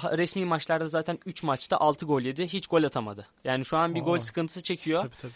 Resmi 0.03 0.44
maçlarda 0.44 0.88
zaten 0.88 1.18
3 1.27 1.42
maçta 1.42 1.77
6 1.77 2.07
gol 2.07 2.20
yedi. 2.20 2.48
Hiç 2.48 2.66
gol 2.66 2.85
atamadı. 2.85 3.27
Yani 3.44 3.64
şu 3.64 3.77
an 3.77 3.94
bir 3.94 4.01
Aa. 4.01 4.05
gol 4.05 4.18
sıkıntısı 4.18 4.62
çekiyor. 4.62 5.03
Tabii 5.03 5.16
tabii. 5.22 5.33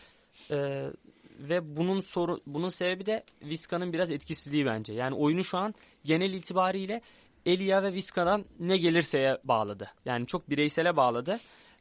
Ee, 0.51 0.91
ve 1.38 1.77
bunun 1.77 2.01
soru 2.01 2.40
bunun 2.46 2.68
sebebi 2.68 3.07
de 3.07 3.25
Vizca'nın 3.42 3.92
biraz 3.92 4.11
etkisizliği 4.11 4.66
bence. 4.66 4.92
Yani 4.92 5.14
oyunu 5.14 5.44
şu 5.44 5.59
an 5.59 5.75
genel 6.05 6.33
itibariyle 6.33 7.01
Elia 7.46 7.83
ve 7.83 7.92
Vizca'dan 7.92 8.44
ne 8.61 8.77
gelirseye 8.77 9.38
bağladı. 9.44 9.90
Yani 10.05 10.27
çok 10.27 10.51
bireysele 10.51 10.96
bağladı. 10.96 11.40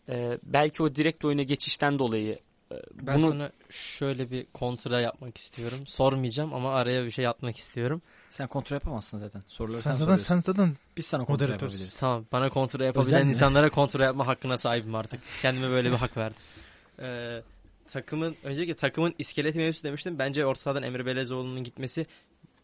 Ee, 0.10 0.38
belki 0.44 0.84
o 0.84 0.96
direkt 0.96 1.26
oyuna 1.26 1.44
geçişten 1.44 2.00
dolayı 2.00 2.40
e, 2.72 2.76
Ben 3.02 3.16
bunu 3.16 3.28
sana 3.28 3.52
şöyle 3.70 4.32
bir 4.32 4.46
kontra 4.54 5.00
yapmak 5.02 5.38
istiyorum. 5.38 5.80
Sormayacağım 5.88 6.54
ama 6.54 6.74
araya 6.74 7.06
bir 7.06 7.12
şey 7.12 7.28
atmak 7.28 7.58
istiyorum. 7.58 8.02
Sen 8.30 8.48
kontrol 8.48 8.76
yapamazsın 8.76 9.18
zaten. 9.18 9.44
Soruları 9.48 9.82
Sen 9.82 9.92
sen, 9.94 10.00
zaten 10.06 10.16
sen 10.16 10.42
zaten 10.46 10.76
Biz 10.98 11.06
sana 11.06 11.26
Moderatör. 11.28 11.54
yapabiliriz. 11.54 12.00
Tamam 12.00 12.26
bana 12.32 12.50
kontra 12.50 12.86
yapabilen 12.86 13.28
insanlara 13.28 13.70
kontra 13.70 14.04
yapma 14.04 14.28
hakkına 14.28 14.58
sahibim 14.58 14.96
artık. 14.96 15.20
Kendime 15.42 15.70
böyle 15.70 15.92
bir 15.92 15.96
hak 15.98 16.18
verdim. 16.18 16.38
Ee, 17.00 17.42
takımın 17.88 18.36
önceki 18.44 18.76
takımın 18.76 19.16
iskelet 19.20 19.56
mevzusu 19.56 19.84
demiştim. 19.84 20.20
Bence 20.20 20.46
orta 20.46 20.62
sahadan 20.62 20.84
Emre 20.84 21.06
Belezoğlu'nun 21.06 21.64
gitmesi 21.64 22.06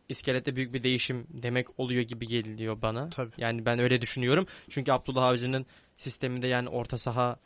iskelette 0.09 0.55
büyük 0.55 0.73
bir 0.73 0.83
değişim 0.83 1.27
demek 1.29 1.79
oluyor 1.79 2.01
gibi 2.01 2.27
geliyor 2.27 2.81
bana. 2.81 3.09
Tabii. 3.09 3.31
Yani 3.37 3.65
ben 3.65 3.79
öyle 3.79 4.01
düşünüyorum. 4.01 4.47
Çünkü 4.69 4.91
Abdullah 4.91 5.23
Avcı'nın 5.23 5.65
sisteminde 5.97 6.47
yani 6.47 6.69
orta 6.69 6.97
saha 6.97 7.39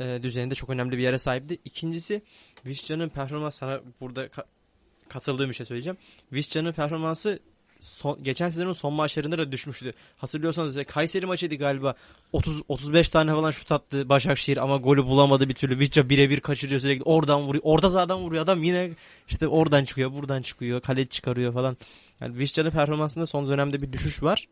e, 0.00 0.22
düzeninde 0.22 0.54
çok 0.54 0.70
önemli 0.70 0.98
bir 0.98 1.02
yere 1.02 1.18
sahipti. 1.18 1.58
İkincisi 1.64 2.22
Vişcan'ın 2.66 3.08
performansı 3.08 3.58
sana 3.58 3.80
burada 4.00 4.26
ka- 4.26 4.46
katıldığım 5.08 5.50
bir 5.50 5.54
şey 5.54 5.66
söyleyeceğim. 5.66 5.98
Vişcan'ın 6.32 6.72
performansı 6.72 7.38
son, 7.84 8.22
geçen 8.22 8.48
sezonun 8.48 8.72
son 8.72 8.92
maçlarında 8.92 9.38
da 9.38 9.52
düşmüştü. 9.52 9.92
Hatırlıyorsanız 10.16 10.78
Kayseri 10.86 11.26
maçıydı 11.26 11.54
galiba. 11.54 11.94
30 12.32 12.62
35 12.68 13.08
tane 13.08 13.30
falan 13.30 13.50
şut 13.50 13.72
attı 13.72 14.08
Başakşehir 14.08 14.56
ama 14.56 14.76
golü 14.76 15.04
bulamadı 15.04 15.48
bir 15.48 15.54
türlü. 15.54 15.78
Vişça 15.78 16.08
birebir 16.08 16.40
kaçırıyor 16.40 16.80
sürekli. 16.80 17.02
Oradan 17.02 17.40
vuruyor. 17.42 17.62
Orada 17.66 17.88
zaten 17.88 18.16
vuruyor 18.16 18.44
adam 18.44 18.62
yine 18.62 18.90
işte 19.28 19.48
oradan 19.48 19.84
çıkıyor, 19.84 20.12
buradan 20.12 20.42
çıkıyor, 20.42 20.80
kale 20.80 21.06
çıkarıyor 21.06 21.52
falan. 21.52 21.76
Yani 22.20 22.38
Vişcan'ın 22.38 22.70
performansında 22.70 23.26
son 23.26 23.48
dönemde 23.48 23.82
bir 23.82 23.92
düşüş 23.92 24.22
var. 24.22 24.48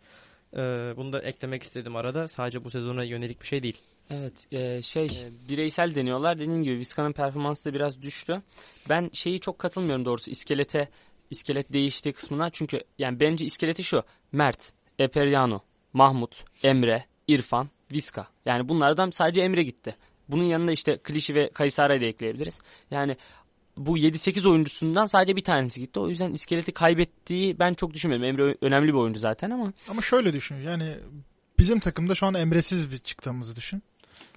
Ee, 0.57 0.59
bunu 0.97 1.13
da 1.13 1.23
eklemek 1.23 1.63
istedim 1.63 1.97
arada. 1.97 2.29
Sadece 2.29 2.65
bu 2.65 2.71
sezona 2.71 3.05
yönelik 3.05 3.41
bir 3.41 3.47
şey 3.47 3.63
değil. 3.63 3.79
Evet 4.11 4.47
e, 4.53 4.83
şey 4.83 5.05
e, 5.05 5.49
bireysel 5.49 5.95
deniyorlar. 5.95 6.39
Dediğim 6.39 6.63
gibi 6.63 6.79
Vizca'nın 6.79 7.13
performansı 7.13 7.65
da 7.65 7.75
biraz 7.75 8.03
düştü. 8.03 8.43
Ben 8.89 9.11
şeyi 9.13 9.41
çok 9.41 9.59
katılmıyorum 9.59 10.05
doğrusu 10.05 10.31
iskelete 10.31 10.89
iskelet 11.33 11.73
değiştiği 11.73 12.13
kısmına. 12.13 12.51
Çünkü 12.51 12.81
yani 12.99 13.21
bence 13.21 13.45
iskeleti 13.45 13.85
şu. 13.85 14.03
Mert, 14.33 14.73
Eperyano, 14.99 15.61
Mahmut, 15.93 16.45
Emre, 16.63 17.05
İrfan, 17.29 17.69
Viska. 17.93 18.27
Yani 18.47 18.69
bunlardan 18.69 19.11
sadece 19.11 19.43
Emre 19.43 19.63
gitti. 19.63 19.97
Bunun 20.29 20.45
yanında 20.45 20.73
işte 20.73 20.99
Klişi 20.99 21.35
ve 21.35 21.51
Kayısara'yı 21.51 22.01
da 22.01 22.05
ekleyebiliriz. 22.05 22.61
Yani 22.91 23.17
bu 23.77 23.99
7-8 23.99 24.49
oyuncusundan 24.49 25.07
sadece 25.07 25.37
bir 25.37 25.45
tanesi 25.45 25.81
gitti. 25.81 26.01
O 26.01 26.09
yüzden 26.09 26.33
iskeleti 26.33 26.73
kaybettiği 26.73 27.59
ben 27.59 27.75
çok 27.75 27.95
düşünmüyorum. 27.95 28.27
Emre 28.27 28.57
önemli 28.61 28.89
bir 28.89 28.99
oyuncu 28.99 29.21
zaten 29.21 29.51
ama 29.51 29.73
Ama 29.89 30.03
şöyle 30.03 30.33
düşün 30.33 30.57
yani 30.57 30.99
bizim 31.59 31.81
takımda 31.81 32.15
şu 32.15 32.27
an 32.27 32.35
Emre'siz 32.35 32.93
bir 32.93 32.99
çıktığımızı 32.99 33.57
düşün. 33.57 33.83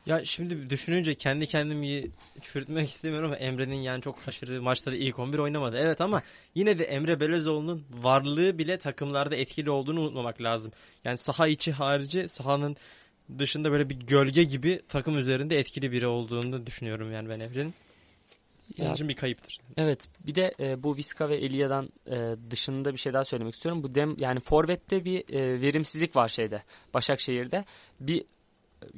Ya 0.05 0.25
şimdi 0.25 0.69
düşününce 0.69 1.15
kendi 1.15 1.47
kendimi 1.47 2.03
çürütmek 2.41 2.89
istemiyorum 2.89 3.29
ama 3.29 3.37
Emre'nin 3.37 3.75
yani 3.75 4.01
çok 4.01 4.27
aşırı 4.27 4.61
maçta 4.61 4.95
ilk 4.95 5.19
11 5.19 5.39
oynamadı. 5.39 5.77
Evet 5.77 6.01
ama 6.01 6.23
yine 6.55 6.79
de 6.79 6.83
Emre 6.83 7.19
Belezoğlu'nun 7.19 7.85
varlığı 7.89 8.57
bile 8.57 8.77
takımlarda 8.77 9.35
etkili 9.35 9.69
olduğunu 9.69 10.01
unutmamak 10.01 10.41
lazım. 10.41 10.71
Yani 11.03 11.17
saha 11.17 11.47
içi 11.47 11.71
harici 11.71 12.29
sahanın 12.29 12.77
dışında 13.39 13.71
böyle 13.71 13.89
bir 13.89 13.95
gölge 13.95 14.43
gibi 14.43 14.81
takım 14.89 15.17
üzerinde 15.17 15.59
etkili 15.59 15.91
biri 15.91 16.07
olduğunu 16.07 16.65
düşünüyorum 16.65 17.11
yani 17.11 17.29
ben 17.29 17.39
Emre'nin. 17.39 17.73
Ya- 18.77 18.93
için 18.93 19.09
bir 19.09 19.15
kayıptır. 19.15 19.59
Evet 19.77 20.07
bir 20.27 20.35
de 20.35 20.53
e, 20.59 20.83
bu 20.83 20.97
Viska 20.97 21.29
ve 21.29 21.35
Elia'dan 21.35 21.89
e, 22.07 22.35
dışında 22.51 22.93
bir 22.93 22.97
şey 22.97 23.13
daha 23.13 23.23
söylemek 23.23 23.53
istiyorum. 23.53 23.83
Bu 23.83 23.95
dem 23.95 24.15
yani 24.19 24.39
forvette 24.39 25.05
bir 25.05 25.33
e, 25.33 25.61
verimsizlik 25.61 26.15
var 26.15 26.27
şeyde 26.27 26.63
Başakşehir'de. 26.93 27.65
Bir 27.99 28.23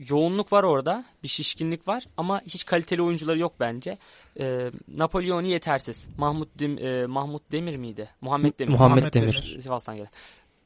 yoğunluk 0.10 0.54
var 0.54 0.64
orada, 0.64 1.06
bir 1.24 1.28
şişkinlik 1.28 1.88
var 1.88 2.04
ama 2.18 2.42
hiç 2.46 2.66
kaliteli 2.66 3.02
oyuncuları 3.02 3.40
yok 3.40 3.54
bence. 3.60 3.98
E, 4.40 4.72
Napoleon'i 4.88 5.50
yetersiz. 5.50 6.10
Mahmut 6.18 6.60
Dem, 6.60 6.78
e, 6.78 7.06
Mahmut 7.06 7.52
Demir 7.52 7.76
miydi? 7.76 8.10
Muhammed 8.22 8.60
Demir. 8.60 8.74
Muhammed 8.74 8.96
Muhammed 8.96 9.14
Demir. 9.14 9.44
Demir. 9.46 9.60
Sivas'tan 9.60 9.96
gelen. 9.96 10.10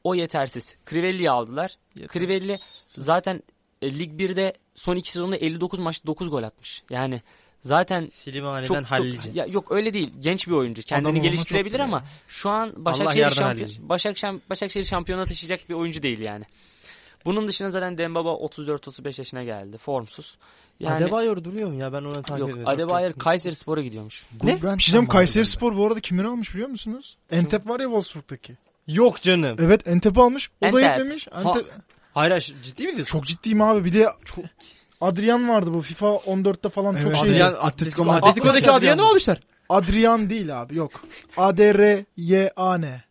O 0.04 0.14
yetersiz. 0.14 0.76
Crivelli'yi 0.90 1.30
aldılar. 1.30 1.76
Crivelli 2.12 2.58
zaten 2.86 3.42
e, 3.82 3.98
Lig 3.98 4.20
1'de 4.20 4.52
son 4.74 4.96
iki 4.96 5.12
sezonda 5.12 5.36
59 5.36 5.78
maçta 5.78 6.06
9 6.06 6.30
gol 6.30 6.42
atmış. 6.42 6.82
Yani 6.90 7.22
zaten 7.60 8.08
Slimani'den 8.12 8.64
çok, 8.64 8.96
çok 8.96 9.36
ya 9.36 9.46
yok 9.46 9.72
öyle 9.72 9.94
değil. 9.94 10.12
Genç 10.20 10.48
bir 10.48 10.52
oyuncu. 10.52 10.82
Kendini 10.82 11.06
Adam 11.06 11.16
olma 11.16 11.24
geliştirebilir 11.24 11.80
ama 11.80 11.98
iyi. 11.98 12.04
şu 12.28 12.50
an 12.50 12.84
Başakşehir 12.84 13.30
şampiyon. 13.30 13.70
Başakşehir 13.88 14.40
Başakşehir 14.50 14.84
şampiyona 14.84 15.24
taşıyacak 15.24 15.68
bir 15.68 15.74
oyuncu 15.74 16.02
değil 16.02 16.18
yani. 16.18 16.44
Bunun 17.24 17.48
dışında 17.48 17.70
zaten 17.70 17.98
Dembaba 17.98 18.28
34-35 18.28 19.20
yaşına 19.20 19.44
geldi. 19.44 19.78
Formsuz. 19.78 20.38
Yani 20.80 21.04
Adebayor 21.04 21.44
duruyor 21.44 21.68
mu 21.68 21.74
ya 21.74 21.92
ben 21.92 21.98
onu 21.98 22.12
takip 22.12 22.38
yok 22.38 22.50
ediyorum. 22.50 22.68
Adebayor 22.68 23.12
Kayseri 23.12 23.54
Spora 23.54 23.82
gidiyormuş. 23.82 24.26
Ne? 24.42 24.62
Bir 24.62 24.82
şey 24.82 24.92
diyeyim, 24.92 25.08
var 25.08 25.12
Kayseri. 25.12 25.46
Spor 25.46 25.76
bu 25.76 25.86
arada 25.86 26.00
kimleri 26.00 26.26
almış 26.26 26.54
biliyor 26.54 26.68
musunuz? 26.68 27.18
Entep 27.30 27.68
var 27.68 27.80
ya 27.80 27.86
Wolfsburg'daki. 27.86 28.56
Yok 28.86 29.22
canım. 29.22 29.56
Evet 29.60 29.88
Entep'i 29.88 30.20
almış. 30.20 30.50
O 30.60 30.72
da 30.72 30.80
eklemiş. 30.80 31.28
Entep... 31.28 31.66
Hayır 32.14 32.30
hayır, 32.30 32.54
ciddi 32.62 32.86
mi 32.86 32.96
diyorsun? 32.96 33.18
Çok 33.18 33.26
ciddiyim 33.26 33.62
abi. 33.62 33.84
Bir 33.84 33.92
de 33.92 34.08
çok... 34.24 34.44
Adrian 35.00 35.48
vardı 35.48 35.74
bu 35.74 35.82
FIFA 35.82 36.06
14'te 36.06 36.68
falan 36.68 36.94
çok 36.94 37.06
Evet, 37.06 37.16
şey. 37.16 37.30
Adrian, 37.30 37.52
Atletico 37.52 37.66
Atletico, 37.66 38.04
Madrid. 38.04 38.22
Atletico'daki 38.22 38.70
Adrian'ı 38.70 39.02
mı 39.02 39.08
almışlar? 39.08 39.40
Adrian 39.68 40.30
değil 40.30 40.62
abi 40.62 40.76
yok. 40.76 40.90
A 41.36 41.56
D 41.56 41.74
R 41.74 42.04
Y 42.16 42.52
A 42.56 42.78
N. 42.78 43.02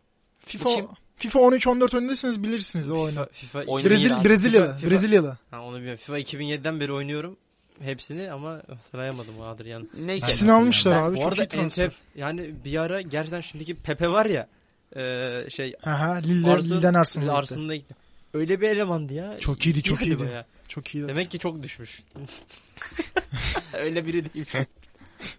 FIFA 0.45 0.69
kim? 0.69 0.87
FIFA 1.21 1.39
13 1.39 1.67
14 1.67 1.93
önündesiniz 1.93 2.43
bilirsiniz 2.43 2.91
o 2.91 2.99
oyunu. 2.99 3.27
FIFA, 3.31 3.61
FIFA 3.61 3.89
Brezil. 3.89 4.11
Brezilyalı, 4.25 4.75
FIFA- 4.81 4.89
Brezilyalı. 4.89 5.37
Ha, 5.51 5.61
onu 5.61 5.75
bilmiyorum. 5.75 5.97
FIFA 5.99 6.19
2007'den 6.19 6.79
beri 6.79 6.93
oynuyorum 6.93 7.37
hepsini 7.81 8.31
ama 8.31 8.61
hatırlayamadım 8.67 9.39
o 9.39 9.43
Adrian. 9.43 9.89
Neyse. 9.99 10.27
İkisini 10.27 10.51
almışlar 10.51 10.97
Ben- 10.97 11.03
abi. 11.03 11.15
Bu 11.15 11.21
Çok 11.21 11.27
arada 11.31 11.43
iyi 11.43 11.47
transfer. 11.47 11.83
Entep 11.85 11.97
yani 12.15 12.51
bir 12.65 12.77
ara 12.81 13.01
gerçekten 13.01 13.41
şimdiki 13.41 13.75
Pepe 13.75 14.07
var 14.11 14.25
ya 14.25 14.47
e, 14.95 15.49
şey 15.49 15.75
Aha, 15.85 16.13
Lille, 16.13 16.47
Arsenal- 16.47 16.63
Lille'den 16.63 16.93
Arsenal'a 16.93 17.25
gitti. 17.27 17.37
Arsenal'a 17.37 17.75
gitti. 17.75 17.95
Öyle 18.33 18.61
bir 18.61 18.69
elemandı 18.69 19.13
ya. 19.13 19.39
Çok 19.39 19.65
iyiydi, 19.65 19.83
çok 19.83 20.01
İyiydi 20.01 20.13
iyiydi. 20.13 20.29
bayağı. 20.29 20.45
Çok 20.67 20.95
iyi. 20.95 21.07
Demek 21.07 21.31
ki 21.31 21.39
çok 21.39 21.63
düşmüş. 21.63 22.03
Öyle 23.73 24.05
biri 24.07 24.33
değil. 24.33 24.45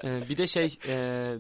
Ee, 0.05 0.29
bir 0.29 0.37
de 0.37 0.47
şey 0.47 0.77
e, 0.89 0.95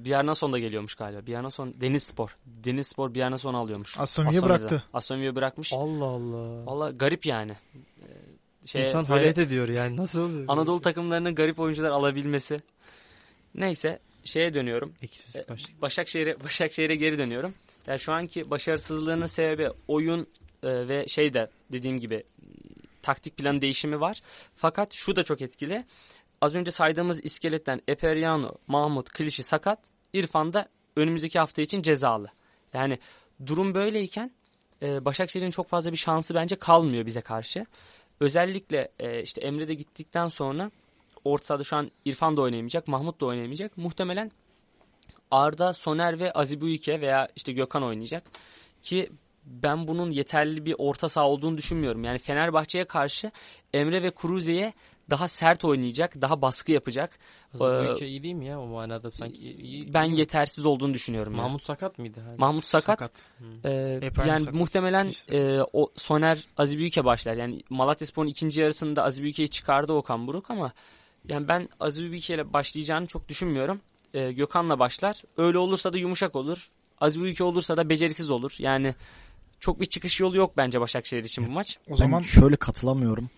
Bjarnason 0.05 0.53
da 0.53 0.59
geliyormuş 0.59 0.95
galiba. 0.95 1.26
Bjarnason 1.26 1.74
Deniz 1.80 2.03
Spor. 2.03 2.36
Deniz 2.47 2.86
Spor 2.86 3.14
Bjarnason'u 3.14 3.59
alıyormuş. 3.59 4.01
Aston 4.01 4.26
bıraktı. 4.43 4.84
Aston 4.93 5.20
Villa 5.20 5.34
bırakmış. 5.34 5.72
Allah 5.72 6.05
Allah. 6.05 6.66
Valla 6.66 6.90
garip 6.90 7.26
yani. 7.26 7.53
Ee, 7.74 8.66
Şey, 8.66 8.82
İnsan 8.82 9.09
böyle 9.09 9.20
hayret 9.20 9.38
ediyor 9.38 9.68
yani 9.68 9.97
nasıl 9.97 10.20
oluyor? 10.20 10.45
Anadolu 10.49 10.80
takımlarının 10.80 11.34
garip 11.34 11.61
oyuncular 11.61 11.90
alabilmesi. 11.90 12.61
Neyse 13.55 13.99
şeye 14.24 14.55
dönüyorum. 14.55 14.93
Baş. 15.49 15.62
Başakşehir'e 15.82 16.45
Başakşehir'e 16.45 16.95
geri 16.95 17.18
dönüyorum. 17.18 17.55
Yani 17.86 17.99
şu 17.99 18.12
anki 18.12 18.51
başarısızlığının 18.51 19.26
sebebi 19.26 19.68
oyun 19.88 20.26
e, 20.62 20.88
ve 20.88 21.09
şey 21.09 21.34
de 21.34 21.51
dediğim 21.72 22.01
gibi 22.01 22.24
taktik 23.03 23.36
plan 23.36 23.61
değişimi 23.61 24.01
var. 24.01 24.22
Fakat 24.57 24.93
şu 24.93 25.16
da 25.16 25.22
çok 25.22 25.43
etkili. 25.43 25.84
Az 26.43 26.55
önce 26.55 26.70
saydığımız 26.70 27.24
iskeletten 27.24 27.80
Eperiano, 27.88 28.55
Mahmut, 28.66 29.11
Klişi 29.11 29.43
sakat. 29.43 29.78
İrfan 30.12 30.53
da 30.53 30.68
önümüzdeki 30.97 31.38
hafta 31.38 31.62
için 31.62 31.82
cezalı. 31.82 32.28
Yani 32.74 32.99
durum 33.47 33.74
böyleyken 33.74 34.30
e, 34.82 35.05
Başakşehir'in 35.05 35.51
çok 35.51 35.68
fazla 35.68 35.93
bir 35.93 35.97
şansı 35.97 36.34
bence 36.34 36.57
kalmıyor 36.57 37.07
bize 37.07 37.20
karşı. 37.20 37.66
Özellikle 38.20 38.93
e, 38.99 39.22
işte 39.22 39.40
Emre 39.40 39.68
de 39.68 39.74
gittikten 39.74 40.28
sonra 40.28 40.70
orta 41.24 41.45
sahada 41.45 41.64
şu 41.64 41.76
an 41.76 41.90
İrfan 42.05 42.36
da 42.36 42.40
oynayamayacak, 42.43 42.88
Mahmut 42.88 43.20
da 43.20 43.26
oynayamayacak. 43.26 43.76
Muhtemelen 43.76 44.30
Arda, 45.30 45.72
Soner 45.72 46.20
ve 46.20 46.32
Azibuike 46.32 47.01
veya 47.01 47.28
işte 47.36 47.53
Gökhan 47.53 47.82
oynayacak. 47.82 48.24
Ki 48.82 49.11
ben 49.47 49.88
bunun 49.88 50.11
yeterli 50.11 50.64
bir 50.64 50.74
orta 50.78 51.09
saha 51.09 51.28
olduğunu 51.28 51.57
düşünmüyorum. 51.59 52.05
Yani 52.05 52.18
Fenerbahçe'ye 52.18 52.84
karşı 52.84 53.30
Emre 53.72 54.03
ve 54.03 54.11
Kuruze'ye 54.11 54.72
daha 55.11 55.28
sert 55.28 55.64
oynayacak, 55.64 56.20
daha 56.22 56.42
baskı 56.42 56.72
yapacak. 56.72 57.18
Aslında 57.55 57.98
Ee, 58.05 58.07
iyi 58.09 58.22
değil 58.22 58.34
mi 58.34 58.46
ya 58.46 58.61
o 58.61 58.66
manada 58.66 59.11
sanki? 59.11 59.36
iyi- 59.36 59.57
iyi- 59.57 59.94
Ben 59.94 60.05
iyi. 60.05 60.18
yetersiz 60.18 60.64
olduğunu 60.66 60.94
düşünüyorum. 60.94 61.32
yani. 61.32 61.42
Mahmut 61.42 61.64
sakat 61.64 61.98
mıydı? 61.98 62.20
Hani 62.26 62.36
Mahmut 62.38 62.66
sakat. 62.66 63.30
Ee, 63.64 63.98
Hep 64.03 64.18
aynı 64.18 64.28
yani 64.28 64.38
sakat. 64.40 64.55
muhtemelen 64.55 65.09
İşte. 65.09 65.36
e, 65.36 65.61
o 65.72 65.90
Soner 65.96 66.44
Azibüke 66.57 67.05
başlar. 67.05 67.34
Yani 67.36 67.62
Malatyaspor'un 67.70 68.28
ikinci 68.28 68.61
yarısında 68.61 69.05
Azibüke'yi 69.05 69.48
çıkardı 69.48 69.92
Okan 69.92 70.26
Buruk 70.26 70.50
ama 70.50 70.72
yani 71.28 71.48
ben 71.48 71.68
Azibüke 71.80 72.34
ile 72.34 72.53
başlayacağını 72.53 73.07
çok 73.07 73.28
düşünmüyorum. 73.28 73.80
Ee, 74.14 74.32
Gökhan'la 74.32 74.78
başlar. 74.78 75.22
Öyle 75.36 75.59
olursa 75.59 75.92
da 75.92 75.98
yumuşak 75.98 76.36
olur. 76.36 76.70
Azibüke 77.00 77.44
olursa 77.44 77.76
da 77.76 77.88
beceriksiz 77.88 78.30
olur. 78.30 78.57
Yani 78.59 78.94
çok 79.61 79.80
bir 79.80 79.86
çıkış 79.86 80.20
yolu 80.20 80.36
yok 80.36 80.57
bence 80.57 80.80
Başakşehir 80.80 81.24
için 81.24 81.46
bu 81.46 81.50
maç. 81.50 81.78
O 81.86 81.90
Ben 81.90 81.94
zaman 81.96 82.20
şöyle 82.20 82.57
katılamıyorum. 82.57 83.30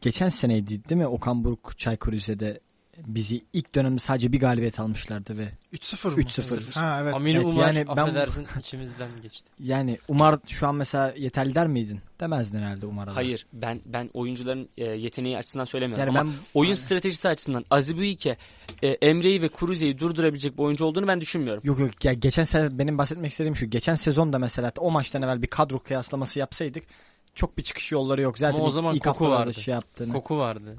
Geçen 0.00 0.28
seneydi 0.28 0.88
değil 0.88 1.00
mi 1.00 1.06
Okan 1.06 1.44
Buruk 1.44 1.78
Çaykur 1.78 2.12
Rize'de 2.12 2.60
bizi 3.06 3.42
ilk 3.52 3.74
dönemde 3.74 3.98
sadece 3.98 4.32
bir 4.32 4.40
galibiyet 4.40 4.80
almışlardı 4.80 5.38
ve 5.38 5.48
3-0 5.72 6.08
mı? 6.08 6.20
3-0. 6.20 6.72
Ha 6.72 6.98
evet. 7.02 7.14
Aminu 7.14 7.36
Evet, 7.36 7.46
Umar 7.46 7.66
yani 7.66 7.86
ben- 7.88 7.96
affedersin 7.96 8.46
içimizden 8.58 9.08
geçti. 9.22 9.48
yani 9.58 9.98
Umar 10.08 10.38
şu 10.48 10.66
an 10.66 10.74
mesela 10.74 11.14
yeterli 11.16 11.54
der 11.54 11.66
miydin? 11.66 12.00
Demezdin 12.20 12.58
herhalde 12.58 12.86
Umar'a. 12.86 13.16
Hayır 13.16 13.46
ben 13.52 13.80
ben 13.86 14.10
oyuncuların 14.14 14.68
e, 14.76 14.84
yeteneği 14.84 15.38
açısından 15.38 15.64
söylemiyorum 15.64 16.06
Yani 16.06 16.18
ama 16.18 16.30
ben 16.30 16.36
oyun 16.54 16.74
stratejisi 16.74 17.28
açısından 17.28 17.64
Azibüke 17.70 18.36
e, 18.82 18.88
Emre'yi 18.88 19.42
ve 19.42 19.48
Kuruze'yi 19.48 19.98
durdurabilecek 19.98 20.58
bir 20.58 20.62
oyuncu 20.62 20.84
olduğunu 20.84 21.08
ben 21.08 21.20
düşünmüyorum. 21.20 21.62
Yok 21.64 21.78
yok 21.78 22.04
ya 22.04 22.12
geçen 22.12 22.44
sene 22.44 22.78
benim 22.78 22.98
bahsetmek 22.98 23.30
istediğim 23.30 23.56
şu. 23.56 23.70
Geçen 23.70 23.94
sezon 23.94 24.32
da 24.32 24.38
mesela 24.38 24.72
o 24.78 24.90
maçtan 24.90 25.22
evvel 25.22 25.42
bir 25.42 25.46
kadro 25.46 25.78
kıyaslaması 25.78 26.38
yapsaydık 26.38 26.84
çok 27.40 27.58
bir 27.58 27.62
çıkış 27.62 27.92
yolları 27.92 28.20
yok. 28.20 28.38
Zaten 28.38 28.58
Ama 28.58 28.66
o 28.66 28.70
zaman 28.70 28.94
ilk 28.96 29.04
koku 29.04 29.30
vardı. 29.30 29.54
şey 29.54 29.74
yaptığını. 29.74 30.12
Koku 30.12 30.38
vardı. 30.38 30.76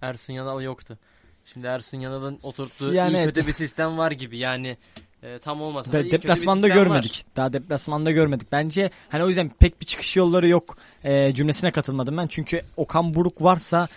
Ersun 0.00 0.32
Yanal 0.32 0.62
yoktu. 0.62 0.98
Şimdi 1.44 1.66
Ersun 1.66 2.00
Yanal'ın 2.00 2.38
oturttuğu 2.42 2.92
Yani- 2.94 3.16
iyi 3.18 3.24
kötü 3.24 3.46
bir 3.46 3.52
sistem 3.52 3.98
var 3.98 4.10
gibi. 4.10 4.38
Yani 4.38 4.76
e, 5.22 5.38
tam 5.38 5.62
olmasa 5.62 5.92
da 5.92 5.96
Ve 5.98 6.02
iyi 6.02 6.10
kötü 6.10 6.22
bir 6.22 6.22
deplasmanda 6.22 6.68
görmedik. 6.68 7.26
Daha 7.36 7.52
deplasmanda 7.52 8.10
görmedik. 8.10 8.52
Bence 8.52 8.90
hani 9.08 9.24
o 9.24 9.28
yüzden 9.28 9.48
pek 9.48 9.80
bir 9.80 9.86
çıkış 9.86 10.16
yolları 10.16 10.48
yok 10.48 10.76
e, 11.04 11.34
cümlesine 11.34 11.72
katılmadım 11.72 12.16
ben. 12.16 12.26
Çünkü 12.26 12.60
Okan 12.76 13.14
Buruk 13.14 13.42
varsa 13.42 13.88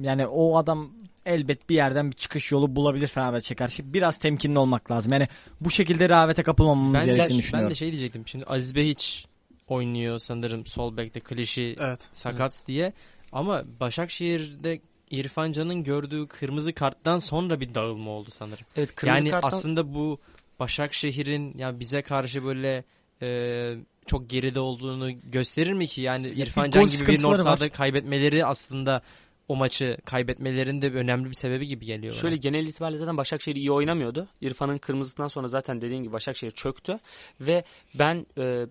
yani 0.00 0.26
o 0.26 0.56
adam 0.56 0.90
elbet 1.26 1.68
bir 1.70 1.74
yerden 1.74 2.10
bir 2.10 2.16
çıkış 2.16 2.52
yolu 2.52 2.76
bulabilir 2.76 3.06
Fenerbahçe 3.08 3.54
karşı. 3.54 3.92
Biraz 3.94 4.16
temkinli 4.16 4.58
olmak 4.58 4.90
lazım. 4.90 5.12
Yani 5.12 5.28
bu 5.60 5.70
şekilde 5.70 6.08
rehavete 6.08 6.42
kapılmamamız 6.42 6.94
Bence 6.94 7.04
gerektiğini 7.06 7.30
ben 7.38 7.38
düşünüyorum. 7.38 7.70
de 7.70 7.74
şey 7.74 7.90
diyecektim. 7.92 8.22
Şimdi 8.26 8.44
Aziz 8.44 8.74
Behiç 8.74 9.27
oynuyor 9.68 10.18
sanırım 10.18 10.66
sol 10.66 10.96
bekte 10.96 11.20
klişi 11.20 11.76
Evet. 11.80 12.08
sakat 12.12 12.66
diye. 12.66 12.92
Ama 13.32 13.62
Başakşehir'de 13.80 14.80
İrfan 15.10 15.52
Can'ın 15.52 15.84
gördüğü 15.84 16.26
kırmızı 16.26 16.72
karttan 16.72 17.18
sonra 17.18 17.60
bir 17.60 17.74
dağılma 17.74 18.10
oldu 18.10 18.30
sanırım. 18.30 18.66
Evet 18.76 18.94
kırmızı 18.94 19.20
yani 19.20 19.30
karttan 19.30 19.48
aslında 19.58 19.94
bu 19.94 20.18
Başakşehir'in 20.60 21.58
ya 21.58 21.80
bize 21.80 22.02
karşı 22.02 22.44
böyle 22.44 22.84
e, 23.22 23.76
çok 24.06 24.30
geride 24.30 24.60
olduğunu 24.60 25.10
gösterir 25.18 25.72
mi 25.72 25.86
ki? 25.86 26.00
Yani 26.00 26.24
bir 26.24 26.36
İrfan 26.36 26.70
Can 26.70 26.86
gibi 26.86 27.24
var. 27.24 27.36
sahada 27.38 27.68
kaybetmeleri 27.68 28.44
aslında 28.46 29.02
o 29.48 29.56
maçı 29.56 29.98
kaybetmelerinin 30.04 30.82
de 30.82 30.92
bir 30.92 30.98
önemli 30.98 31.28
bir 31.28 31.34
sebebi 31.34 31.66
gibi 31.66 31.86
geliyor. 31.86 32.12
bana. 32.12 32.20
Şöyle 32.20 32.36
genel 32.36 32.66
itibariyle 32.66 32.98
zaten 32.98 33.16
Başakşehir 33.16 33.56
iyi 33.56 33.72
oynamıyordu. 33.72 34.28
İrfan'ın 34.40 34.78
kırmızısından 34.78 35.28
sonra 35.28 35.48
zaten 35.48 35.80
dediğin 35.80 36.02
gibi 36.02 36.12
Başakşehir 36.12 36.50
çöktü. 36.50 36.98
Ve 37.40 37.64
ben 37.94 38.26
e, 38.38 38.66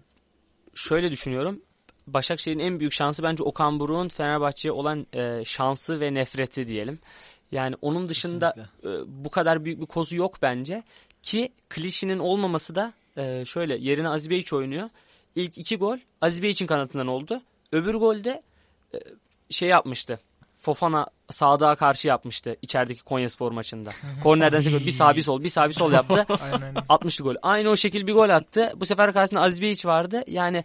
şöyle 0.78 1.12
düşünüyorum. 1.12 1.62
Başakşehir'in 2.08 2.60
en 2.60 2.80
büyük 2.80 2.94
şansı 2.94 3.24
bence 3.24 3.44
Okan 3.44 3.80
Buruk'un 3.80 4.08
Fenerbahçe'ye 4.08 4.72
olan 4.72 5.08
e, 5.14 5.46
şansı 5.46 6.00
ve 6.00 6.14
nefreti 6.14 6.68
diyelim. 6.68 7.00
Yani 7.52 7.76
onun 7.82 8.10
dışında 8.10 8.54
e, 8.84 8.90
bu 9.08 9.30
kadar 9.30 9.66
büyük 9.66 9.82
bir 9.82 9.86
kozu 9.86 10.16
yok 10.16 10.38
bence. 10.42 10.84
Ki 11.22 11.54
klişinin 11.70 12.20
olmaması 12.20 12.76
da 12.76 12.94
e, 13.18 13.46
şöyle 13.46 13.78
yerine 13.78 14.10
Azibeyiç 14.10 14.54
oynuyor. 14.54 14.90
İlk 15.36 15.58
iki 15.58 15.78
gol 15.78 15.98
Azibeyiç'in 16.22 16.68
kanatından 16.68 17.08
oldu. 17.08 17.42
Öbür 17.72 17.96
golde 17.96 18.44
e, 18.94 18.98
şey 19.50 19.70
yapmıştı. 19.70 20.20
Fofana 20.68 21.08
Sadık'a 21.30 21.76
karşı 21.76 22.08
yapmıştı 22.08 22.56
içerideki 22.62 23.04
Konyaspor 23.04 23.52
maçında. 23.52 23.92
Kornerden 24.24 24.62
sekip 24.62 24.86
bir 24.86 24.92
sağ 24.92 25.16
bir 25.16 25.22
sol 25.22 25.44
bir 25.44 25.50
sağ 25.50 25.68
bir 25.68 25.74
sol 25.74 25.92
yaptı. 25.92 26.26
Aynen 26.44 26.62
aynen. 26.62 26.76
60'lı 26.76 27.24
gol. 27.24 27.36
Aynı 27.42 27.70
o 27.70 27.76
şekil 27.76 28.08
bir 28.08 28.14
gol 28.14 28.30
attı. 28.30 28.74
Bu 28.76 28.86
sefer 28.86 29.14
karşısında 29.14 29.42
Aziz 29.42 29.62
Beyiç 29.62 29.86
vardı. 29.86 30.24
Yani 30.28 30.64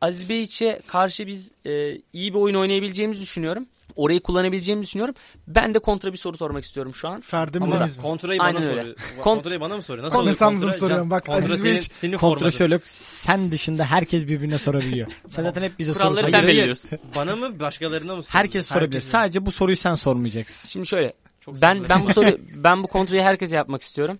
Aziz 0.00 0.28
Beyiç'e 0.28 0.80
karşı 0.86 1.26
biz 1.26 1.52
e, 1.66 1.92
iyi 2.12 2.34
bir 2.34 2.38
oyun 2.38 2.54
oynayabileceğimizi 2.54 3.22
düşünüyorum. 3.22 3.66
Orayı 3.96 4.20
kullanabileceğimizi 4.20 4.86
düşünüyorum. 4.88 5.14
Ben 5.48 5.74
de 5.74 5.78
kontra 5.78 6.12
bir 6.12 6.18
soru 6.18 6.36
sormak 6.36 6.64
istiyorum 6.64 6.94
şu 6.94 7.08
an. 7.08 7.20
Ferdi 7.20 7.58
mi 7.60 7.64
Ama 7.64 7.80
Deniz 7.80 7.96
mi? 7.96 8.02
kontrayı 8.02 8.38
bana 8.38 8.46
Aynen 8.46 8.62
öyle. 8.62 8.74
soruyor. 8.80 8.96
Kont- 8.96 9.20
kontrayı 9.22 9.60
bana 9.60 9.76
mı 9.76 9.82
soruyor? 9.82 10.04
Nasıl 10.06 10.16
Kon- 10.16 10.22
oluyor 10.22 10.38
kontra? 10.38 10.72
soruyorum. 10.72 11.10
Bak, 11.10 11.26
kontra 11.26 11.38
Aziz 11.44 11.60
senin, 11.60 11.74
Beyç- 11.74 11.90
senin 11.92 12.16
Kontra 12.18 12.38
formatın. 12.38 12.58
şöyle 12.58 12.80
sen 12.86 13.50
dışında 13.50 13.84
herkes 13.84 14.26
birbirine 14.28 14.58
sorabiliyor. 14.58 15.06
Sen 15.30 15.42
zaten 15.42 15.62
hep 15.62 15.78
bize 15.78 15.92
Kuralları 15.92 16.14
soru 16.16 16.30
sen 16.30 16.40
soruyorsun. 16.40 16.56
belirliyorsun. 16.56 16.98
Bana 17.16 17.36
mı 17.36 17.60
başkalarına 17.60 18.16
mı 18.16 18.22
soruyor? 18.22 18.42
Herkes 18.44 18.66
sorabilir. 18.66 18.92
Herkes. 18.94 19.10
Sadece 19.10 19.46
bu 19.46 19.50
soruyu 19.50 19.76
sen 19.76 19.94
sormayacaksın. 19.94 20.68
Şimdi 20.68 20.86
şöyle 20.86 21.12
Çok 21.40 21.62
ben 21.62 21.88
ben 21.88 22.06
bu 22.06 22.12
soru 22.12 22.36
ben 22.54 22.82
bu 22.82 22.88
kontrayı 22.88 23.22
herkese 23.22 23.56
yapmak 23.56 23.82
istiyorum. 23.82 24.18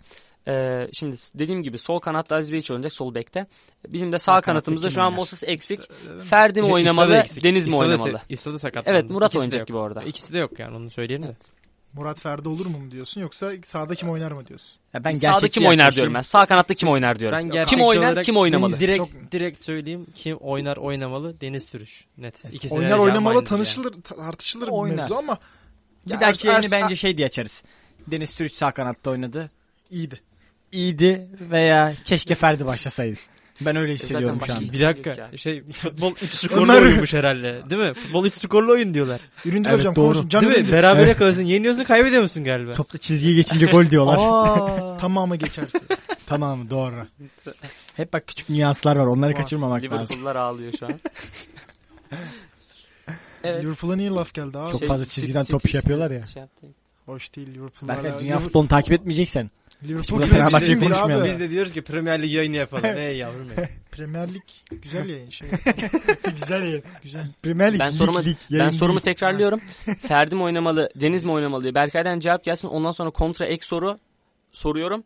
Ee, 0.48 0.88
şimdi 0.92 1.16
dediğim 1.34 1.62
gibi 1.62 1.78
sol 1.78 1.98
kanatta 2.00 2.36
Aziz 2.36 2.52
Beyiç 2.52 2.70
oynayacak 2.70 2.92
sol 2.92 3.14
bekte. 3.14 3.46
Bizim 3.88 4.12
de 4.12 4.18
sağ, 4.18 4.32
kanatta 4.32 4.46
kanatımızda 4.46 4.90
şu 4.90 5.02
an? 5.02 5.12
Moses 5.12 5.42
eksik. 5.46 5.80
Ferdi 6.24 6.62
mi 6.62 6.72
oynamalı, 6.72 7.16
eksik. 7.16 7.44
Deniz 7.44 7.64
mi 7.64 7.68
İsla 7.68 7.80
da 7.80 7.84
oynamalı? 7.84 8.08
se- 8.10 8.20
İsla 8.28 8.52
da 8.52 8.58
sakatlandı. 8.58 8.98
Evet 8.98 9.10
Murat 9.10 9.30
İkisi 9.30 9.38
de 9.38 9.40
oynayacak 9.44 9.66
gibi 9.66 9.76
orada. 9.76 10.02
İkisi 10.02 10.32
de 10.32 10.38
yok 10.38 10.58
yani 10.58 10.76
onu 10.76 10.90
söyleyelim. 10.90 11.24
Evet. 11.26 11.50
Murat 11.92 12.22
Ferdi 12.22 12.48
olur 12.48 12.66
mu 12.66 12.78
mu 12.78 12.90
diyorsun 12.90 13.20
yoksa 13.20 13.52
sağda 13.64 13.94
kim 13.94 14.10
oynar 14.10 14.32
mı 14.32 14.46
diyorsun? 14.46 14.78
Ya 14.94 15.04
ben 15.04 15.12
Sağda 15.12 15.48
kim 15.48 15.66
oynar 15.66 15.94
diyorum 15.94 16.14
ben. 16.14 16.20
Sağ 16.20 16.46
kanatta 16.46 16.74
kim 16.74 16.88
oynar 16.88 17.18
diyorum. 17.18 17.38
Ben 17.38 17.64
kim 17.64 17.80
oynar, 17.80 18.22
kim 18.22 18.36
oynamalı? 18.36 18.78
Direkt 18.78 18.96
Çok- 18.98 19.32
direkt 19.32 19.62
söyleyeyim 19.62 20.06
kim 20.14 20.36
oynar 20.36 20.76
oynamalı 20.76 21.40
Deniz 21.40 21.66
Türüş. 21.70 22.04
Net. 22.18 22.44
İkisine 22.52 22.78
oynar 22.78 22.98
oynamalı 22.98 23.34
aynıdır 23.34 23.46
tanışılır 23.46 24.02
tartışılır 24.02 24.66
bir 24.66 24.72
Oynar. 24.72 24.96
mevzu 24.96 25.14
ama 25.14 25.38
Bir 26.06 26.20
dahaki 26.20 26.46
yayını 26.46 26.70
bence 26.70 26.96
şey 26.96 27.16
diye 27.18 27.26
açarız. 27.26 27.64
Deniz 28.06 28.34
Türüç 28.34 28.54
sağ 28.54 28.72
kanatta 28.72 29.10
oynadı. 29.10 29.50
iyiydi. 29.90 30.20
İyiydi 30.72 31.28
veya 31.40 31.94
keşke 32.04 32.34
Ferdi 32.34 32.66
başlasaydı. 32.66 33.18
Ben 33.60 33.76
öyle 33.76 33.94
hissediyorum 33.94 34.38
zaten 34.40 34.54
şu 34.54 34.60
an. 34.60 34.72
Bir 34.72 34.80
dakika 34.80 35.10
ya. 35.10 35.38
şey 35.38 35.62
futbol 35.72 36.12
3 36.22 36.30
skorlu 36.34 36.72
oyunmuş 36.72 37.14
herhalde 37.14 37.62
değil 37.70 37.82
mi? 37.82 37.94
Futbol 37.94 38.26
3 38.26 38.34
skorlu 38.34 38.72
oyun 38.72 38.94
diyorlar. 38.94 39.20
Üründür 39.44 39.68
Evet, 39.68 39.78
hocam 39.78 39.96
doğru. 39.96 40.12
konuşun. 40.12 40.28
Can 40.28 40.44
değil 40.48 40.66
mi? 40.66 40.72
Berabere 40.72 41.04
Evet. 41.04 41.18
kalıyorsun 41.18 41.42
yeniyorsun 41.42 41.84
kaybediyor 41.84 42.22
musun 42.22 42.44
galiba? 42.44 42.72
Topla 42.72 42.98
çizgiye 42.98 43.34
geçince 43.34 43.66
gol 43.66 43.90
diyorlar. 43.90 44.16
Tamamı 44.98 45.36
geçerse. 45.36 45.78
tamam 46.26 46.70
doğru. 46.70 47.06
Hep 47.96 48.12
bak 48.12 48.26
küçük 48.26 48.50
nüanslar 48.50 48.96
var. 48.96 49.06
Onları 49.06 49.34
kaçırmamak 49.34 49.84
lazım. 49.84 49.96
Liverpool'lar 49.98 50.36
ağlıyor 50.36 50.72
şu 50.78 50.86
an. 50.86 50.92
evet. 53.44 53.64
Liverpool'a 53.64 53.96
niye 53.96 54.10
laf 54.10 54.34
geldi 54.34 54.58
abi? 54.58 54.70
Çok 54.70 54.78
Şey, 54.78 54.88
fazla 54.88 55.04
çizgiden 55.06 55.44
top 55.44 55.64
iş 55.66 55.74
yapıyorlar 55.74 56.10
ya. 56.10 56.26
Şey 56.26 56.40
yaptı. 56.40 56.66
Hoş 57.06 57.36
değil 57.36 57.48
Liverpool'la. 57.54 57.88
Berkay 58.04 58.20
dünya 58.20 58.38
futbolunu 58.38 58.68
takip 58.68 58.92
etmeyeceksen. 58.92 59.50
Liverpool 59.84 60.18
Burada 60.18 60.26
Fenerbahçe'yi 60.30 60.60
kraliçesiyiz 60.60 60.88
konuşmayalım. 60.92 61.26
Biz 61.30 61.40
de 61.40 61.50
diyoruz 61.50 61.72
ki 61.72 61.82
Premier 61.82 62.22
Lig 62.22 62.32
yayını 62.32 62.56
yapalım. 62.56 62.84
Ey 62.98 63.16
yavrum 63.16 63.50
ey. 63.56 63.64
Premier 63.92 64.34
Lig 64.34 64.42
güzel 64.70 65.08
yayın 65.08 65.30
şey. 65.30 65.48
Güzel 66.40 66.62
yer. 66.72 66.80
Güzel. 67.02 67.32
Premier 67.42 67.72
Lig, 67.72 67.80
Ben 67.80 67.90
lig, 67.90 67.96
sorumu 67.98 68.24
lig, 68.24 68.36
ben 68.50 68.56
yayın 68.56 68.70
sorumu 68.70 68.96
değil. 68.98 69.04
tekrarlıyorum. 69.04 69.60
Ferdi 69.98 70.34
mi 70.34 70.42
oynamalı, 70.42 70.90
Deniz 70.96 71.24
mi 71.24 71.32
oynamalı 71.32 71.62
diye. 71.62 71.74
Berkay'dan 71.74 72.18
cevap 72.18 72.44
gelsin. 72.44 72.68
Ondan 72.68 72.90
sonra 72.90 73.10
kontra 73.10 73.46
ek 73.46 73.64
soru 73.66 73.98
soruyorum. 74.52 75.04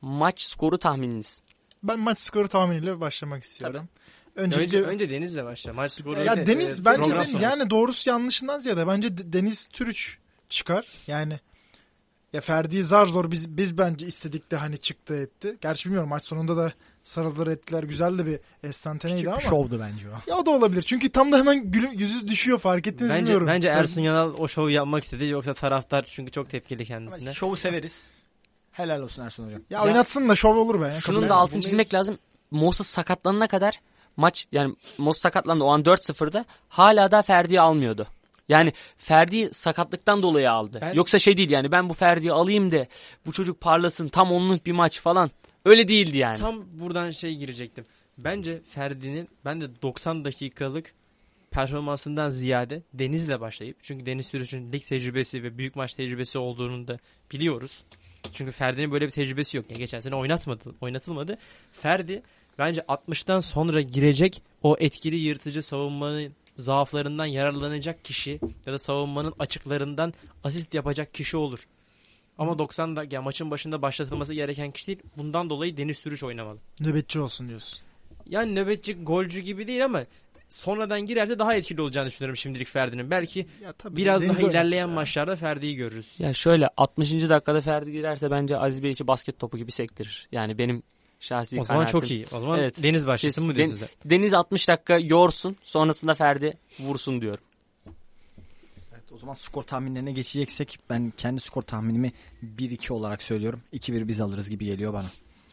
Maç 0.00 0.42
skoru 0.42 0.78
tahmininiz. 0.78 1.42
Ben 1.82 1.98
maç 1.98 2.18
skoru 2.18 2.48
tahminiyle 2.48 3.00
başlamak 3.00 3.44
istiyorum. 3.44 3.88
Önce, 4.36 4.56
Öncelikle 4.56 4.82
önce 4.82 5.10
Deniz'le 5.10 5.44
başla. 5.44 5.72
Maç 5.72 5.92
skoru. 5.92 6.24
ya 6.24 6.34
Evet, 6.36 6.46
Deniz 6.46 6.74
evet, 6.74 6.80
bence 6.84 7.10
de- 7.38 7.44
yani 7.44 7.70
doğrusu 7.70 8.10
yanlışından 8.10 8.58
ziyade 8.58 8.86
bence 8.86 9.18
De- 9.18 9.32
Deniz 9.32 9.66
Türüç 9.72 10.18
çıkar. 10.48 10.86
Yani 11.06 11.40
ya 12.32 12.40
Ferdi'yi 12.40 12.84
zar 12.84 13.06
zor 13.06 13.30
biz 13.30 13.56
biz 13.56 13.78
bence 13.78 14.06
istedik 14.06 14.50
de 14.50 14.56
hani 14.56 14.78
çıktı 14.78 15.14
etti. 15.14 15.56
Gerçi 15.60 15.84
bilmiyorum 15.84 16.08
maç 16.08 16.24
sonunda 16.24 16.56
da 16.56 16.72
sarıldılar 17.02 17.46
ettiler. 17.46 17.82
Güzel 17.82 18.18
de 18.18 18.26
bir 18.26 18.40
estanteneydi 18.62 19.16
Küçük 19.18 19.28
ama. 19.28 19.38
bir 19.38 19.42
şovdu 19.44 19.80
bence 19.80 20.06
o. 20.10 20.30
Ya 20.30 20.36
o 20.36 20.46
da 20.46 20.50
olabilir. 20.50 20.82
Çünkü 20.82 21.08
tam 21.08 21.32
da 21.32 21.38
hemen 21.38 21.70
gülü, 21.70 21.88
yüzü 21.94 22.28
düşüyor 22.28 22.58
fark 22.58 22.86
ettiniz 22.86 23.10
Bence, 23.10 23.22
bilmiyorum. 23.22 23.46
bence 23.46 23.68
Sen- 23.68 23.76
Ersun 23.76 24.00
Yanal 24.00 24.34
o 24.38 24.48
şovu 24.48 24.70
yapmak 24.70 25.04
istedi. 25.04 25.24
Yoksa 25.26 25.54
taraftar 25.54 26.08
çünkü 26.10 26.32
çok 26.32 26.50
tepkili 26.50 26.84
kendisine. 26.84 27.34
Şovu 27.34 27.56
severiz. 27.56 28.02
Helal 28.72 29.00
olsun 29.02 29.22
Ersun 29.22 29.46
hocam. 29.46 29.60
Ya, 29.70 29.78
Ya- 29.78 29.84
oynatsın 29.84 30.28
da 30.28 30.36
şov 30.36 30.56
olur 30.56 30.80
be. 30.80 30.84
ya. 30.84 31.00
Şunun 31.00 31.16
Kabul 31.18 31.28
da 31.28 31.34
altını 31.34 31.60
çizmek 31.62 31.94
lazım. 31.94 32.18
Moses 32.50 32.86
sakatlanana 32.86 33.48
kadar 33.48 33.80
maç 34.16 34.46
yani 34.52 34.74
Moses 34.98 35.22
sakatlandı 35.22 35.64
o 35.64 35.68
an 35.68 35.82
4-0'da 35.82 36.44
hala 36.68 37.10
da 37.10 37.22
Ferdi'yi 37.22 37.60
almıyordu. 37.60 38.06
Yani 38.48 38.72
Ferdi'yi 38.96 39.48
sakatlıktan 39.52 40.22
dolayı 40.22 40.50
aldı. 40.50 40.78
Ben- 40.82 40.94
Yoksa 40.94 41.18
şey 41.18 41.36
değil 41.36 41.50
yani 41.50 41.72
ben 41.72 41.88
bu 41.88 41.94
Ferdi'yi 41.94 42.32
alayım 42.32 42.70
da 42.70 42.86
bu 43.26 43.32
çocuk 43.32 43.60
parlasın 43.60 44.08
tam 44.08 44.32
onluk 44.32 44.66
bir 44.66 44.72
maç 44.72 45.00
falan. 45.00 45.30
Öyle 45.64 45.88
değildi 45.88 46.16
yani. 46.16 46.38
Tam 46.38 46.64
buradan 46.80 47.10
şey 47.10 47.36
girecektim. 47.36 47.84
Bence 48.18 48.60
Ferdi'nin 48.70 49.28
ben 49.44 49.60
de 49.60 49.82
90 49.82 50.24
dakikalık 50.24 50.92
performansından 51.50 52.30
ziyade 52.30 52.82
Deniz'le 52.94 53.40
başlayıp 53.40 53.76
çünkü 53.82 54.06
Deniz 54.06 54.28
Türüç'ün 54.30 54.72
lig 54.72 54.84
tecrübesi 54.84 55.42
ve 55.42 55.58
büyük 55.58 55.76
maç 55.76 55.94
tecrübesi 55.94 56.38
olduğunu 56.38 56.88
da 56.88 56.98
biliyoruz. 57.32 57.84
Çünkü 58.32 58.52
Ferdi'nin 58.52 58.92
böyle 58.92 59.06
bir 59.06 59.10
tecrübesi 59.10 59.56
yok. 59.56 59.66
Yani 59.70 59.78
geçen 59.78 60.00
sene 60.00 60.14
oynatmadı, 60.14 60.74
oynatılmadı. 60.80 61.38
Ferdi 61.72 62.22
bence 62.58 62.80
60'tan 62.80 63.42
sonra 63.42 63.80
girecek 63.80 64.42
o 64.62 64.76
etkili 64.80 65.16
yırtıcı 65.16 65.62
savunmanın 65.62 66.32
zaaflarından 66.58 67.26
yararlanacak 67.26 68.04
kişi 68.04 68.40
ya 68.66 68.72
da 68.72 68.78
savunmanın 68.78 69.34
açıklarından 69.38 70.14
asist 70.44 70.74
yapacak 70.74 71.14
kişi 71.14 71.36
olur. 71.36 71.66
Ama 72.38 72.58
90 72.58 72.96
da 72.96 73.04
yani 73.10 73.24
maçın 73.24 73.50
başında 73.50 73.82
başlatılması 73.82 74.34
gereken 74.34 74.70
kişi 74.70 74.86
değil. 74.86 74.98
Bundan 75.16 75.50
dolayı 75.50 75.76
Deniz 75.76 76.00
Türüç 76.02 76.22
oynamalı. 76.22 76.58
Nöbetçi 76.80 77.20
olsun 77.20 77.48
diyorsun. 77.48 77.78
Yani 78.26 78.54
nöbetçi 78.54 78.94
golcü 79.04 79.40
gibi 79.40 79.66
değil 79.66 79.84
ama 79.84 80.04
sonradan 80.48 81.00
girerse 81.06 81.38
daha 81.38 81.54
etkili 81.54 81.80
olacağını 81.80 82.08
düşünüyorum 82.08 82.36
şimdilik 82.36 82.68
Ferdi'nin. 82.68 83.10
Belki 83.10 83.46
Ya 83.64 83.72
tabii 83.72 83.96
biraz 83.96 84.22
Deniz 84.22 84.42
daha 84.42 84.50
ilerleyen 84.50 84.88
ya. 84.88 84.94
maçlarda 84.94 85.36
Ferdi'yi 85.36 85.76
görürüz. 85.76 86.14
Ya 86.20 86.32
şöyle 86.34 86.68
60. 86.76 87.12
dakikada 87.12 87.60
Ferdi 87.60 87.92
girerse 87.92 88.30
bence 88.30 88.56
Aziz 88.58 88.82
Bey 88.82 88.90
içi 88.90 89.06
basket 89.06 89.38
topu 89.38 89.58
gibi 89.58 89.72
sektirir. 89.72 90.28
Yani 90.32 90.58
benim 90.58 90.82
şahsi 91.20 91.60
O 91.60 91.64
zaman 91.64 91.80
kanaatim. 91.86 92.00
çok 92.00 92.10
iyi. 92.10 92.26
O 92.26 92.40
zaman 92.40 92.58
Evet. 92.58 92.82
Deniz 92.82 93.06
başlasın 93.06 93.46
mı 93.46 93.54
Kesin. 93.54 93.66
diyorsun 93.76 93.86
sen? 94.02 94.10
Deniz 94.10 94.34
60 94.34 94.68
dakika 94.68 94.98
yorsun 94.98 95.56
sonrasında 95.62 96.14
Ferdi 96.14 96.58
vursun 96.80 97.20
diyorum. 97.20 97.44
Evet, 98.92 99.12
o 99.12 99.18
zaman 99.18 99.34
skor 99.34 99.62
tahminlerine 99.62 100.12
geçeceksek 100.12 100.78
ben 100.90 101.12
kendi 101.16 101.40
skor 101.40 101.62
tahminimi 101.62 102.12
1-2 102.58 102.92
olarak 102.92 103.22
söylüyorum. 103.22 103.60
2-1 103.72 104.08
biz 104.08 104.20
alırız 104.20 104.50
gibi 104.50 104.64
geliyor 104.64 104.92
bana. 104.92 105.06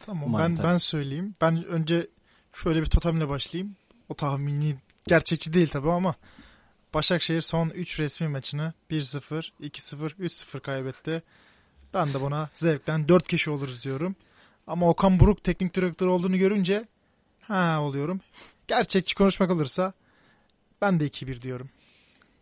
Tamam 0.06 0.24
Umarım 0.24 0.52
ben 0.52 0.56
tabii. 0.56 0.68
ben 0.68 0.78
söyleyeyim. 0.78 1.34
Ben 1.42 1.66
önce 1.66 2.08
şöyle 2.54 2.82
bir 2.82 2.86
totemle 2.86 3.30
başlayayım. 3.30 3.76
O 4.10 4.14
tahmini 4.14 4.76
gerçekçi 5.08 5.54
değil 5.54 5.68
tabii 5.68 5.92
ama 5.92 6.16
Başakşehir 6.94 7.42
son 7.42 7.70
3 7.70 8.00
resmi 8.00 8.28
maçını 8.28 8.74
1-0, 8.92 9.50
2-0, 9.62 10.10
3-0 10.20 10.60
kaybetti. 10.60 11.24
Ben 11.94 12.14
de 12.14 12.22
buna 12.22 12.50
zevkten 12.54 13.08
4 13.08 13.28
kişi 13.28 13.50
oluruz 13.52 13.84
diyorum. 13.84 14.16
Ama 14.68 14.90
Okan 14.90 15.20
Buruk 15.20 15.44
teknik 15.44 15.76
direktör 15.76 16.08
olduğunu 16.08 16.38
görünce 16.38 16.86
ha 17.42 17.82
oluyorum. 17.82 18.22
Gerçekçi 18.68 19.16
konuşmak 19.16 19.52
olursa 19.52 19.94
ben 20.82 21.00
de 21.00 21.08
2-1 21.08 21.42
diyorum. 21.42 21.70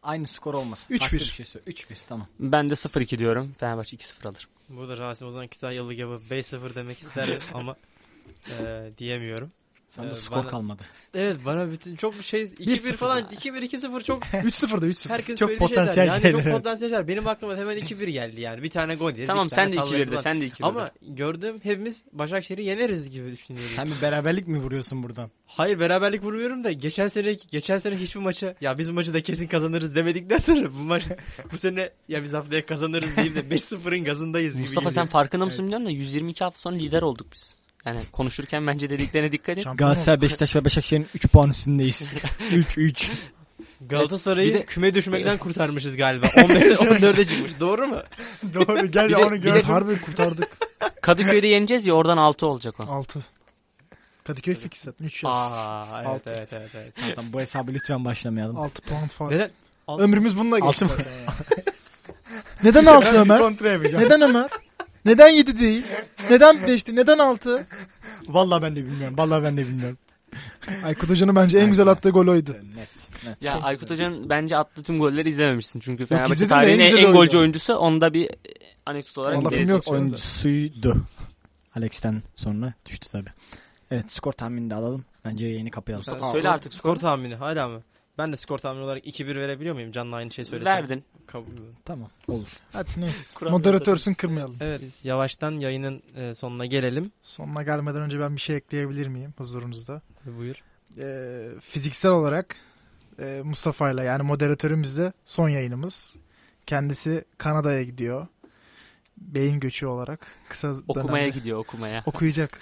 Aynı 0.04 0.28
skor 0.28 0.54
olmasın. 0.54 0.94
3-1. 0.94 1.00
Farklı 1.00 1.18
bir 1.18 1.24
şey 1.24 1.46
söyle. 1.46 1.66
3-1 1.68 1.96
tamam. 2.08 2.28
Ben 2.40 2.70
de 2.70 2.74
0-2 2.74 3.18
diyorum. 3.18 3.56
Fenerbahçe 3.60 3.98
2-0 3.98 4.28
alır. 4.28 4.48
Burada 4.70 4.98
Rasim 4.98 5.28
o 5.28 5.32
zaman 5.32 5.48
Kütahyalı 5.48 5.94
gibi 5.94 6.06
5-0 6.12 6.76
demek 6.76 7.00
ister 7.00 7.40
ama 7.54 7.76
e, 8.50 8.90
diyemiyorum. 8.98 9.52
Sende 9.94 10.12
Ee, 10.12 10.16
skor 10.16 10.36
bana- 10.38 10.48
kalmadı. 10.48 10.84
Evet 11.14 11.36
bana 11.46 11.72
bütün 11.72 11.96
çok 11.96 12.16
şey 12.24 12.44
2-1 12.44 12.68
1-0 12.68 12.96
falan 12.96 13.18
ya. 13.18 13.26
2-1-2-0 13.32 14.04
çok 14.04 14.24
3-0 14.24 14.82
da 14.82 14.88
3-0. 14.88 15.10
herkes 15.10 15.40
Çok 15.40 15.58
potansiyel 15.58 15.88
şeyler. 15.96 16.06
Yani 16.14 16.22
şeyler. 16.22 16.44
çok 16.44 16.52
potansiyel 16.54 16.90
şeyler. 16.90 17.08
Benim 17.08 17.28
aklıma 17.28 17.56
hemen 17.58 17.78
2-1 17.78 18.10
geldi 18.10 18.42
yani. 18.42 18.64
Bir 18.64 18.70
tane 18.70 18.96
gol 18.96 19.12
yeriz. 19.12 19.28
Tamam 19.28 19.50
sen 19.50 19.72
de 19.72 19.76
2-1 19.76 19.82
de 19.82 19.86
sallayalım. 19.86 20.18
sen 20.18 20.42
de 20.42 20.46
2-1 20.48 20.60
de. 20.64 20.66
Ama 20.66 20.92
gördüğüm 21.02 21.56
hepimiz 21.64 22.04
Başakşehir'i 22.12 22.64
yeneriz 22.64 23.10
gibi 23.10 23.32
düşünüyoruz. 23.32 23.72
Sen 23.76 23.88
bir 23.88 24.02
beraberlik 24.02 24.48
mi 24.48 24.60
vuruyorsun 24.60 25.04
buradan? 25.04 25.32
Hayır 25.46 25.80
beraberlik 25.80 26.24
vurmuyorum 26.24 26.64
da 26.64 26.72
geçen 26.72 27.08
sene 27.08 27.34
geçen 27.52 27.78
sene 27.78 27.96
hiçbir 27.96 28.20
maça 28.22 28.56
ya 28.62 28.78
biz 28.78 28.90
bu 28.90 28.94
maçı 28.94 29.14
da 29.14 29.22
kesin 29.22 29.48
kazanırız 29.48 29.96
demedikten 29.96 30.38
sonra 30.38 30.70
bu 30.74 30.78
maç 30.78 31.04
bu 31.52 31.58
sene 31.58 31.90
ya 32.08 32.24
biz 32.24 32.34
haftaya 32.34 32.66
kazanırız 32.66 33.18
deyip 33.18 33.36
de 33.36 33.56
5-0'ın 33.56 34.04
gazındayız 34.04 34.54
gibi 34.54 34.62
Mustafa 34.62 34.92
sen 34.92 35.08
farkında 35.08 35.46
mısın 35.46 35.64
bilmiyorum 35.66 35.86
da 35.86 35.90
122 35.92 36.44
hafta 36.44 36.60
sonra 36.60 36.76
lider 36.76 37.02
olduk 37.02 37.28
biz. 37.36 37.63
Yani 37.86 38.00
konuşurken 38.12 38.68
bence 38.68 38.90
dediklerine 38.90 39.32
dikkat 39.32 39.58
et. 39.58 39.66
Galatasaray, 39.76 40.22
Beşiktaş 40.22 40.56
ve 40.56 40.66
Başakşehir'in 40.66 41.08
3 41.16 41.28
puan 41.28 41.50
üstündeyiz. 41.50 42.14
3 42.54 42.78
3. 42.78 43.12
Galatasaray'ı 43.82 44.50
Bir 44.50 44.54
de- 44.60 44.66
küme 44.66 44.96
düşmekten 44.96 45.38
kurtarmışız 45.38 45.96
galiba. 45.96 46.26
15'e 46.26 46.74
14'e 46.74 47.26
çıkmış. 47.26 47.60
Doğru 47.60 47.88
mu? 47.88 47.98
Doğru 48.54 48.86
gel 48.88 49.10
Bir 49.10 49.14
de- 49.14 49.18
onu 49.26 49.42
gör. 49.42 49.56
de- 49.56 49.62
Harbi 49.62 50.02
kurtardık. 50.02 50.48
Kadıköy'de 51.02 51.48
yeneceğiz 51.48 51.88
ya 51.88 51.94
oradan 51.94 52.18
6 52.18 52.46
olacak 52.48 52.76
o. 52.80 52.84
6. 52.92 53.26
Kadıköy 54.24 54.56
fix 54.56 54.72
zaten 54.82 55.06
3 55.06 55.24
yaş. 55.24 55.34
Aa 55.34 55.86
evet 55.98 56.08
Altı. 56.08 56.34
evet 56.38 56.50
evet. 56.52 56.70
evet. 56.74 57.16
Tamam 57.16 57.34
bu 57.34 57.40
hesabı 57.40 57.74
lütfen 57.74 58.06
başlamayalım. 58.06 58.58
6 58.58 58.82
puan 58.82 59.08
fark. 59.08 59.32
Neden? 59.32 59.50
Ömrümüz 60.00 60.38
bununla 60.38 60.60
geçti. 60.60 60.86
Altı-. 60.86 61.04
Neden 62.64 62.86
6 62.86 63.08
Ömer? 63.08 63.42
Neden 63.94 64.22
Ömer? 64.22 64.50
Neden 65.06 65.30
7 65.30 65.60
değil? 65.60 65.84
Neden 66.30 66.56
5'ti? 66.56 66.96
Neden 66.96 67.18
6? 67.20 67.68
Vallahi 68.28 68.62
ben 68.62 68.76
de 68.76 68.86
bilmiyorum. 68.86 69.18
Vallahi 69.18 69.44
ben 69.44 69.58
de 69.58 69.68
bilmiyorum. 69.68 69.98
Aykut 70.84 71.10
Hoca'nın 71.10 71.36
bence 71.36 71.60
en 71.60 71.70
güzel 71.70 71.88
attığı 71.88 72.10
gol 72.10 72.28
oydu. 72.28 72.52
Net. 72.76 73.10
net. 73.26 73.42
Ya 73.42 73.62
Aykut 73.62 73.90
Hoca'nın 73.92 74.30
bence 74.30 74.58
attığı 74.58 74.84
tüm 74.84 74.98
golleri 75.00 75.30
izlememişsin. 75.30 75.80
Çünkü 75.80 76.04
izledim 76.04 76.18
Fenerbahçe 76.18 76.40
de 76.40 76.44
en 76.46 76.50
tarihinin 76.50 76.84
güzel 76.84 76.98
en, 76.98 77.04
oydu. 77.06 77.18
golcü 77.18 77.38
oyuncusu. 77.38 77.74
Onda 77.76 78.14
bir 78.14 78.30
anekdot 78.86 79.18
olarak 79.18 79.38
Onda 79.38 79.50
ileri 79.50 79.60
film 79.60 79.70
yok. 79.70 79.80
tutuyorum. 79.84 80.04
Oyuncusuydu. 80.06 80.98
Alex'ten 81.76 82.24
sonra 82.36 82.74
düştü 82.86 83.10
tabi. 83.12 83.30
Evet 83.92 84.12
skor 84.12 84.32
tahmini 84.32 84.70
de 84.70 84.76
alalım. 84.76 85.06
Bence 85.26 85.48
yayını 85.48 85.72
kapayalım. 85.72 86.04
Söyle 86.34 86.50
artık 86.50 86.74
skor 86.74 86.96
tahmini 86.96 87.36
hala 87.36 87.68
mı? 87.68 87.82
Ben 88.18 88.32
de 88.32 88.38
skor 88.38 88.58
tahmini 88.58 88.84
olarak 88.84 89.06
2-1 89.08 89.36
verebiliyor 89.36 89.76
muyum? 89.76 89.92
Canlı 89.92 90.16
aynı 90.16 90.32
şey 90.32 90.46
söylesem. 90.46 90.74
Verdin. 90.78 91.04
Kabul. 91.28 91.46
Tamam 91.86 92.10
olur. 92.28 92.48
Hadi 92.74 92.90
neyse. 92.98 93.50
Moderatörsün 93.50 94.14
kırmayalım. 94.14 94.56
Evet 94.62 94.82
biz 94.82 95.06
yavaştan 95.06 95.52
yayının 95.52 96.04
e, 96.16 96.36
sonuna 96.36 96.66
gelelim. 96.66 97.12
Sonuna 97.22 97.64
gelmeden 97.64 98.02
önce 98.02 98.20
ben 98.20 98.36
bir 98.36 98.42
şey 98.42 98.56
ekleyebilir 98.56 99.08
miyim 99.08 99.34
huzurunuzda? 99.38 100.02
Tabii 100.24 100.38
Buyur. 100.38 100.56
Ee, 101.02 101.50
fiziksel 101.62 102.12
olarak 102.12 102.56
e, 103.20 103.42
Mustafa'yla 103.44 104.04
yani 104.04 104.24
moderatörümüzle 104.24 105.14
son 105.26 105.50
yayınımız. 105.50 106.18
Kendisi 106.66 107.26
Kanada'ya 107.38 107.84
gidiyor. 107.84 108.28
Beyin 109.18 109.60
göçü 109.60 109.86
olarak 109.88 110.28
kısa 110.50 110.74
Okumaya 110.88 111.24
dönemde. 111.24 111.40
gidiyor 111.40 111.60
okumaya. 111.60 112.04
Okuyacak. 112.06 112.60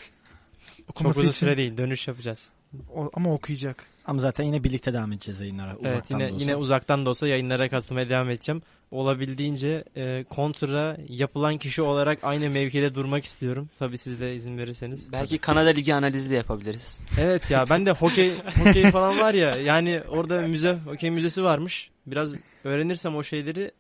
Çok 0.78 0.89
Okuması 0.89 1.20
uzun 1.20 1.30
için 1.30 1.39
süre 1.39 1.58
değil. 1.58 1.78
Dönüş 1.78 2.08
yapacağız. 2.08 2.49
o- 2.95 3.10
ama 3.14 3.34
okuyacak. 3.34 3.86
Ama 4.06 4.20
zaten 4.22 4.43
yine 4.43 4.64
birlikte 4.64 4.93
devam 4.93 5.12
edeceğiz 5.12 5.39
yayınlara. 5.39 5.76
evet 5.84 5.91
uzaktan 5.91 6.20
yine 6.20 6.30
da 6.30 6.34
olsa. 6.36 6.43
yine 6.43 6.56
uzaktan 6.56 7.06
da 7.06 7.10
olsa 7.10 7.28
yayınlara 7.28 7.70
katılmaya 7.70 8.10
devam 8.10 8.30
edeceğim. 8.30 8.62
Olabildiğince 8.91 9.84
e, 9.97 10.26
kontra 10.30 10.97
yapılan 11.10 11.58
kişi 11.58 11.82
olarak 11.82 12.20
aynı 12.24 12.49
mevkide 12.49 12.95
durmak 12.95 13.26
istiyorum. 13.26 13.70
Tabii 13.80 13.97
siz 13.97 14.20
de 14.22 14.36
izin 14.36 14.58
verirseniz. 14.58 15.14
Belki 15.14 15.38
Kanada 15.38 15.70
Ligi 15.70 15.95
analizi 15.95 16.30
de 16.30 16.36
yapabiliriz. 16.36 16.99
Evet 17.20 17.52
ya 17.52 17.70
ben 17.70 17.86
de 17.86 17.91
hokey 17.91 18.32
hokey 18.66 18.91
falan 18.91 19.20
var 19.20 19.34
ya 19.34 19.56
yani 19.56 20.02
orada 20.10 20.41
müze 20.41 20.78
hokey 20.86 21.12
müzesi 21.12 21.43
varmış. 21.43 21.89
Biraz 22.08 22.34
öğrenirsem 22.64 23.16
o 23.16 23.24
şeyleri 23.24 23.72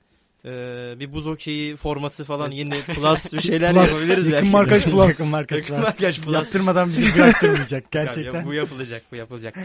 e, 0.45 0.49
bir 0.99 1.13
buz 1.13 1.25
hokeyi 1.25 1.75
formatı 1.75 2.23
falan 2.23 2.51
yeni 2.51 2.73
plus 2.73 3.33
bir 3.33 3.41
şeyler 3.41 3.73
Plus, 3.73 3.91
yapabiliriz 3.93 4.27
yakın 4.27 4.41
belki. 4.43 4.51
markaj 4.51 4.83
plus. 4.85 5.09
Yakın 5.09 5.27
markaj 5.27 5.57
Yakın 5.59 5.73
plus. 5.75 5.83
markaj 5.83 6.21
plus. 6.21 6.33
Yaptırmadan 6.33 6.89
bizi 6.89 7.15
bıraktırmayacak 7.19 7.83
Ya, 7.95 8.03
gerçekten. 8.03 8.39
ya, 8.39 8.45
bu 8.45 8.53
yapılacak, 8.53 9.01
bu 9.11 9.15
yapılacak. 9.15 9.55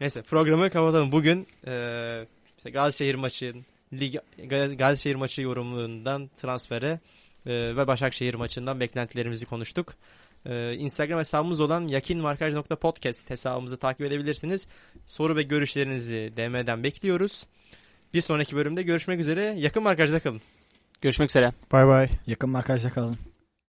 Neyse 0.00 0.22
programı 0.22 0.70
kapatalım. 0.70 1.12
Bugün 1.12 1.46
e, 1.66 2.26
işte 2.56 2.70
Galatasarayır 2.70 3.14
maçı, 3.14 3.54
lig 3.92 4.14
Galatasarayır 4.48 5.16
maçı 5.16 5.42
yorumluğundan 5.42 6.30
transfere 6.36 7.00
e, 7.46 7.76
ve 7.76 7.86
Başakşehir 7.86 8.34
maçından 8.34 8.80
beklentilerimizi 8.80 9.46
konuştuk. 9.46 9.94
E, 10.46 10.74
Instagram 10.74 11.18
hesabımız 11.18 11.60
olan 11.60 11.88
yakinmarkaj.podcast 11.88 13.30
hesabımızı 13.30 13.76
takip 13.76 14.06
edebilirsiniz. 14.06 14.68
Soru 15.06 15.36
ve 15.36 15.42
görüşlerinizi 15.42 16.32
DM'den 16.36 16.82
bekliyoruz. 16.82 17.46
Bir 18.14 18.20
sonraki 18.20 18.56
bölümde 18.56 18.82
görüşmek 18.82 19.20
üzere. 19.20 19.54
Yakın 19.58 19.82
markajda 19.82 20.20
kalın. 20.20 20.40
Görüşmek 21.00 21.30
üzere. 21.30 21.52
Bay 21.72 21.86
bay. 21.86 22.08
Yakın 22.26 22.50
markajda 22.50 22.90
kalın. 22.90 23.37